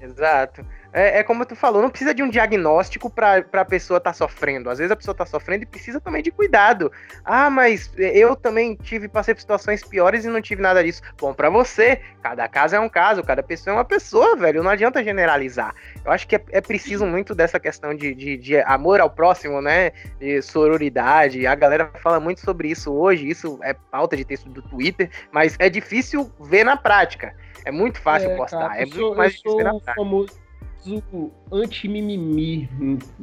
Exato. 0.00 0.64
É, 0.92 1.18
é, 1.18 1.22
como 1.22 1.44
tu 1.44 1.54
falou, 1.54 1.82
não 1.82 1.90
precisa 1.90 2.14
de 2.14 2.22
um 2.22 2.30
diagnóstico 2.30 3.10
para 3.10 3.44
a 3.52 3.64
pessoa 3.64 3.98
estar 3.98 4.10
tá 4.10 4.14
sofrendo. 4.14 4.70
Às 4.70 4.78
vezes 4.78 4.90
a 4.90 4.96
pessoa 4.96 5.12
está 5.12 5.26
sofrendo 5.26 5.64
e 5.64 5.66
precisa 5.66 6.00
também 6.00 6.22
de 6.22 6.30
cuidado. 6.30 6.90
Ah, 7.24 7.50
mas 7.50 7.92
eu 7.96 8.34
também 8.34 8.74
tive, 8.74 9.06
passei 9.06 9.34
por 9.34 9.40
situações 9.40 9.84
piores 9.84 10.24
e 10.24 10.28
não 10.28 10.40
tive 10.40 10.62
nada 10.62 10.82
disso. 10.82 11.02
Bom, 11.18 11.34
para 11.34 11.50
você, 11.50 12.00
cada 12.22 12.48
caso 12.48 12.74
é 12.74 12.80
um 12.80 12.88
caso, 12.88 13.22
cada 13.22 13.42
pessoa 13.42 13.74
é 13.74 13.76
uma 13.78 13.84
pessoa, 13.84 14.36
velho. 14.36 14.62
Não 14.62 14.70
adianta 14.70 15.04
generalizar. 15.04 15.74
Eu 16.04 16.10
acho 16.10 16.26
que 16.26 16.36
é, 16.36 16.44
é 16.52 16.60
preciso 16.60 17.04
muito 17.04 17.34
dessa 17.34 17.60
questão 17.60 17.94
de, 17.94 18.14
de, 18.14 18.36
de, 18.38 18.58
amor 18.60 19.00
ao 19.00 19.10
próximo, 19.10 19.60
né? 19.60 19.92
De 20.18 20.40
sororidade. 20.40 21.46
A 21.46 21.54
galera 21.54 21.90
fala 22.02 22.18
muito 22.18 22.40
sobre 22.40 22.68
isso 22.68 22.92
hoje. 22.92 23.28
Isso 23.28 23.58
é 23.62 23.74
pauta 23.74 24.16
de 24.16 24.24
texto 24.24 24.48
do 24.48 24.62
Twitter, 24.62 25.10
mas 25.30 25.54
é 25.58 25.68
difícil 25.68 26.32
ver 26.40 26.64
na 26.64 26.76
prática. 26.76 27.34
É 27.64 27.70
muito 27.70 28.00
fácil 28.00 28.30
é, 28.30 28.36
postar. 28.36 28.68
Cara, 28.68 28.76
é 28.76 28.86
muito 28.86 28.98
sou, 28.98 29.14
mais 29.14 29.32
difícil 29.32 29.56
ver 29.58 29.64
na 29.64 29.70
prática. 29.72 29.94
Famoso 29.94 30.47
famoso 30.82 31.32
anti-mimimi. 31.52 32.68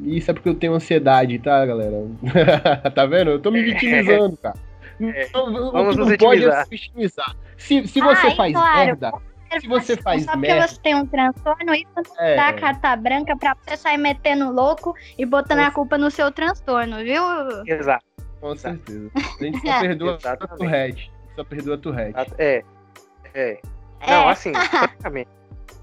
Isso 0.03 0.31
é 0.31 0.33
porque 0.33 0.49
eu 0.49 0.55
tenho 0.55 0.73
ansiedade, 0.73 1.39
tá, 1.39 1.65
galera? 1.65 1.95
tá 2.93 3.05
vendo? 3.05 3.31
Eu 3.31 3.39
tô 3.39 3.51
me 3.51 3.63
vitimizando, 3.63 4.37
cara. 4.37 4.57
É. 5.01 5.29
Não, 5.33 5.71
Vamos 5.71 5.97
não 5.97 6.17
pode 6.17 6.45
é 6.45 6.63
se 6.63 6.69
vitimizar. 6.69 7.35
Se, 7.57 7.87
se 7.87 7.99
você 7.99 8.27
Ai, 8.27 8.35
faz 8.35 8.53
claro. 8.53 8.85
merda, 8.85 9.11
se 9.59 9.67
você 9.67 9.97
faz 9.97 10.23
só 10.23 10.35
merda. 10.37 10.55
porque 10.55 10.73
você 10.73 10.81
tem 10.81 10.95
um 10.95 11.05
transtorno, 11.05 11.73
isso 11.73 11.87
não 11.95 12.25
é. 12.25 12.35
dá 12.35 12.53
carta 12.53 12.95
branca 12.95 13.35
pra 13.35 13.55
você 13.55 13.77
sair 13.77 13.97
metendo 13.97 14.51
louco 14.51 14.95
e 15.17 15.25
botando 15.25 15.59
a 15.59 15.71
culpa 15.71 15.97
no 15.97 16.09
seu 16.09 16.31
transtorno, 16.31 16.97
viu? 16.97 17.23
Exato. 17.65 18.05
Com 18.39 18.55
certeza. 18.55 19.09
A 19.15 19.43
gente 19.43 19.59
só 19.59 19.79
perdoa 19.81 20.19
a 20.23 20.37
Tourette. 20.37 21.11
Só 21.35 21.43
perdoa 21.43 21.75
a 21.75 21.77
Tourette. 21.77 22.33
É. 22.37 22.63
É. 23.33 23.59
Não, 24.07 24.29
assim, 24.29 24.53
francamente. 24.69 25.29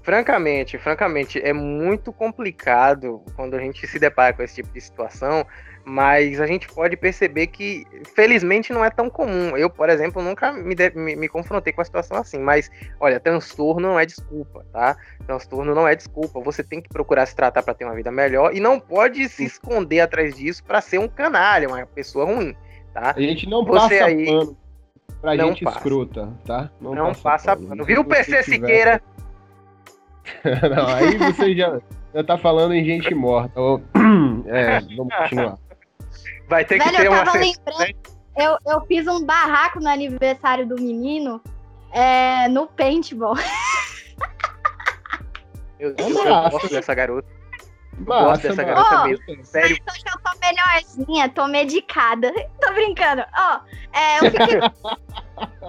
Francamente, 0.03 0.77
francamente, 0.77 1.41
é 1.41 1.53
muito 1.53 2.11
complicado 2.11 3.21
quando 3.35 3.53
a 3.53 3.59
gente 3.59 3.87
se 3.87 3.97
depara 3.97 4.33
com 4.33 4.43
esse 4.43 4.55
tipo 4.55 4.73
de 4.73 4.81
situação, 4.81 5.45
mas 5.85 6.41
a 6.41 6.47
gente 6.47 6.67
pode 6.67 6.97
perceber 6.97 7.47
que, 7.47 7.85
felizmente, 8.13 8.73
não 8.73 8.83
é 8.83 8.89
tão 8.89 9.09
comum. 9.09 9.55
Eu, 9.55 9.69
por 9.69 9.89
exemplo, 9.89 10.21
nunca 10.21 10.51
me, 10.51 10.75
de, 10.75 10.91
me, 10.91 11.15
me, 11.15 11.27
confrontei 11.29 11.71
com 11.71 11.81
a 11.81 11.85
situação 11.85 12.17
assim, 12.17 12.37
mas, 12.37 12.69
olha, 12.99 13.19
transtorno 13.19 13.87
não 13.87 13.99
é 13.99 14.05
desculpa, 14.05 14.65
tá? 14.73 14.97
Transtorno 15.25 15.73
não 15.73 15.87
é 15.87 15.95
desculpa. 15.95 16.39
Você 16.41 16.63
tem 16.63 16.81
que 16.81 16.89
procurar 16.89 17.25
se 17.25 17.35
tratar 17.35 17.63
para 17.63 17.73
ter 17.73 17.85
uma 17.85 17.95
vida 17.95 18.11
melhor 18.11 18.53
e 18.53 18.59
não 18.59 18.81
pode 18.81 19.29
se 19.29 19.45
esconder 19.45 20.01
atrás 20.01 20.35
disso 20.35 20.63
para 20.65 20.81
ser 20.81 20.99
um 20.99 21.07
canalha, 21.07 21.69
uma 21.69 21.85
pessoa 21.85 22.25
ruim, 22.25 22.53
tá? 22.93 23.13
A 23.15 23.21
gente 23.21 23.47
não 23.49 23.63
Você 23.65 23.99
passa 23.99 24.05
aí... 24.05 24.25
pano 24.25 24.63
pra 25.23 25.37
não 25.37 25.47
gente 25.47 25.63
passa. 25.63 25.77
escrota, 25.77 26.33
tá? 26.45 26.69
Não, 26.81 26.93
não 26.93 27.07
passa, 27.13 27.55
passa 27.55 27.55
pano. 27.55 27.85
Viu, 27.85 28.03
PC 28.03 28.43
Siqueira? 28.43 29.01
não, 30.75 30.87
aí 30.87 31.17
você 31.17 31.55
já, 31.55 31.79
já 32.13 32.23
tá 32.23 32.37
falando 32.37 32.73
em 32.73 32.83
gente 32.83 33.13
morta. 33.13 33.59
É, 34.45 34.81
vamos 34.95 35.15
continuar. 35.15 35.57
Vai 36.49 36.65
ter 36.65 36.77
Velho, 36.77 36.91
que 36.91 36.97
ter 36.97 37.07
eu 37.07 37.11
uma. 37.11 37.23
Tava 37.23 37.37
lembrando, 37.37 37.95
eu, 38.35 38.57
eu 38.65 38.81
fiz 38.85 39.07
um 39.07 39.25
barraco 39.25 39.79
no 39.79 39.87
aniversário 39.87 40.67
do 40.67 40.75
menino 40.75 41.41
é, 41.91 42.47
no 42.49 42.67
paintball. 42.67 43.35
Eu, 45.79 45.93
eu 45.97 46.49
gosto 46.49 46.69
dessa 46.69 46.95
garota. 46.95 47.27
Massa, 47.97 48.23
gosto 48.23 48.41
dessa 48.43 48.63
garota 48.63 49.01
oh, 49.01 49.05
mesmo. 49.05 49.45
Sério. 49.45 49.77
Então 49.81 49.93
já 49.95 50.17
tô 50.17 50.39
melhorzinha, 50.39 51.29
tô 51.29 51.47
medicada. 51.47 52.33
Tô 52.61 52.71
brincando. 52.71 53.21
Ó, 53.37 53.59
oh, 53.59 53.97
é, 53.97 54.19
eu 54.19 54.31
fiquei 54.31 54.59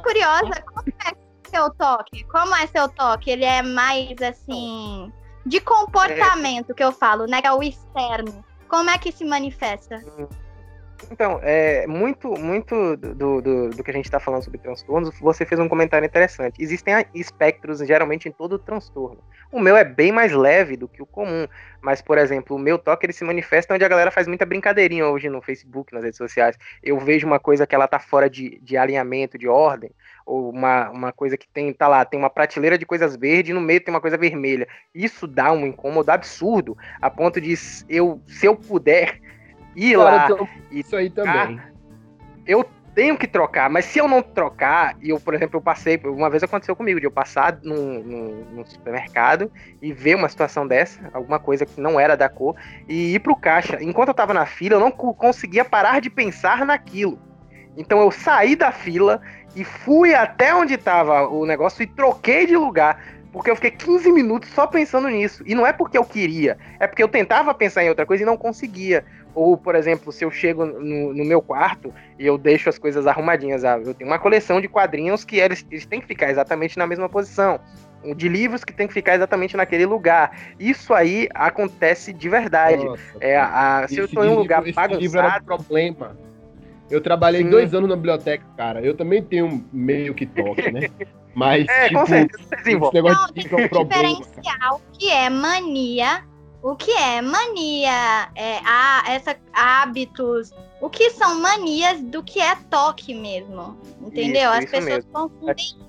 curiosa, 0.05 0.63
como 0.63 0.89
é 1.05 1.24
seu 1.55 1.71
toque? 1.71 2.25
Como 2.25 2.55
é 2.57 2.67
seu 2.67 2.89
toque? 2.89 3.31
Ele 3.31 3.45
é 3.45 3.63
mais 3.63 4.21
assim. 4.21 5.13
De 5.47 5.61
comportamento 5.61 6.73
é. 6.73 6.75
que 6.75 6.83
eu 6.83 6.91
falo, 6.91 7.27
né? 7.27 7.41
Que 7.41 7.47
é 7.47 7.53
o 7.53 7.63
externo. 7.63 8.45
Como 8.69 8.91
é 8.91 8.99
que 8.99 9.13
se 9.13 9.25
manifesta? 9.25 10.03
Então, 11.11 11.39
é, 11.43 11.87
muito, 11.87 12.31
muito 12.39 12.97
do, 12.97 13.41
do, 13.43 13.71
do 13.71 13.85
que 13.85 13.91
a 13.91 13.95
gente 13.95 14.07
está 14.07 14.19
falando 14.19 14.43
sobre 14.43 14.59
transtornos, 14.59 15.19
você 15.21 15.45
fez 15.45 15.61
um 15.61 15.69
comentário 15.69 16.07
interessante. 16.07 16.63
Existem 16.63 16.95
espectros, 17.15 17.81
geralmente, 17.81 18.29
em 18.29 18.33
todo 18.33 18.59
transtorno. 18.59 19.23
O 19.53 19.61
meu 19.61 19.77
é 19.77 19.85
bem 19.85 20.11
mais 20.11 20.33
leve 20.33 20.77
do 20.77 20.89
que 20.89 21.03
o 21.03 21.07
comum, 21.07 21.47
mas, 21.81 22.01
por 22.01 22.19
exemplo, 22.19 22.57
o 22.57 22.59
meu 22.59 22.79
toque 22.79 23.07
ele 23.07 23.13
se 23.13 23.25
manifesta 23.25 23.75
onde 23.75 23.85
a 23.85 23.89
galera 23.89 24.11
faz 24.11 24.27
muita 24.27 24.47
brincadeirinha 24.47 25.07
hoje 25.07 25.29
no 25.29 25.43
Facebook, 25.43 25.93
nas 25.93 26.03
redes 26.03 26.19
sociais. 26.19 26.57
Eu 26.83 26.99
vejo 26.99 27.27
uma 27.27 27.39
coisa 27.39 27.67
que 27.67 27.75
ela 27.75 27.87
tá 27.87 27.99
fora 27.99 28.29
de, 28.29 28.59
de 28.61 28.77
alinhamento, 28.77 29.39
de 29.39 29.47
ordem, 29.47 29.91
ou 30.25 30.51
uma, 30.51 30.91
uma 30.91 31.13
coisa 31.13 31.37
que 31.37 31.47
tem, 31.49 31.73
tá 31.73 31.89
lá, 31.89 32.05
tem 32.05 32.19
uma 32.19 32.31
prateleira 32.31 32.79
de 32.79 32.87
coisas 32.87 33.17
verdes 33.17 33.51
e 33.51 33.55
no 33.55 33.61
meio 33.61 33.81
tem 33.81 33.93
uma 33.93 34.01
coisa 34.01 34.17
vermelha. 34.17 34.67
Isso 34.95 35.27
dá 35.27 35.53
um 35.53 35.67
incômodo 35.67 36.11
absurdo, 36.11 36.77
a 37.01 37.11
ponto 37.11 37.41
de 37.41 37.55
eu, 37.89 38.21
se 38.27 38.47
eu 38.47 38.57
puder 38.57 39.21
ir 39.77 39.97
Cara, 39.97 40.05
lá. 40.05 40.25
Então, 40.25 40.49
isso 40.71 40.97
aí 40.97 41.11
também. 41.11 41.61
Eu 42.47 42.65
tenho 42.95 43.19
que 43.19 43.27
trocar, 43.27 43.69
mas 43.69 43.85
se 43.87 43.99
eu 43.99 44.07
não 44.07 44.23
trocar, 44.23 44.97
e 45.03 45.11
eu, 45.11 45.19
por 45.19 45.35
exemplo, 45.35 45.59
eu 45.59 45.63
passei, 45.63 46.01
uma 46.05 46.31
vez 46.31 46.43
aconteceu 46.43 46.77
comigo, 46.77 47.01
de 47.01 47.07
eu 47.07 47.11
passar 47.11 47.59
no, 47.63 48.03
no, 48.03 48.45
no, 48.53 48.67
supermercado 48.67 49.51
e 49.83 49.93
ver 49.93 50.15
uma 50.15 50.29
situação 50.29 50.67
dessa, 50.67 51.11
alguma 51.13 51.41
coisa 51.41 51.67
que 51.67 51.81
não 51.81 51.99
era 51.99 52.17
da 52.17 52.29
cor, 52.29 52.55
e 52.89 53.15
ir 53.15 53.19
pro 53.19 53.35
caixa. 53.35 53.83
Enquanto 53.83 54.09
eu 54.09 54.15
tava 54.15 54.33
na 54.33 54.47
fila, 54.47 54.77
eu 54.77 54.81
não 54.81 54.93
conseguia 54.93 55.65
parar 55.65 56.01
de 56.01 56.09
pensar 56.09 56.65
naquilo. 56.65 57.19
Então 57.77 58.01
eu 58.01 58.11
saí 58.11 58.55
da 58.55 58.71
fila 58.71 59.21
e 59.55 59.65
fui 59.65 60.15
até 60.15 60.55
onde 60.55 60.77
tava 60.77 61.29
o 61.29 61.47
negócio 61.47 61.83
e 61.83 61.87
troquei 61.87 62.47
de 62.47 62.57
lugar. 62.57 63.03
Porque 63.33 63.51
eu 63.51 63.57
fiquei 63.57 63.73
15 63.73 64.13
minutos 64.13 64.49
só 64.51 64.65
pensando 64.65 65.09
nisso. 65.09 65.43
E 65.45 65.57
não 65.57 65.67
é 65.67 65.73
porque 65.73 65.99
eu 65.99 66.05
queria, 66.05 66.57
é 66.79 66.87
porque 66.87 67.03
eu 67.03 67.09
tentava 67.09 67.53
pensar 67.53 67.83
em 67.83 67.89
outra 67.89 68.07
coisa 68.07 68.23
e 68.23 68.27
não 68.27 68.37
conseguia. 68.37 69.05
Ou, 69.35 69.57
por 69.57 69.75
exemplo, 69.75 70.13
se 70.13 70.25
eu 70.25 70.31
chego 70.31 70.65
no, 70.65 71.13
no, 71.13 71.25
meu 71.25 71.43
quarto 71.43 71.93
e 72.17 72.25
eu 72.25 72.39
deixo 72.39 72.69
as 72.69 72.79
coisas 72.79 73.05
arrumadinhas, 73.09 73.65
ah, 73.65 73.81
eu 73.85 73.93
tenho 73.93 74.09
uma 74.09 74.21
coleção 74.21 74.61
de 74.61 74.69
quadrinhos 74.69 75.25
que 75.25 75.39
eles, 75.39 75.67
eles 75.69 75.85
têm 75.85 76.01
que 76.01 76.07
ficar 76.07 76.31
exatamente 76.31 76.79
na 76.79 76.87
mesma 76.87 77.09
posição. 77.09 77.59
De 78.17 78.29
livros 78.29 78.63
que 78.63 78.73
tem 78.73 78.87
que 78.87 78.93
ficar 78.93 79.17
exatamente 79.17 79.57
naquele 79.57 79.87
lugar. 79.87 80.39
Isso 80.61 80.95
aí 80.95 81.27
acontece 81.35 82.13
de 82.13 82.29
verdade. 82.29 82.85
Nossa, 82.85 83.03
é, 83.19 83.37
a, 83.37 83.87
se 83.89 83.97
eu 83.97 84.05
estou 84.05 84.25
em 84.25 84.29
um 84.29 84.35
lugar 84.35 84.63
esse 84.63 84.73
bagunçado. 84.73 85.01
Livro 85.01 85.19
era 85.19 85.41
um 85.41 85.45
problema. 85.45 86.17
Eu 86.95 87.01
trabalhei 87.01 87.43
Sim. 87.43 87.51
dois 87.51 87.75
anos 87.75 87.89
na 87.89 87.97
biblioteca, 87.97 88.45
cara. 88.57 88.81
Eu 88.81 88.97
também 88.97 89.23
tenho 89.23 89.65
meio 89.73 90.15
que 90.15 90.25
toque, 90.27 90.71
né? 90.71 90.89
Mas, 91.35 91.67
é, 91.69 91.89
tipo, 91.89 92.03
esse 92.05 92.95
negócio 92.95 93.27
Não, 93.27 93.35
de 93.35 93.41
é 93.41 93.65
um 93.65 93.69
problema. 93.69 94.09
diferencial 94.21 94.81
que 94.97 95.11
é 95.11 95.29
mania 95.29 96.23
o 96.65 96.75
que 96.75 96.91
é 96.93 97.21
mania, 97.21 98.31
é, 98.35 98.57
há 98.65 99.05
essa, 99.09 99.37
hábitos, 99.53 100.51
o 100.81 100.89
que 100.89 101.11
são 101.11 101.39
manias 101.39 102.01
do 102.01 102.23
que 102.23 102.41
é 102.41 102.57
toque 102.71 103.13
mesmo. 103.13 103.79
Entendeu? 104.01 104.51
Isso, 104.51 104.59
As 104.59 104.65
isso 104.65 104.71
pessoas 104.71 104.85
mesmo. 104.87 105.13
confundem. 105.13 105.84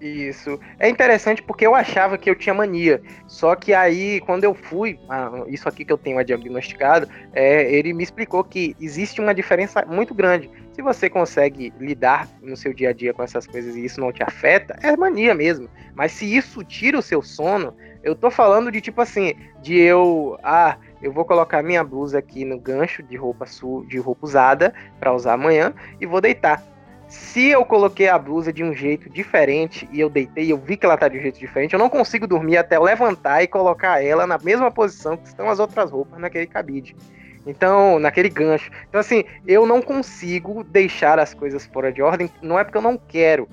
Isso. 0.00 0.60
É 0.78 0.88
interessante 0.88 1.42
porque 1.42 1.66
eu 1.66 1.74
achava 1.74 2.18
que 2.18 2.28
eu 2.28 2.34
tinha 2.34 2.54
mania. 2.54 3.00
Só 3.26 3.56
que 3.56 3.72
aí, 3.72 4.20
quando 4.20 4.44
eu 4.44 4.54
fui, 4.54 5.00
ah, 5.08 5.44
isso 5.48 5.68
aqui 5.68 5.84
que 5.84 5.92
eu 5.92 5.96
tenho 5.96 6.22
diagnosticado, 6.22 7.08
é, 7.32 7.72
ele 7.72 7.94
me 7.94 8.02
explicou 8.02 8.44
que 8.44 8.76
existe 8.78 9.20
uma 9.20 9.34
diferença 9.34 9.84
muito 9.86 10.14
grande. 10.14 10.50
Se 10.72 10.82
você 10.82 11.08
consegue 11.08 11.72
lidar 11.80 12.28
no 12.42 12.56
seu 12.56 12.74
dia 12.74 12.90
a 12.90 12.92
dia 12.92 13.14
com 13.14 13.22
essas 13.22 13.46
coisas 13.46 13.74
e 13.74 13.84
isso 13.84 13.98
não 13.98 14.12
te 14.12 14.22
afeta, 14.22 14.78
é 14.82 14.94
mania 14.94 15.34
mesmo. 15.34 15.68
Mas 15.94 16.12
se 16.12 16.26
isso 16.36 16.62
tira 16.62 16.98
o 16.98 17.02
seu 17.02 17.22
sono, 17.22 17.74
eu 18.02 18.14
tô 18.14 18.30
falando 18.30 18.70
de 18.70 18.82
tipo 18.82 19.00
assim, 19.00 19.34
de 19.62 19.78
eu, 19.78 20.38
ah, 20.42 20.76
eu 21.00 21.10
vou 21.10 21.24
colocar 21.24 21.62
minha 21.62 21.82
blusa 21.82 22.18
aqui 22.18 22.44
no 22.44 22.60
gancho 22.60 23.02
de 23.02 23.16
roupa 23.16 23.46
su 23.46 23.86
de 23.88 23.98
roupa 23.98 24.26
usada 24.26 24.74
para 25.00 25.14
usar 25.14 25.32
amanhã 25.32 25.72
e 25.98 26.04
vou 26.04 26.20
deitar. 26.20 26.75
Se 27.08 27.48
eu 27.48 27.64
coloquei 27.64 28.08
a 28.08 28.18
blusa 28.18 28.52
de 28.52 28.64
um 28.64 28.74
jeito 28.74 29.08
diferente 29.08 29.88
e 29.92 30.00
eu 30.00 30.10
deitei 30.10 30.44
e 30.46 30.50
eu 30.50 30.58
vi 30.58 30.76
que 30.76 30.84
ela 30.84 30.96
tá 30.96 31.06
de 31.08 31.18
um 31.18 31.22
jeito 31.22 31.38
diferente, 31.38 31.72
eu 31.72 31.78
não 31.78 31.88
consigo 31.88 32.26
dormir 32.26 32.56
até 32.56 32.78
levantar 32.78 33.42
e 33.42 33.46
colocar 33.46 34.02
ela 34.02 34.26
na 34.26 34.38
mesma 34.38 34.70
posição 34.70 35.16
que 35.16 35.28
estão 35.28 35.48
as 35.48 35.58
outras 35.58 35.90
roupas 35.90 36.18
naquele 36.18 36.46
cabide. 36.46 36.96
Então, 37.46 38.00
naquele 38.00 38.28
gancho. 38.28 38.70
Então, 38.88 39.00
assim, 39.00 39.24
eu 39.46 39.64
não 39.64 39.80
consigo 39.80 40.64
deixar 40.64 41.18
as 41.18 41.32
coisas 41.32 41.64
fora 41.64 41.92
de 41.92 42.02
ordem, 42.02 42.28
não 42.42 42.58
é 42.58 42.64
porque 42.64 42.78
eu 42.78 42.82
não 42.82 42.98
quero, 42.98 43.48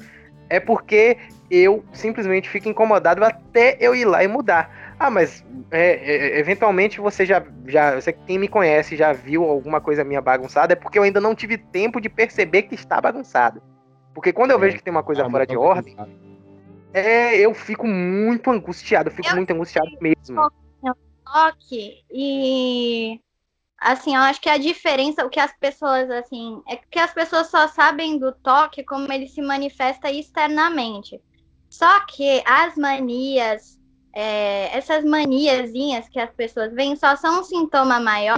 é 0.49 0.59
porque 0.59 1.17
eu 1.49 1.85
simplesmente 1.93 2.49
fico 2.49 2.67
incomodado 2.67 3.23
até 3.23 3.77
eu 3.79 3.93
ir 3.93 4.05
lá 4.05 4.23
e 4.23 4.27
mudar. 4.27 4.82
Ah, 4.99 5.09
mas 5.09 5.43
é, 5.71 6.35
é, 6.35 6.39
eventualmente 6.39 6.99
você 6.99 7.25
já, 7.25 7.43
já. 7.65 7.95
Você 7.95 8.13
quem 8.13 8.37
me 8.37 8.47
conhece 8.47 8.95
já 8.95 9.11
viu 9.13 9.43
alguma 9.43 9.81
coisa 9.81 10.03
minha 10.03 10.21
bagunçada, 10.21 10.73
é 10.73 10.75
porque 10.75 10.97
eu 10.97 11.03
ainda 11.03 11.19
não 11.19 11.35
tive 11.35 11.57
tempo 11.57 11.99
de 11.99 12.09
perceber 12.09 12.63
que 12.63 12.75
está 12.75 13.01
bagunçado. 13.01 13.61
Porque 14.13 14.31
quando 14.31 14.51
eu 14.51 14.57
é, 14.57 14.61
vejo 14.61 14.77
que 14.77 14.83
tem 14.83 14.91
uma 14.91 15.03
coisa 15.03 15.25
ah, 15.25 15.29
fora 15.29 15.45
de 15.45 15.57
ordem, 15.57 15.95
é, 16.93 17.37
eu 17.37 17.53
fico 17.53 17.87
muito 17.87 18.51
angustiado, 18.51 19.09
eu 19.09 19.13
fico 19.13 19.29
eu 19.29 19.35
muito 19.35 19.51
angustiado 19.51 19.89
mesmo. 19.99 20.39
Ok, 21.35 22.03
e 22.11 23.19
assim, 23.79 24.15
eu 24.15 24.21
acho 24.21 24.39
que 24.39 24.49
a 24.49 24.57
diferença, 24.57 25.25
o 25.25 25.29
que 25.29 25.39
as 25.39 25.51
pessoas, 25.57 26.09
assim, 26.11 26.61
é 26.69 26.77
que 26.77 26.99
as 26.99 27.13
pessoas 27.13 27.47
só 27.47 27.67
sabem 27.67 28.19
do 28.19 28.31
toque 28.31 28.83
como 28.83 29.11
ele 29.11 29.27
se 29.27 29.41
manifesta 29.41 30.11
externamente. 30.11 31.19
Só 31.69 32.05
que 32.05 32.43
as 32.45 32.75
manias, 32.77 33.79
é, 34.13 34.77
essas 34.77 35.03
maniazinhas 35.03 36.07
que 36.07 36.19
as 36.19 36.31
pessoas 36.31 36.73
veem 36.73 36.95
só 36.95 37.15
são 37.15 37.41
um 37.41 37.43
sintoma 37.43 37.99
maior 37.99 38.37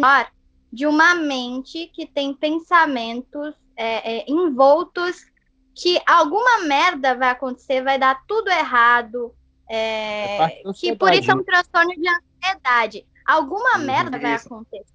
de 0.71 0.88
uma 0.88 1.15
mente 1.15 1.88
que 1.93 2.05
tem 2.05 2.34
pensamentos 2.34 3.53
é, 3.76 4.19
é, 4.19 4.26
envoltos 4.28 5.26
que 5.73 5.99
alguma 6.07 6.61
merda 6.61 7.15
vai 7.15 7.30
acontecer, 7.30 7.84
vai 7.84 7.99
dar 7.99 8.23
tudo 8.26 8.49
errado, 8.49 9.36
é, 9.69 10.43
é 10.43 10.63
que 10.73 10.95
por 10.95 11.13
isso 11.13 11.30
é 11.30 11.36
um 11.36 11.43
transtorno 11.43 11.91
de 11.91 12.07
ansiedade. 12.07 13.05
Alguma 13.26 13.78
merda 13.78 14.17
vai 14.17 14.36
acontecer 14.36 14.86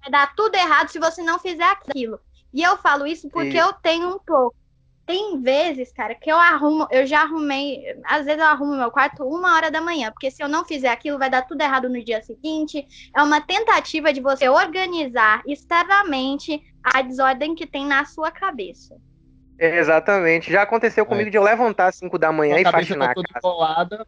vai 0.00 0.10
dar 0.10 0.34
tudo 0.34 0.54
errado 0.54 0.88
se 0.88 0.98
você 0.98 1.22
não 1.22 1.38
fizer 1.38 1.64
aquilo. 1.64 2.18
E 2.52 2.62
eu 2.62 2.76
falo 2.78 3.06
isso 3.06 3.28
porque 3.28 3.56
eu 3.56 3.72
tenho 3.74 4.08
um 4.08 4.18
pouco. 4.18 4.56
Tem 5.06 5.40
vezes, 5.40 5.92
cara, 5.92 6.16
que 6.16 6.30
eu 6.30 6.36
arrumo, 6.36 6.88
eu 6.90 7.06
já 7.06 7.22
arrumei, 7.22 7.96
às 8.04 8.26
vezes 8.26 8.40
eu 8.40 8.46
arrumo 8.46 8.74
meu 8.74 8.90
quarto 8.90 9.22
uma 9.22 9.54
hora 9.54 9.70
da 9.70 9.80
manhã, 9.80 10.10
porque 10.10 10.32
se 10.32 10.42
eu 10.42 10.48
não 10.48 10.64
fizer 10.64 10.88
aquilo, 10.88 11.16
vai 11.16 11.30
dar 11.30 11.42
tudo 11.42 11.60
errado 11.60 11.88
no 11.88 12.04
dia 12.04 12.20
seguinte. 12.22 12.84
É 13.14 13.22
uma 13.22 13.40
tentativa 13.40 14.12
de 14.12 14.20
você 14.20 14.48
organizar 14.48 15.42
externamente 15.46 16.60
a 16.82 17.02
desordem 17.02 17.54
que 17.54 17.66
tem 17.66 17.86
na 17.86 18.04
sua 18.04 18.32
cabeça. 18.32 18.96
exatamente. 19.58 20.50
Já 20.50 20.62
aconteceu 20.62 21.04
é. 21.04 21.06
comigo 21.06 21.30
de 21.30 21.36
eu 21.36 21.42
levantar 21.42 21.86
às 21.86 21.94
5 21.94 22.18
da 22.18 22.32
manhã 22.32 22.58
e 22.58 22.64
faxinar 22.64 23.14
tá 23.14 23.20
a 23.20 23.32
casa. 23.32 23.40
Colada. 23.40 24.06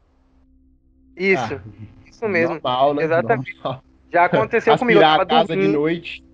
Isso. 1.17 1.55
Ah, 1.55 2.09
isso 2.09 2.29
mesmo. 2.29 2.55
Normal, 2.55 2.95
né? 2.95 3.05
Exatamente. 3.05 3.55
Normal. 3.55 3.85
Já 4.13 4.25
aconteceu 4.25 4.77
comigo. 4.79 5.01
Eu 5.01 5.07
a 5.07 5.25
casa 5.25 5.47
dormindo. 5.47 5.67
de 5.67 5.73
noite. 5.73 6.25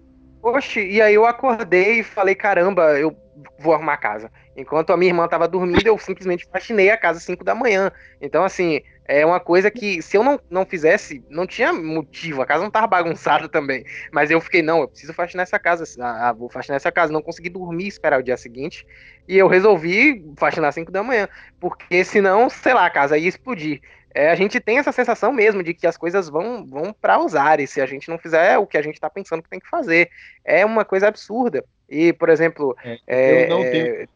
Oxe, 0.42 0.80
e 0.80 1.00
aí 1.02 1.14
eu 1.14 1.26
acordei 1.26 2.00
e 2.00 2.02
falei, 2.02 2.34
caramba, 2.34 2.98
eu 2.98 3.16
vou 3.58 3.74
arrumar 3.74 3.94
a 3.94 3.98
casa. 3.98 4.30
Enquanto 4.56 4.90
a 4.90 4.96
minha 4.96 5.10
irmã 5.10 5.24
estava 5.24 5.48
dormindo, 5.48 5.86
eu 5.86 5.98
simplesmente 5.98 6.46
faxinei 6.50 6.90
a 6.90 6.96
casa 6.96 7.18
às 7.18 7.24
5 7.24 7.44
da 7.44 7.54
manhã. 7.54 7.90
Então, 8.20 8.44
assim, 8.44 8.80
é 9.06 9.24
uma 9.24 9.40
coisa 9.40 9.70
que 9.70 10.00
se 10.00 10.16
eu 10.16 10.22
não, 10.22 10.40
não 10.48 10.64
fizesse, 10.64 11.24
não 11.28 11.46
tinha 11.46 11.72
motivo, 11.72 12.40
a 12.42 12.46
casa 12.46 12.60
não 12.60 12.68
estava 12.68 12.86
bagunçada 12.86 13.48
também. 13.48 13.84
Mas 14.12 14.30
eu 14.30 14.40
fiquei, 14.40 14.62
não, 14.62 14.80
eu 14.80 14.88
preciso 14.88 15.12
faxinar 15.12 15.42
essa 15.42 15.58
casa, 15.58 15.84
ah, 16.00 16.32
vou 16.32 16.48
faxinar 16.48 16.76
essa 16.76 16.92
casa. 16.92 17.12
Não 17.12 17.22
consegui 17.22 17.48
dormir, 17.48 17.88
esperar 17.88 18.20
o 18.20 18.22
dia 18.22 18.36
seguinte. 18.36 18.86
E 19.26 19.36
eu 19.36 19.48
resolvi 19.48 20.24
faxinar 20.36 20.68
às 20.68 20.74
5 20.74 20.92
da 20.92 21.02
manhã, 21.02 21.28
porque 21.58 22.04
senão, 22.04 22.48
sei 22.48 22.74
lá, 22.74 22.86
a 22.86 22.90
casa 22.90 23.18
ia 23.18 23.28
explodir 23.28 23.80
é, 24.14 24.30
a 24.30 24.34
gente 24.36 24.60
tem 24.60 24.78
essa 24.78 24.92
sensação 24.92 25.32
mesmo 25.32 25.60
de 25.60 25.74
que 25.74 25.88
as 25.88 25.96
coisas 25.96 26.28
vão, 26.28 26.64
vão 26.64 26.92
para 26.92 27.18
usar, 27.18 27.58
e 27.58 27.66
se 27.66 27.80
a 27.80 27.86
gente 27.86 28.08
não 28.08 28.16
fizer 28.16 28.56
o 28.58 28.66
que 28.66 28.78
a 28.78 28.82
gente 28.82 28.94
está 28.94 29.10
pensando 29.10 29.42
que 29.42 29.50
tem 29.50 29.58
que 29.58 29.68
fazer. 29.68 30.08
É 30.44 30.64
uma 30.64 30.84
coisa 30.84 31.08
absurda. 31.08 31.64
E, 31.88 32.12
por 32.12 32.28
exemplo. 32.28 32.76
É, 32.84 32.98
é, 33.06 33.44
eu 33.44 33.48
não 33.48 33.62
tenho. 33.62 34.08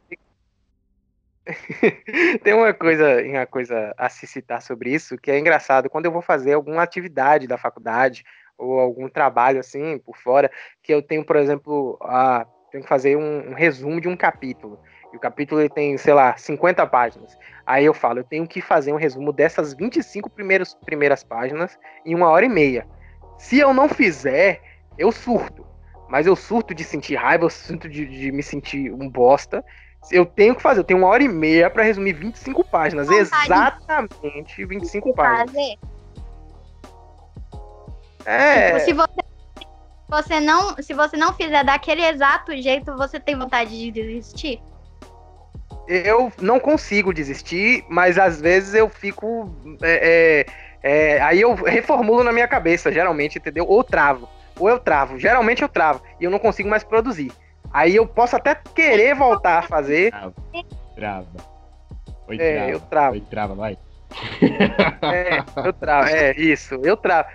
tem 2.43 2.53
uma 2.53 2.75
coisa, 2.75 3.23
uma 3.23 3.47
coisa 3.47 3.95
a 3.97 4.09
se 4.09 4.27
citar 4.27 4.61
sobre 4.61 4.91
isso 4.91 5.17
que 5.17 5.31
é 5.31 5.39
engraçado. 5.39 5.89
Quando 5.89 6.05
eu 6.05 6.13
vou 6.13 6.23
fazer 6.23 6.53
alguma 6.53 6.83
atividade 6.83 7.47
da 7.47 7.57
faculdade 7.57 8.25
ou 8.57 8.79
algum 8.79 9.09
trabalho 9.09 9.61
assim 9.61 9.99
por 9.99 10.17
fora, 10.17 10.51
que 10.83 10.93
eu 10.93 11.01
tenho, 11.01 11.25
por 11.25 11.37
exemplo, 11.37 11.99
a, 12.03 12.47
tenho 12.71 12.83
que 12.83 12.89
fazer 12.89 13.17
um, 13.17 13.51
um 13.51 13.55
resumo 13.55 14.01
de 14.01 14.09
um 14.09 14.17
capítulo. 14.17 14.79
E 15.13 15.17
o 15.17 15.21
capítulo 15.21 15.61
ele 15.61 15.71
tem, 15.71 15.97
sei 15.97 16.13
lá, 16.13 16.37
50 16.37 16.87
páginas. 16.87 17.39
Aí 17.65 17.85
eu 17.85 17.95
falo, 17.95 18.19
eu 18.19 18.25
tenho 18.25 18.47
que 18.47 18.61
fazer 18.61 18.93
um 18.93 18.97
resumo 18.97 19.33
dessas 19.33 19.73
25 19.73 20.29
primeiros, 20.29 20.75
primeiras 20.85 21.25
páginas 21.25 21.79
em 22.05 22.15
uma 22.15 22.29
hora 22.29 22.45
e 22.45 22.49
meia. 22.49 22.87
Se 23.39 23.59
eu 23.59 23.73
não 23.73 23.89
fizer, 23.89 24.61
eu 24.99 25.11
surto. 25.11 25.67
Mas 26.09 26.27
eu 26.27 26.35
surto 26.35 26.75
de 26.75 26.85
sentir 26.85 27.17
raiva, 27.17 27.45
eu 27.45 27.51
surto 27.51 27.89
de, 27.89 28.07
de 28.07 28.33
me 28.33 28.43
sentir 28.43 28.93
um 28.93 29.09
bosta. 29.09 29.65
Eu 30.11 30.25
tenho 30.25 30.55
que 30.55 30.63
fazer, 30.63 30.81
eu 30.81 30.85
tenho 30.85 31.01
uma 31.01 31.09
hora 31.09 31.23
e 31.23 31.29
meia 31.29 31.69
para 31.69 31.83
resumir 31.83 32.13
25 32.13 32.65
páginas. 32.65 33.11
Exatamente 33.11 34.65
25 34.65 35.15
páginas. 35.15 35.51
Fazer. 35.51 35.79
É. 38.25 38.73
Tipo, 38.73 38.81
se 38.85 38.93
você, 38.93 39.21
você 40.09 40.41
não, 40.41 40.77
se 40.77 40.95
você 40.95 41.17
não 41.17 41.33
fizer 41.35 41.65
daquele 41.65 42.03
exato 42.03 42.57
jeito, 42.57 42.97
você 42.97 43.19
tem 43.21 43.37
vontade 43.37 43.71
de 43.71 43.91
desistir? 43.91 44.63
eu 45.89 46.31
não 46.39 46.61
consigo 46.61 47.15
desistir, 47.15 47.83
mas 47.89 48.19
às 48.19 48.41
vezes 48.41 48.75
eu 48.75 48.91
fico. 48.91 49.51
É, 49.83 50.45
é, 50.83 51.17
é, 51.17 51.21
aí 51.23 51.41
eu 51.41 51.55
reformulo 51.55 52.23
na 52.23 52.31
minha 52.31 52.47
cabeça, 52.47 52.93
geralmente, 52.93 53.39
entendeu? 53.39 53.65
Ou 53.67 53.83
travo. 53.83 54.29
Ou 54.59 54.69
eu 54.69 54.79
travo. 54.79 55.19
Geralmente 55.19 55.63
eu 55.63 55.69
travo. 55.69 56.03
E 56.21 56.25
eu 56.25 56.31
não 56.31 56.39
consigo 56.39 56.69
mais 56.69 56.85
produzir. 56.85 57.33
Aí 57.73 57.97
eu 57.97 58.07
posso 58.07 58.37
até 58.37 58.55
querer 58.55 59.15
voltar 59.15 59.59
a 59.59 59.63
fazer. 59.63 60.13
Trava. 60.95 61.27
Oi, 62.27 62.37
é, 62.41 62.55
trava. 62.55 62.71
eu 62.71 62.81
travo. 62.81 63.13
Oi, 63.15 63.21
trava, 63.21 63.55
vai. 63.55 63.79
É, 65.03 65.67
eu 65.67 65.73
travo. 65.73 66.09
É, 66.09 66.33
isso. 66.37 66.75
Eu 66.83 66.97
travo 66.97 67.29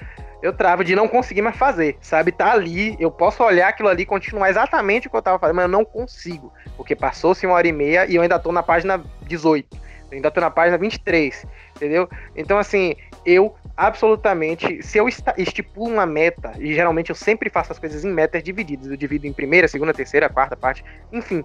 eu 0.43 0.51
travo 0.51 0.83
de 0.83 0.93
não 0.93 1.07
conseguir 1.07 1.41
mais 1.41 1.55
fazer, 1.55 1.97
sabe? 2.01 2.29
Tá 2.33 2.51
ali, 2.51 2.97
eu 2.99 3.09
posso 3.09 3.41
olhar 3.41 3.69
aquilo 3.69 3.87
ali 3.87 4.03
e 4.03 4.05
continuar 4.05 4.49
exatamente 4.49 5.07
o 5.07 5.09
que 5.09 5.15
eu 5.15 5.21
tava 5.21 5.39
fazendo, 5.39 5.55
mas 5.55 5.63
eu 5.63 5.71
não 5.71 5.85
consigo, 5.85 6.51
porque 6.75 6.97
passou-se 6.97 7.45
uma 7.45 7.55
hora 7.55 7.65
e 7.65 7.71
meia 7.71 8.05
e 8.05 8.15
eu 8.15 8.21
ainda 8.21 8.37
tô 8.37 8.51
na 8.51 8.61
página 8.61 9.01
18, 9.21 9.77
eu 10.11 10.15
ainda 10.17 10.29
tô 10.29 10.41
na 10.41 10.51
página 10.51 10.77
23, 10.77 11.47
entendeu? 11.77 12.09
Então, 12.35 12.57
assim, 12.57 12.93
eu 13.25 13.55
absolutamente, 13.75 14.83
se 14.83 14.97
eu 14.97 15.07
estipulo 15.07 15.91
uma 15.91 16.05
meta, 16.05 16.53
e 16.59 16.73
geralmente 16.73 17.09
eu 17.09 17.15
sempre 17.15 17.49
faço 17.49 17.71
as 17.71 17.79
coisas 17.79 18.05
em 18.05 18.11
metas 18.11 18.43
divididas, 18.43 18.89
eu 18.89 18.97
divido 18.97 19.25
em 19.25 19.33
primeira, 19.33 19.67
segunda, 19.67 19.93
terceira, 19.93 20.29
quarta 20.29 20.55
parte, 20.55 20.83
enfim, 21.11 21.43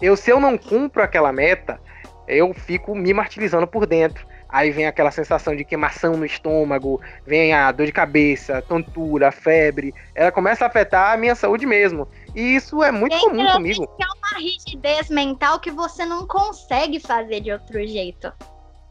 eu 0.00 0.16
se 0.16 0.30
eu 0.30 0.38
não 0.38 0.56
cumpro 0.56 1.02
aquela 1.02 1.32
meta, 1.32 1.80
eu 2.28 2.54
fico 2.54 2.94
me 2.94 3.12
martirizando 3.12 3.66
por 3.66 3.86
dentro 3.86 4.26
Aí 4.54 4.70
vem 4.70 4.86
aquela 4.86 5.10
sensação 5.10 5.56
de 5.56 5.64
queimação 5.64 6.16
no 6.16 6.24
estômago, 6.24 7.00
vem 7.26 7.52
a 7.52 7.72
dor 7.72 7.86
de 7.86 7.92
cabeça, 7.92 8.62
tontura, 8.62 9.32
febre. 9.32 9.92
Ela 10.14 10.30
começa 10.30 10.64
a 10.64 10.68
afetar 10.68 11.12
a 11.12 11.16
minha 11.16 11.34
saúde 11.34 11.66
mesmo. 11.66 12.06
E 12.36 12.54
isso 12.54 12.80
é 12.80 12.92
muito 12.92 13.18
comum 13.18 13.44
comigo. 13.50 13.82
É 14.00 14.04
uma 14.04 14.38
rigidez 14.38 15.08
mental 15.10 15.58
que 15.58 15.72
você 15.72 16.06
não 16.06 16.24
consegue 16.28 17.00
fazer 17.00 17.40
de 17.40 17.50
outro 17.50 17.84
jeito. 17.84 18.32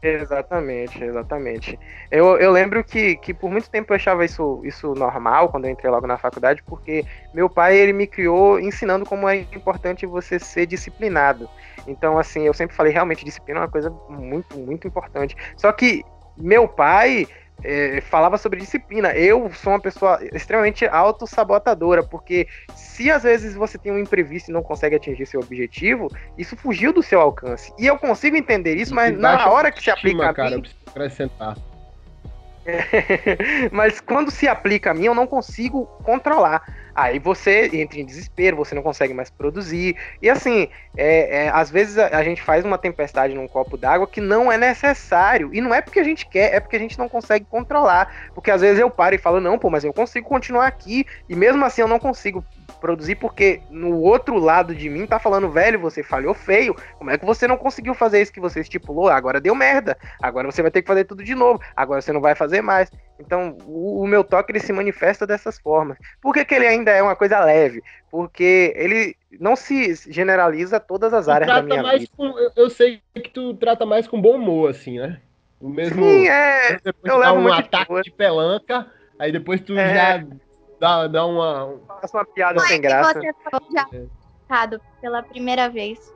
Exatamente, 0.06 1.02
exatamente. 1.02 1.80
Eu, 2.10 2.36
eu 2.36 2.52
lembro 2.52 2.84
que, 2.84 3.16
que 3.16 3.32
por 3.32 3.50
muito 3.50 3.70
tempo 3.70 3.90
eu 3.90 3.96
achava 3.96 4.22
isso, 4.22 4.60
isso 4.62 4.92
normal 4.94 5.48
quando 5.48 5.64
eu 5.64 5.70
entrei 5.70 5.90
logo 5.90 6.06
na 6.06 6.18
faculdade, 6.18 6.62
porque 6.66 7.06
meu 7.32 7.48
pai 7.48 7.74
ele 7.78 7.94
me 7.94 8.06
criou 8.06 8.60
ensinando 8.60 9.06
como 9.06 9.26
é 9.26 9.36
importante 9.54 10.04
você 10.04 10.38
ser 10.38 10.66
disciplinado. 10.66 11.48
Então, 11.86 12.18
assim, 12.18 12.42
eu 12.42 12.52
sempre 12.52 12.76
falei, 12.76 12.92
realmente, 12.92 13.24
disciplina 13.24 13.60
é 13.60 13.62
uma 13.62 13.70
coisa 13.70 13.88
muito, 14.10 14.58
muito 14.58 14.86
importante. 14.86 15.34
Só 15.56 15.72
que 15.72 16.02
meu 16.36 16.68
pai 16.68 17.26
é, 17.64 18.00
falava 18.02 18.36
sobre 18.36 18.60
disciplina. 18.60 19.12
Eu 19.12 19.50
sou 19.54 19.72
uma 19.72 19.80
pessoa 19.80 20.20
extremamente 20.32 20.86
autossabotadora, 20.86 22.02
porque 22.02 22.46
se 22.74 23.10
às 23.10 23.22
vezes 23.22 23.54
você 23.54 23.78
tem 23.78 23.90
um 23.90 23.98
imprevisto 23.98 24.50
e 24.50 24.52
não 24.52 24.62
consegue 24.62 24.96
atingir 24.96 25.26
seu 25.26 25.40
objetivo, 25.40 26.08
isso 26.36 26.56
fugiu 26.56 26.92
do 26.92 27.02
seu 27.02 27.20
alcance. 27.20 27.72
E 27.78 27.86
eu 27.86 27.98
consigo 27.98 28.36
entender 28.36 28.76
isso, 28.76 28.94
mas 28.94 29.18
na 29.18 29.50
hora 29.50 29.72
que 29.72 29.82
se 29.82 29.90
aplica 29.90 30.28
a 30.28 30.34
cara, 30.34 30.56
mim... 30.56 30.64
acrescentar. 30.86 31.56
mas 33.70 34.00
quando 34.00 34.30
se 34.30 34.48
aplica 34.48 34.90
a 34.90 34.94
mim, 34.94 35.04
eu 35.04 35.14
não 35.14 35.26
consigo 35.26 35.86
controlar. 36.02 36.62
Aí 36.94 37.18
você 37.18 37.68
entra 37.72 37.98
em 37.98 38.04
desespero, 38.04 38.56
você 38.56 38.74
não 38.74 38.82
consegue 38.82 39.12
mais 39.12 39.28
produzir. 39.28 39.96
E 40.22 40.30
assim, 40.30 40.68
é, 40.96 41.44
é, 41.44 41.48
às 41.48 41.70
vezes 41.70 41.98
a, 41.98 42.16
a, 42.16 42.22
gente 42.22 42.40
faz 42.40 42.64
uma 42.64 42.78
tempestade 42.78 43.34
num 43.34 43.48
copo 43.48 43.76
d'água 43.76 44.06
que 44.06 44.20
não 44.20 44.50
é 44.50 44.56
necessário. 44.56 45.50
E 45.52 45.60
não 45.60 45.74
é 45.74 45.82
porque 45.82 45.98
a 45.98 46.04
gente 46.04 46.26
quer, 46.26 46.54
é 46.54 46.60
porque 46.60 46.76
a 46.76 46.78
gente 46.78 46.98
não 46.98 47.08
consegue 47.08 47.46
controlar. 47.46 48.30
Porque 48.32 48.50
às 48.50 48.60
vezes 48.60 48.78
eu 48.78 48.88
paro 48.88 49.14
e 49.14 49.18
falo, 49.18 49.40
não, 49.40 49.58
pô, 49.58 49.68
mas 49.70 49.82
eu 49.82 49.92
consigo 49.92 50.28
continuar 50.28 50.66
aqui. 50.66 51.04
E 51.28 51.34
mesmo 51.34 51.64
assim 51.64 51.82
eu 51.82 51.88
não 51.88 51.98
consigo 51.98 52.44
produzir 52.84 53.14
porque 53.14 53.62
no 53.70 53.98
outro 53.98 54.38
lado 54.38 54.74
de 54.74 54.90
mim 54.90 55.06
tá 55.06 55.18
falando, 55.18 55.48
velho, 55.48 55.80
você 55.80 56.02
falhou 56.02 56.34
feio. 56.34 56.76
Como 56.98 57.10
é 57.10 57.16
que 57.16 57.24
você 57.24 57.48
não 57.48 57.56
conseguiu 57.56 57.94
fazer 57.94 58.20
isso 58.20 58.30
que 58.30 58.40
você 58.40 58.60
estipulou? 58.60 59.08
Agora 59.08 59.40
deu 59.40 59.54
merda. 59.54 59.96
Agora 60.20 60.52
você 60.52 60.60
vai 60.60 60.70
ter 60.70 60.82
que 60.82 60.88
fazer 60.88 61.04
tudo 61.04 61.24
de 61.24 61.34
novo. 61.34 61.58
Agora 61.74 62.02
você 62.02 62.12
não 62.12 62.20
vai 62.20 62.34
fazer 62.34 62.60
mais. 62.60 62.92
Então, 63.18 63.56
o, 63.64 64.02
o 64.02 64.06
meu 64.06 64.22
toque 64.22 64.52
ele 64.52 64.60
se 64.60 64.70
manifesta 64.70 65.26
dessas 65.26 65.58
formas. 65.58 65.96
Por 66.20 66.34
que, 66.34 66.44
que, 66.44 66.54
ele 66.54 66.66
ainda 66.66 66.90
é 66.90 67.02
uma 67.02 67.16
coisa 67.16 67.42
leve? 67.42 67.82
Porque 68.10 68.74
ele 68.76 69.16
não 69.40 69.56
se 69.56 69.94
generaliza 70.12 70.78
todas 70.78 71.14
as 71.14 71.26
áreas 71.26 71.48
da 71.48 71.62
minha 71.62 71.82
vida. 71.98 72.12
Com, 72.14 72.34
eu 72.54 72.68
sei 72.68 73.00
que 73.14 73.30
tu 73.30 73.54
trata 73.54 73.86
mais 73.86 74.06
com 74.06 74.20
bom 74.20 74.36
humor, 74.36 74.68
assim, 74.68 74.98
né? 74.98 75.22
O 75.58 75.70
mesmo. 75.70 76.04
Sim, 76.04 76.28
é. 76.28 76.78
eu 77.02 77.16
levo 77.16 77.38
um 77.38 77.50
ataque 77.50 77.94
de, 77.94 78.02
de 78.02 78.10
pelanca, 78.10 78.86
aí 79.18 79.32
depois 79.32 79.62
tu 79.62 79.72
é. 79.78 79.94
já 79.94 80.26
dá, 80.78 81.06
dá 81.06 81.26
uma. 81.26 81.78
Faça 82.00 82.16
uma 82.18 82.24
piada 82.24 82.60
sem 82.60 82.80
graça. 82.80 83.20
Você 83.20 83.34
foi 83.50 83.60
diagnosticado 83.70 84.80
pela 85.00 85.22
primeira 85.22 85.68
vez? 85.68 86.12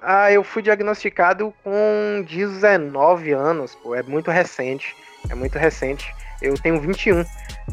Ah, 0.00 0.30
eu 0.30 0.44
fui 0.44 0.62
diagnosticado 0.62 1.52
com 1.64 2.24
19 2.26 3.32
anos, 3.32 3.74
pô, 3.74 3.94
é 3.94 4.02
muito 4.02 4.30
recente. 4.30 4.96
É 5.28 5.34
muito 5.34 5.58
recente. 5.58 6.14
Eu 6.40 6.54
tenho 6.54 6.80
21. 6.80 7.24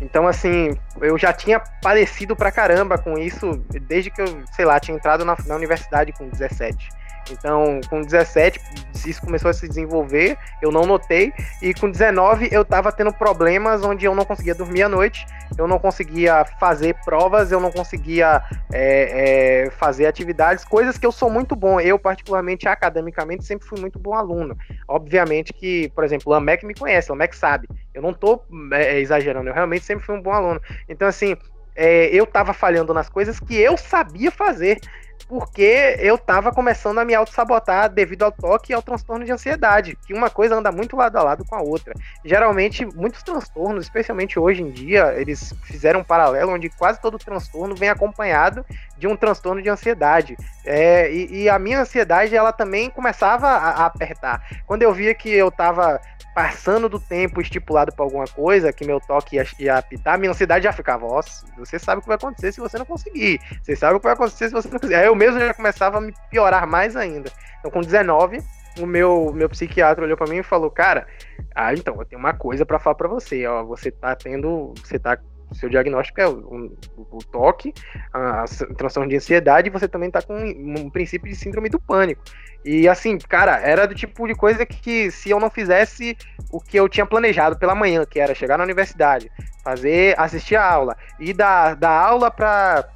Então, 0.01 0.27
assim, 0.27 0.75
eu 0.99 1.17
já 1.17 1.31
tinha 1.31 1.59
padecido 1.81 2.35
pra 2.35 2.51
caramba 2.51 2.97
com 2.97 3.17
isso 3.17 3.63
desde 3.83 4.09
que 4.09 4.21
eu, 4.21 4.43
sei 4.53 4.65
lá, 4.65 4.79
tinha 4.79 4.97
entrado 4.97 5.23
na, 5.23 5.37
na 5.45 5.55
universidade 5.55 6.11
com 6.13 6.27
17. 6.27 6.89
Então, 7.31 7.79
com 7.89 8.01
17, 8.01 8.59
isso 9.05 9.21
começou 9.21 9.49
a 9.49 9.53
se 9.53 9.67
desenvolver, 9.67 10.37
eu 10.61 10.71
não 10.71 10.85
notei, 10.85 11.33
e 11.61 11.73
com 11.73 11.89
19 11.89 12.49
eu 12.51 12.63
tava 12.63 12.91
tendo 12.91 13.13
problemas 13.13 13.83
onde 13.83 14.05
eu 14.05 14.13
não 14.13 14.25
conseguia 14.25 14.53
dormir 14.53 14.83
à 14.83 14.89
noite, 14.89 15.25
eu 15.57 15.67
não 15.67 15.79
conseguia 15.79 16.45
fazer 16.59 16.95
provas, 17.03 17.51
eu 17.51 17.59
não 17.59 17.71
conseguia 17.71 18.41
é, 18.71 19.65
é, 19.65 19.71
fazer 19.71 20.05
atividades, 20.05 20.65
coisas 20.65 20.97
que 20.97 21.05
eu 21.05 21.11
sou 21.11 21.29
muito 21.29 21.55
bom. 21.55 21.79
Eu, 21.79 21.97
particularmente, 21.97 22.67
academicamente, 22.67 23.45
sempre 23.45 23.67
fui 23.67 23.79
muito 23.79 23.99
bom 23.99 24.13
aluno. 24.13 24.57
Obviamente 24.87 25.53
que, 25.53 25.89
por 25.89 26.03
exemplo, 26.03 26.31
o 26.31 26.35
Amec 26.35 26.65
me 26.65 26.73
conhece, 26.73 27.11
o 27.11 27.13
Amec 27.13 27.35
sabe. 27.35 27.67
Eu 27.93 28.01
não 28.01 28.13
tô 28.13 28.41
é, 28.73 28.99
exagerando, 28.99 29.49
eu 29.49 29.53
realmente 29.53 29.85
sempre 29.85 30.05
fui 30.05 30.15
um 30.15 30.21
bom 30.21 30.31
aluno. 30.31 30.61
Então, 30.89 31.07
assim, 31.07 31.35
é, 31.75 32.07
eu 32.07 32.25
tava 32.25 32.53
falhando 32.53 32.93
nas 32.93 33.09
coisas 33.09 33.39
que 33.39 33.55
eu 33.55 33.77
sabia 33.77 34.31
fazer. 34.31 34.79
Porque 35.27 35.95
eu 35.99 36.17
tava 36.17 36.51
começando 36.51 36.99
a 36.99 37.05
me 37.05 37.15
auto-sabotar 37.15 37.89
devido 37.89 38.23
ao 38.23 38.31
toque 38.31 38.71
e 38.71 38.75
ao 38.75 38.81
transtorno 38.81 39.25
de 39.25 39.31
ansiedade, 39.31 39.97
que 40.05 40.13
uma 40.13 40.29
coisa 40.29 40.55
anda 40.55 40.71
muito 40.71 40.95
lado 40.95 41.17
a 41.17 41.23
lado 41.23 41.45
com 41.45 41.55
a 41.55 41.61
outra. 41.61 41.93
Geralmente, 42.23 42.85
muitos 42.85 43.23
transtornos, 43.23 43.85
especialmente 43.85 44.39
hoje 44.39 44.61
em 44.61 44.69
dia, 44.69 45.13
eles 45.17 45.53
fizeram 45.63 46.01
um 46.01 46.03
paralelo 46.03 46.53
onde 46.53 46.69
quase 46.69 47.01
todo 47.01 47.17
transtorno 47.17 47.75
vem 47.75 47.89
acompanhado 47.89 48.63
de 48.97 49.07
um 49.07 49.15
transtorno 49.15 49.61
de 49.61 49.69
ansiedade. 49.69 50.37
É, 50.63 51.11
e, 51.11 51.43
e, 51.43 51.49
a 51.49 51.57
minha 51.57 51.81
ansiedade, 51.81 52.35
ela 52.35 52.51
também 52.51 52.89
começava 52.89 53.47
a, 53.47 53.69
a 53.69 53.85
apertar. 53.85 54.41
Quando 54.65 54.83
eu 54.83 54.93
via 54.93 55.13
que 55.13 55.29
eu 55.29 55.51
tava 55.51 55.99
passando 56.35 56.89
do 56.89 56.99
tempo 56.99 57.39
estipulado 57.39 57.95
para 57.95 58.03
alguma 58.03 58.25
coisa, 58.25 58.73
que 58.73 58.85
meu 58.85 58.99
toque 58.99 59.37
ia, 59.37 59.47
ia 59.57 59.77
apitar, 59.77 60.19
minha 60.19 60.31
ansiedade 60.31 60.65
já 60.65 60.73
ficava, 60.73 61.05
ó, 61.05 61.23
você 61.57 61.79
sabe 61.79 61.99
o 61.99 62.01
que 62.01 62.09
vai 62.09 62.17
acontecer 62.17 62.51
se 62.51 62.59
você 62.59 62.77
não 62.77 62.85
conseguir. 62.85 63.39
Você 63.63 63.73
sabe 63.73 63.95
o 63.95 63.99
que 64.01 64.03
vai 64.03 64.13
acontecer 64.13 64.49
se 64.49 64.53
você 64.53 64.67
não 64.67 64.77
conseguir. 64.77 64.95
Aí 64.95 65.05
eu 65.05 65.15
mesmo 65.15 65.39
já 65.39 65.53
começava 65.53 65.97
a 65.97 66.01
me 66.01 66.13
piorar 66.29 66.67
mais 66.67 66.97
ainda. 66.97 67.31
Então, 67.59 67.71
com 67.71 67.79
19, 67.79 68.43
o 68.81 68.85
meu, 68.85 69.31
meu 69.33 69.47
psiquiatra 69.47 70.03
olhou 70.03 70.17
para 70.17 70.27
mim 70.27 70.39
e 70.39 70.43
falou, 70.43 70.69
cara, 70.69 71.07
ah, 71.55 71.73
então, 71.73 71.95
eu 71.97 72.05
tenho 72.05 72.19
uma 72.19 72.33
coisa 72.33 72.65
para 72.65 72.79
falar 72.79 72.95
para 72.95 73.07
você, 73.07 73.47
ó, 73.47 73.63
você 73.63 73.89
tá 73.89 74.13
tendo, 74.13 74.73
você 74.83 74.99
tá 74.99 75.17
seu 75.55 75.69
diagnóstico 75.69 76.21
é 76.21 76.27
o, 76.27 76.77
o, 76.97 77.17
o 77.17 77.19
toque, 77.19 77.73
a, 78.13 78.43
a 78.43 78.45
transtorno 78.75 79.09
de 79.09 79.15
ansiedade, 79.15 79.67
e 79.67 79.71
você 79.71 79.87
também 79.87 80.11
tá 80.11 80.21
com 80.21 80.35
um, 80.35 80.85
um 80.85 80.89
princípio 80.89 81.29
de 81.29 81.35
síndrome 81.35 81.69
do 81.69 81.79
pânico. 81.79 82.23
E 82.63 82.87
assim, 82.87 83.17
cara, 83.17 83.59
era 83.59 83.87
do 83.87 83.93
tipo 83.93 84.27
de 84.27 84.33
coisa 84.33 84.65
que 84.65 85.11
se 85.11 85.29
eu 85.29 85.39
não 85.39 85.49
fizesse 85.49 86.17
o 86.51 86.59
que 86.59 86.77
eu 86.77 86.89
tinha 86.89 87.05
planejado 87.05 87.57
pela 87.57 87.75
manhã, 87.75 88.05
que 88.05 88.19
era 88.19 88.33
chegar 88.33 88.57
na 88.57 88.63
universidade, 88.63 89.31
fazer, 89.63 90.19
assistir 90.19 90.55
a 90.55 90.65
aula, 90.65 90.97
e 91.19 91.31
dar, 91.33 91.75
dar 91.75 91.91
aula 91.91 92.31
para 92.31 92.87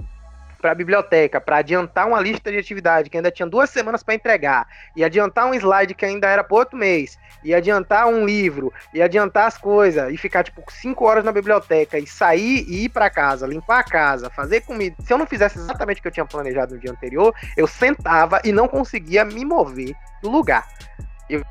para 0.60 0.72
a 0.74 0.76
biblioteca 0.76 1.40
para 1.40 1.58
adiantar 1.58 2.06
uma 2.06 2.20
lista 2.20 2.52
de 2.52 2.58
atividade 2.58 3.10
que 3.10 3.16
ainda 3.16 3.32
tinha 3.32 3.48
duas 3.48 3.70
semanas 3.70 4.04
para 4.04 4.16
entregar, 4.16 4.68
e 4.96 5.04
adiantar 5.04 5.46
um 5.46 5.54
slide 5.54 5.94
que 5.94 6.06
ainda 6.06 6.28
era 6.28 6.44
para 6.44 6.58
outro 6.58 6.78
mês, 6.78 7.18
e 7.44 7.54
adiantar 7.54 8.08
um 8.08 8.26
livro, 8.26 8.74
e 8.94 9.02
adiantar 9.02 9.48
as 9.48 9.58
coisas, 9.58 10.12
e 10.12 10.18
ficar 10.18 10.44
tipo 10.44 10.64
cinco 10.72 11.06
horas 11.06 11.24
na 11.24 11.32
biblioteca, 11.32 11.98
e 11.98 12.06
sair 12.06 12.66
e 12.68 12.86
ir 12.86 12.90
para 12.90 13.10
casa, 13.10 13.48
limpar 13.48 13.80
a 13.80 13.84
casa, 13.84 14.30
fazer 14.30 14.62
comida. 14.62 14.96
Se 15.02 15.14
eu 15.14 15.18
não 15.18 15.28
fizesse 15.28 15.58
exatamente 15.58 16.00
o 16.00 16.02
que 16.02 16.08
eu 16.08 16.12
tinha 16.12 16.26
planejado 16.26 16.76
no 16.76 16.80
dia 16.80 16.92
anterior, 16.92 17.34
eu 17.56 17.68
sentava 17.68 18.42
e 18.44 18.52
não 18.52 18.68
conseguia 18.68 19.24
me 19.24 19.46
mover 19.46 19.94
do 20.22 20.30
lugar. 20.30 20.68
Eu 21.30 21.44